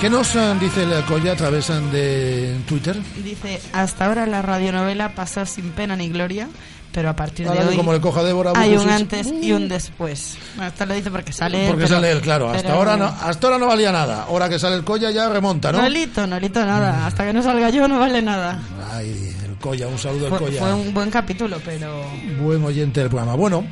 [0.00, 2.96] ¿Qué nos eh, dice el Colla a través eh, de Twitter?
[3.22, 6.48] Dice, hasta ahora la radionovela pasó sin pena ni gloria,
[6.90, 10.38] pero a partir de hoy como le coja Débora hay un antes y un después.
[10.64, 12.48] Esto lo dice porque sale Porque pero- sale él, claro.
[12.48, 14.22] Hasta pero- ahora, no, hasta ahora no valía nada.
[14.22, 15.82] Ahora que sale el Colla ya remonta, ¿no?
[15.82, 17.06] No lito, no lito nada.
[17.06, 18.58] Hasta que no salga yo no vale nada.
[18.92, 20.60] Ay, el Colla, un saludo al Colla.
[20.60, 22.06] fue un buen capítulo, pero.
[22.40, 23.34] Buen oyente del programa.
[23.34, 23.66] Bueno,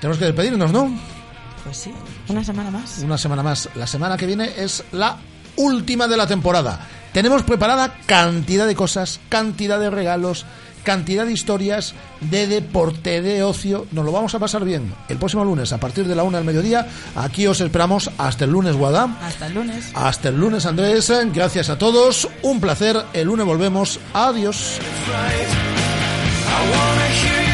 [0.00, 0.90] tenemos que despedirnos, ¿no?
[1.62, 1.92] Pues sí,
[2.28, 3.00] una semana más.
[3.00, 3.68] Una semana más.
[3.74, 5.18] La semana que viene es la
[5.58, 6.80] última de la temporada.
[7.12, 10.46] Tenemos preparada cantidad de cosas, cantidad de regalos,
[10.84, 13.86] cantidad de historias de deporte, de ocio.
[13.92, 14.94] Nos lo vamos a pasar bien.
[15.08, 16.86] El próximo lunes, a partir de la una del mediodía,
[17.16, 19.18] aquí os esperamos hasta el lunes, Guadá.
[19.22, 19.90] Hasta el lunes.
[19.94, 21.12] Hasta el lunes, Andrés.
[21.34, 22.28] Gracias a todos.
[22.42, 23.04] Un placer.
[23.12, 24.00] El lunes volvemos.
[24.14, 24.78] Adiós.
[26.48, 27.47] I wanna hear